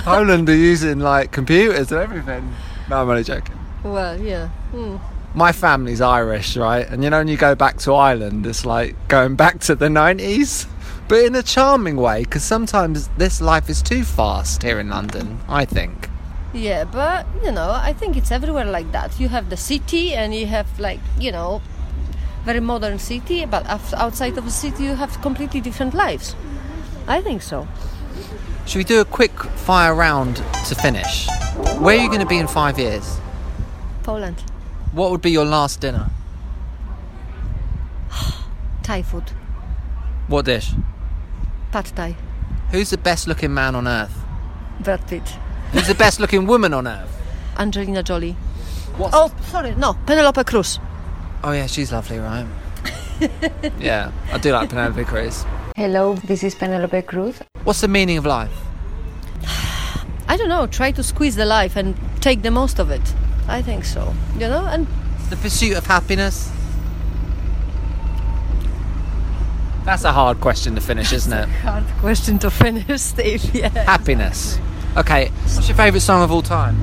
Poland 0.04 0.49
are 0.49 0.56
using 0.56 0.99
like 0.99 1.32
computers 1.32 1.91
and 1.91 2.02
everything. 2.02 2.54
No, 2.89 3.02
I'm 3.02 3.10
only 3.10 3.24
joking. 3.24 3.58
Well, 3.84 4.20
yeah. 4.20 4.49
Hmm. 4.72 4.97
My 5.34 5.52
family's 5.52 6.02
Irish, 6.02 6.58
right? 6.58 6.88
And 6.88 7.04
you 7.04 7.10
know, 7.10 7.20
when 7.20 7.28
you 7.28 7.38
go 7.38 7.56
back 7.56 7.78
to 7.80 7.93
Ireland, 7.93 8.45
it's 8.45 8.66
like 8.66 8.95
going 9.08 9.36
back 9.36 9.60
to 9.62 9.76
the 9.76 9.88
90s, 9.88 10.68
but 11.08 11.24
in 11.26 11.36
a 11.36 11.43
charming 11.43 11.97
way, 11.97 12.24
because 12.24 12.43
sometimes 12.43 13.10
this 13.18 13.41
life 13.41 13.70
is 13.70 13.82
too 13.82 14.04
fast 14.04 14.64
here 14.64 14.80
in 14.80 14.89
London, 14.89 15.39
I 15.49 15.66
think. 15.66 16.10
Yeah, 16.54 16.84
but 16.84 17.26
you 17.43 17.52
know, 17.52 17.72
I 17.72 17.93
think 17.93 18.18
it's 18.18 18.32
everywhere 18.32 18.66
like 18.66 18.91
that. 18.91 19.20
You 19.20 19.30
have 19.30 19.49
the 19.49 19.58
city, 19.58 20.14
and 20.14 20.34
you 20.34 20.47
have 20.47 20.80
like 20.80 20.99
you 21.20 21.32
know, 21.32 21.62
very 22.45 22.60
modern 22.60 22.99
city, 22.99 23.45
but 23.45 23.66
outside 23.93 24.38
of 24.38 24.45
the 24.45 24.52
city, 24.52 24.84
you 24.84 24.95
have 24.95 25.22
completely 25.22 25.62
different 25.62 25.93
lives. 25.93 26.36
I 27.08 27.22
think 27.22 27.41
so. 27.41 27.68
Should 28.66 28.78
we 28.78 28.84
do 28.84 29.02
a 29.02 29.06
quick 29.06 29.32
fire 29.66 29.95
round 29.95 30.38
to 30.68 30.76
finish? 30.76 31.28
Where 31.80 31.97
are 31.97 32.02
you 32.02 32.08
going 32.08 32.22
to 32.22 32.28
be 32.28 32.38
in 32.38 32.47
five 32.47 32.78
years? 32.80 33.18
Poland, 34.04 34.43
What 34.91 35.12
would 35.12 35.22
be 35.22 35.32
your 35.32 35.45
last 35.45 35.80
dinner? 35.82 36.10
Thai 38.84 39.02
food, 39.04 39.32
What 40.32 40.45
dish? 40.45 40.71
pad 41.73 41.91
Thai, 41.93 42.15
Who's 42.71 42.89
the 42.89 42.97
best 42.97 43.27
looking 43.27 43.53
man 43.53 43.75
on 43.75 43.86
earth? 43.86 44.17
Brad 44.79 45.05
Pitt, 45.05 45.27
Who's 45.73 45.88
the 45.88 45.93
best 45.93 46.21
looking 46.21 46.47
woman 46.47 46.73
on 46.73 46.88
earth? 46.88 47.11
Angelina 47.57 48.01
Jolie. 48.01 48.38
What's 48.95 49.13
Oh, 49.13 49.29
sorry, 49.49 49.75
no, 49.75 49.93
Penelope 50.05 50.41
Cruz. 50.45 50.79
Oh 51.43 51.51
yeah, 51.51 51.65
she's 51.67 51.91
lovely, 51.91 52.17
right? 52.19 52.47
yeah, 53.77 54.13
I 54.32 54.38
do 54.38 54.53
like 54.53 54.69
Penelope 54.69 55.03
Cruz. 55.03 55.43
Hello, 55.75 56.15
this 56.23 56.45
is 56.45 56.55
Penelope 56.55 57.01
Cruz. 57.01 57.41
What's 57.65 57.82
the 57.82 57.89
meaning 57.89 58.17
of 58.17 58.25
life? 58.25 58.53
I 60.29 60.38
don't 60.38 60.47
know. 60.47 60.65
Try 60.65 60.91
to 60.93 61.03
squeeze 61.03 61.36
the 61.36 61.45
life 61.45 61.75
and 61.75 61.93
take 62.21 62.41
the 62.41 62.51
most 62.51 62.79
of 62.79 62.89
it. 62.89 63.01
I 63.49 63.61
think 63.61 63.84
so. 63.84 64.15
You 64.36 64.47
know, 64.47 64.65
and 64.65 64.88
The 65.29 65.36
pursuit 65.36 65.75
of 65.75 65.86
happiness? 65.88 66.49
That's 69.86 70.03
a 70.03 70.11
hard 70.11 70.39
question 70.41 70.75
to 70.75 70.82
finish, 70.82 71.11
isn't 71.11 71.34
it? 71.34 71.49
hard 71.63 71.84
question 71.99 72.38
to 72.39 72.51
finish, 72.51 73.01
Steve. 73.01 73.43
Yeah. 73.55 73.69
Happiness. 73.69 74.59
Okay, 74.97 75.29
what's 75.29 75.67
your 75.67 75.77
favourite 75.77 76.01
song 76.01 76.21
of 76.21 76.32
all 76.32 76.41
time? 76.41 76.75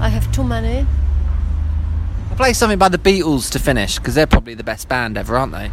I 0.00 0.08
have 0.08 0.30
too 0.32 0.44
many. 0.44 0.86
I'll 2.30 2.36
play 2.36 2.52
something 2.52 2.78
by 2.78 2.88
the 2.88 2.98
Beatles 2.98 3.50
to 3.52 3.58
finish, 3.58 3.98
because 3.98 4.14
they're 4.14 4.26
probably 4.26 4.54
the 4.54 4.64
best 4.64 4.88
band 4.88 5.16
ever, 5.16 5.36
aren't 5.36 5.52
they? 5.52 5.70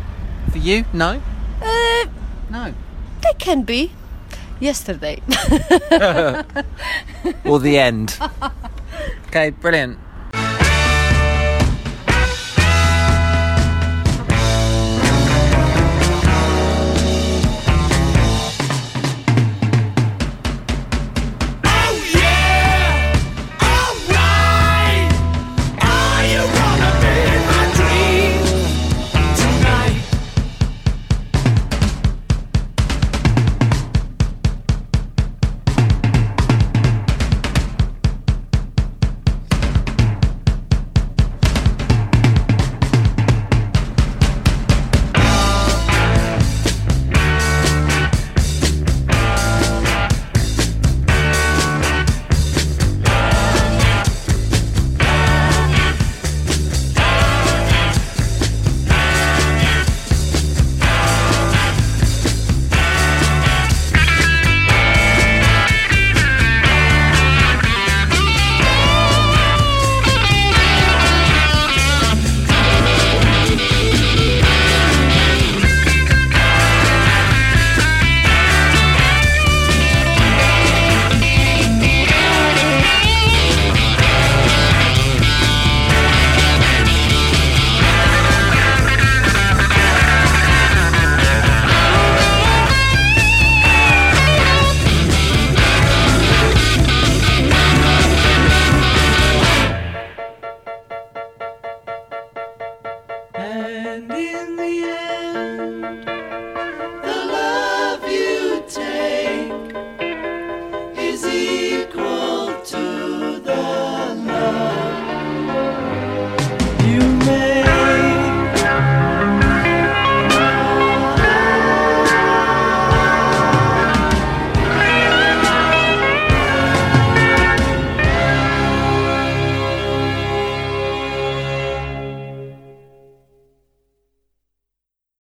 For 0.52 0.58
you? 0.58 0.86
No? 0.94 1.22
Uh, 1.62 2.06
No. 2.50 2.74
they 3.22 3.34
can 3.40 3.64
be. 3.64 3.92
Yesterday. 4.60 5.22
Or 7.46 7.60
the 7.60 7.78
end. 7.78 8.18
okay, 9.28 9.52
brilliant. 9.52 9.98